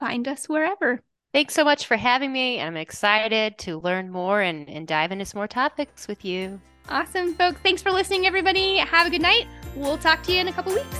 find 0.00 0.26
us 0.26 0.48
wherever. 0.48 1.00
Thanks 1.32 1.54
so 1.54 1.62
much 1.62 1.86
for 1.86 1.96
having 1.96 2.32
me. 2.32 2.60
I'm 2.60 2.76
excited 2.76 3.58
to 3.58 3.78
learn 3.78 4.10
more 4.10 4.40
and, 4.40 4.68
and 4.68 4.88
dive 4.88 5.12
into 5.12 5.26
some 5.26 5.38
more 5.38 5.46
topics 5.46 6.08
with 6.08 6.24
you. 6.24 6.60
Awesome, 6.88 7.34
folks. 7.34 7.60
Thanks 7.62 7.82
for 7.82 7.92
listening, 7.92 8.26
everybody. 8.26 8.78
Have 8.78 9.06
a 9.06 9.10
good 9.10 9.22
night. 9.22 9.46
We'll 9.76 9.98
talk 9.98 10.22
to 10.24 10.32
you 10.32 10.40
in 10.40 10.48
a 10.48 10.52
couple 10.52 10.72
weeks. 10.74 10.98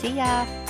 See 0.00 0.10
ya. 0.10 0.63